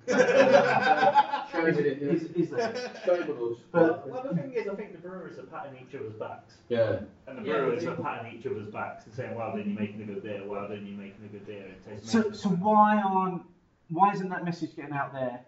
Shame 0.07 1.68
Is, 1.68 1.78
in 1.78 1.86
it, 1.86 2.01
is, 2.01 2.24
yeah. 2.24 2.43
is 2.43 2.49
there? 2.49 2.74
Shame. 3.05 3.55
But 3.72 4.07
well, 4.09 4.24
the 4.30 4.36
thing 4.36 4.53
is, 4.53 4.68
I 4.68 4.76
think 4.76 4.91
the 4.93 4.97
brewers 4.97 5.38
are 5.38 5.43
patting 5.43 5.78
each 5.88 5.95
other's 5.95 6.14
backs. 6.14 6.55
Yeah. 6.70 7.01
And 7.28 7.38
the 7.38 7.49
Yeah, 7.49 7.57
brewers 7.59 7.84
they 7.84 7.89
are 7.89 7.95
patting 7.95 8.38
each 8.39 8.45
other's 8.45 8.70
backs 8.70 9.05
and 9.05 9.14
saying, 9.14 9.36
well, 9.36 9.53
then 9.55 9.70
you're 9.70 9.80
making 9.80 10.01
a 10.01 10.05
good 10.05 10.24
beer, 10.24 10.41
well, 10.45 10.68
then 10.68 10.86
you're 10.86 10.97
making 10.97 11.26
a 11.26 11.28
good 11.28 11.45
beer. 11.45 11.66
It 11.88 12.05
so 12.05 12.32
so 12.32 12.49
why 12.49 12.97
aren't 13.01 13.43
why 13.89 14.14
isn't 14.14 14.30
that 14.30 14.43
message 14.43 14.76
getting 14.76 14.93
out 14.93 15.14
there 15.14 15.41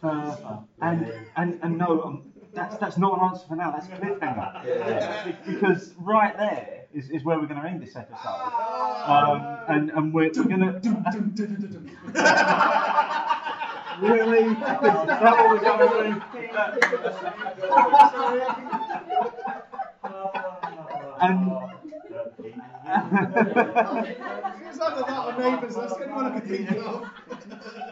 further? 0.00 0.58
And 0.80 1.12
and 1.36 1.58
and 1.62 1.78
no, 1.78 2.02
um, 2.02 2.32
that's 2.54 2.76
that's 2.76 2.96
not 2.98 3.18
an 3.18 3.24
answer 3.28 3.46
for 3.46 3.56
now. 3.56 3.72
That's 3.72 3.86
a 3.86 3.90
cliffhanger. 3.90 4.64
Yeah. 4.64 5.24
Be- 5.24 5.52
because 5.52 5.92
right 5.98 6.36
there 6.36 6.84
is, 6.94 7.10
is 7.10 7.24
where 7.24 7.38
we're 7.38 7.46
going 7.46 7.60
to 7.60 7.66
end 7.68 7.82
this 7.82 7.96
episode. 7.96 8.18
Um, 9.04 9.58
and 9.68 9.90
and 9.90 10.12
we're, 10.14 10.30
we're 10.34 10.44
going 10.44 10.60
to. 10.60 11.02
Really? 14.00 14.38
Is 14.44 14.58
that 14.58 14.82
what 14.82 15.48
we're 15.50 15.60
going 15.60 16.14
to 16.14 16.22
And- 21.20 21.52
It's 24.68 24.80
either 24.80 25.02
that 25.06 25.26
or 25.26 25.32
neighbours. 25.38 25.74
That's 25.76 25.94
the 25.96 26.02
only 26.04 26.14
one 26.14 26.24
I 26.26 26.40
could 26.40 26.48
think 26.48 26.70
of. 26.72 27.10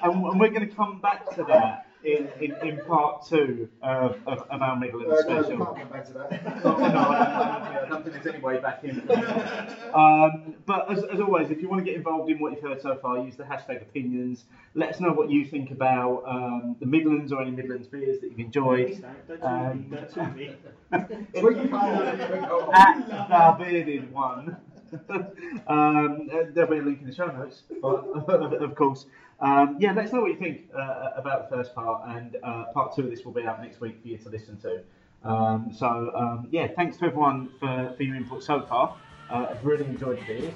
and, 0.02 0.14
and 0.24 0.40
we're 0.40 0.48
going 0.48 0.68
to 0.68 0.74
come 0.74 1.00
back 1.00 1.30
to 1.36 1.44
that 1.44 1.86
in, 2.04 2.28
in, 2.40 2.54
in 2.66 2.80
part 2.86 3.26
two 3.26 3.68
of, 3.82 4.16
of, 4.26 4.40
of 4.50 4.62
our 4.62 4.76
Midlands 4.76 5.12
Uh, 5.12 5.28
no, 5.28 5.42
special. 5.42 5.64
can't 5.64 5.78
come 5.78 5.88
back 5.88 6.06
to 6.06 6.12
that. 6.14 6.60
Oh, 6.64 6.70
no, 6.78 6.86
I 6.86 7.86
don't, 7.88 8.02
think 8.04 8.14
there's 8.22 8.34
any 8.34 8.42
way 8.42 8.58
back 8.58 8.82
in. 8.84 9.02
Um, 9.94 10.54
but 10.66 10.88
as, 10.90 11.02
as 11.04 11.18
always, 11.20 11.50
if 11.50 11.60
you 11.60 11.68
want 11.68 11.80
to 11.80 11.84
get 11.84 11.96
involved 11.96 12.30
in 12.30 12.38
what 12.38 12.52
you've 12.52 12.62
heard 12.62 12.80
so 12.80 12.96
far, 12.96 13.18
use 13.18 13.34
the 13.36 13.42
hashtag 13.42 13.84
Hopinions. 13.84 14.44
Let 14.74 14.90
us 14.90 15.00
know 15.00 15.12
what 15.12 15.30
you 15.30 15.44
think 15.44 15.72
about 15.72 16.22
um, 16.26 16.76
the 16.78 16.86
Midlands 16.86 17.32
or 17.32 17.42
any 17.42 17.50
Midlands 17.50 17.88
beers 17.88 18.20
that 18.20 18.30
you've 18.30 18.38
enjoyed. 18.38 19.04
Don't 19.26 19.42
Um, 19.42 19.82
do 20.14 20.22
me, 20.36 20.56
don't 20.92 21.08
do 21.08 21.16
me. 21.16 21.26
Sweet 21.40 21.70
card, 21.72 22.18
sweet 22.28 22.40
card. 22.48 22.70
At 22.72 23.30
our 23.32 23.58
bearded 23.58 24.12
one. 24.12 24.56
um, 25.08 26.28
uh, 26.32 26.44
there'll 26.54 26.70
be 26.70 26.78
a 26.78 26.82
link 26.82 27.00
in 27.00 27.06
the 27.08 27.14
show 27.14 27.26
notes, 27.26 27.62
but, 27.82 28.62
of 28.62 28.74
course. 28.76 29.06
Um, 29.40 29.76
yeah, 29.78 29.92
let 29.92 30.06
us 30.06 30.12
know 30.12 30.20
what 30.20 30.30
you 30.30 30.36
think 30.36 30.68
uh, 30.76 31.10
about 31.16 31.48
the 31.48 31.56
first 31.56 31.74
part, 31.74 32.02
and 32.08 32.36
uh, 32.42 32.64
part 32.74 32.94
two 32.94 33.04
of 33.04 33.10
this 33.10 33.24
will 33.24 33.32
be 33.32 33.46
out 33.46 33.62
next 33.62 33.80
week 33.80 34.00
for 34.02 34.08
you 34.08 34.18
to 34.18 34.28
listen 34.28 34.58
to. 34.60 34.82
Um, 35.24 35.72
so, 35.76 36.12
um, 36.14 36.48
yeah, 36.50 36.68
thanks 36.68 36.96
to 36.98 37.06
everyone 37.06 37.50
for, 37.58 37.94
for 37.96 38.02
your 38.02 38.16
input 38.16 38.42
so 38.42 38.62
far. 38.62 38.96
Uh, 39.30 39.46
I've 39.50 39.64
really 39.64 39.84
enjoyed 39.84 40.18
beers. 40.26 40.52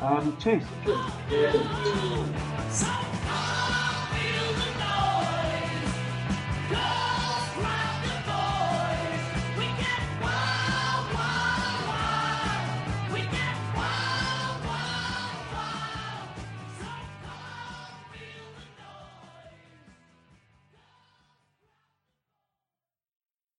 Um, 0.00 0.36
cheers. 0.40 0.64
Yeah. 1.30 1.52
So 2.70 3.80